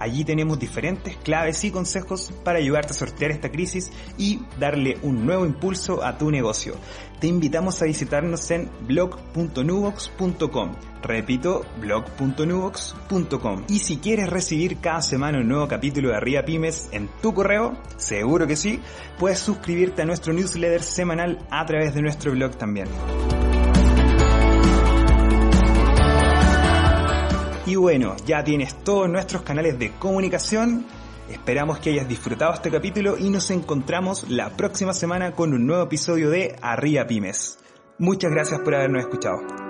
Allí 0.00 0.24
tenemos 0.24 0.58
diferentes 0.58 1.16
claves 1.18 1.62
y 1.62 1.70
consejos 1.70 2.32
para 2.42 2.58
ayudarte 2.58 2.92
a 2.92 2.96
sortear 2.96 3.30
esta 3.30 3.52
crisis 3.52 3.92
y 4.16 4.40
darle 4.58 4.98
un 5.02 5.26
nuevo 5.26 5.44
impulso 5.44 6.02
a 6.02 6.16
tu 6.16 6.30
negocio. 6.30 6.74
Te 7.20 7.26
invitamos 7.26 7.80
a 7.82 7.84
visitarnos 7.84 8.50
en 8.50 8.70
blog.nubox.com. 8.80 10.72
Repito, 11.02 11.66
blog.nubox.com. 11.78 13.64
Y 13.68 13.80
si 13.80 13.98
quieres 13.98 14.30
recibir 14.30 14.78
cada 14.78 15.02
semana 15.02 15.38
un 15.38 15.48
nuevo 15.48 15.68
capítulo 15.68 16.08
de 16.08 16.16
Arriba 16.16 16.42
Pymes 16.46 16.88
en 16.92 17.08
tu 17.20 17.34
correo, 17.34 17.76
seguro 17.98 18.46
que 18.46 18.56
sí, 18.56 18.80
puedes 19.18 19.38
suscribirte 19.38 20.00
a 20.00 20.06
nuestro 20.06 20.32
newsletter 20.32 20.82
semanal 20.82 21.38
a 21.50 21.66
través 21.66 21.94
de 21.94 22.00
nuestro 22.00 22.32
blog 22.32 22.56
también. 22.56 22.88
Y 27.70 27.76
bueno, 27.76 28.16
ya 28.26 28.42
tienes 28.42 28.74
todos 28.82 29.08
nuestros 29.08 29.42
canales 29.42 29.78
de 29.78 29.92
comunicación. 29.92 30.84
Esperamos 31.30 31.78
que 31.78 31.90
hayas 31.90 32.08
disfrutado 32.08 32.52
este 32.52 32.68
capítulo 32.68 33.16
y 33.16 33.30
nos 33.30 33.48
encontramos 33.52 34.28
la 34.28 34.56
próxima 34.56 34.92
semana 34.92 35.36
con 35.36 35.54
un 35.54 35.68
nuevo 35.68 35.84
episodio 35.84 36.30
de 36.30 36.56
Arriba 36.62 37.06
Pymes. 37.06 37.60
Muchas 37.96 38.32
gracias 38.32 38.58
por 38.62 38.74
habernos 38.74 39.02
escuchado. 39.02 39.69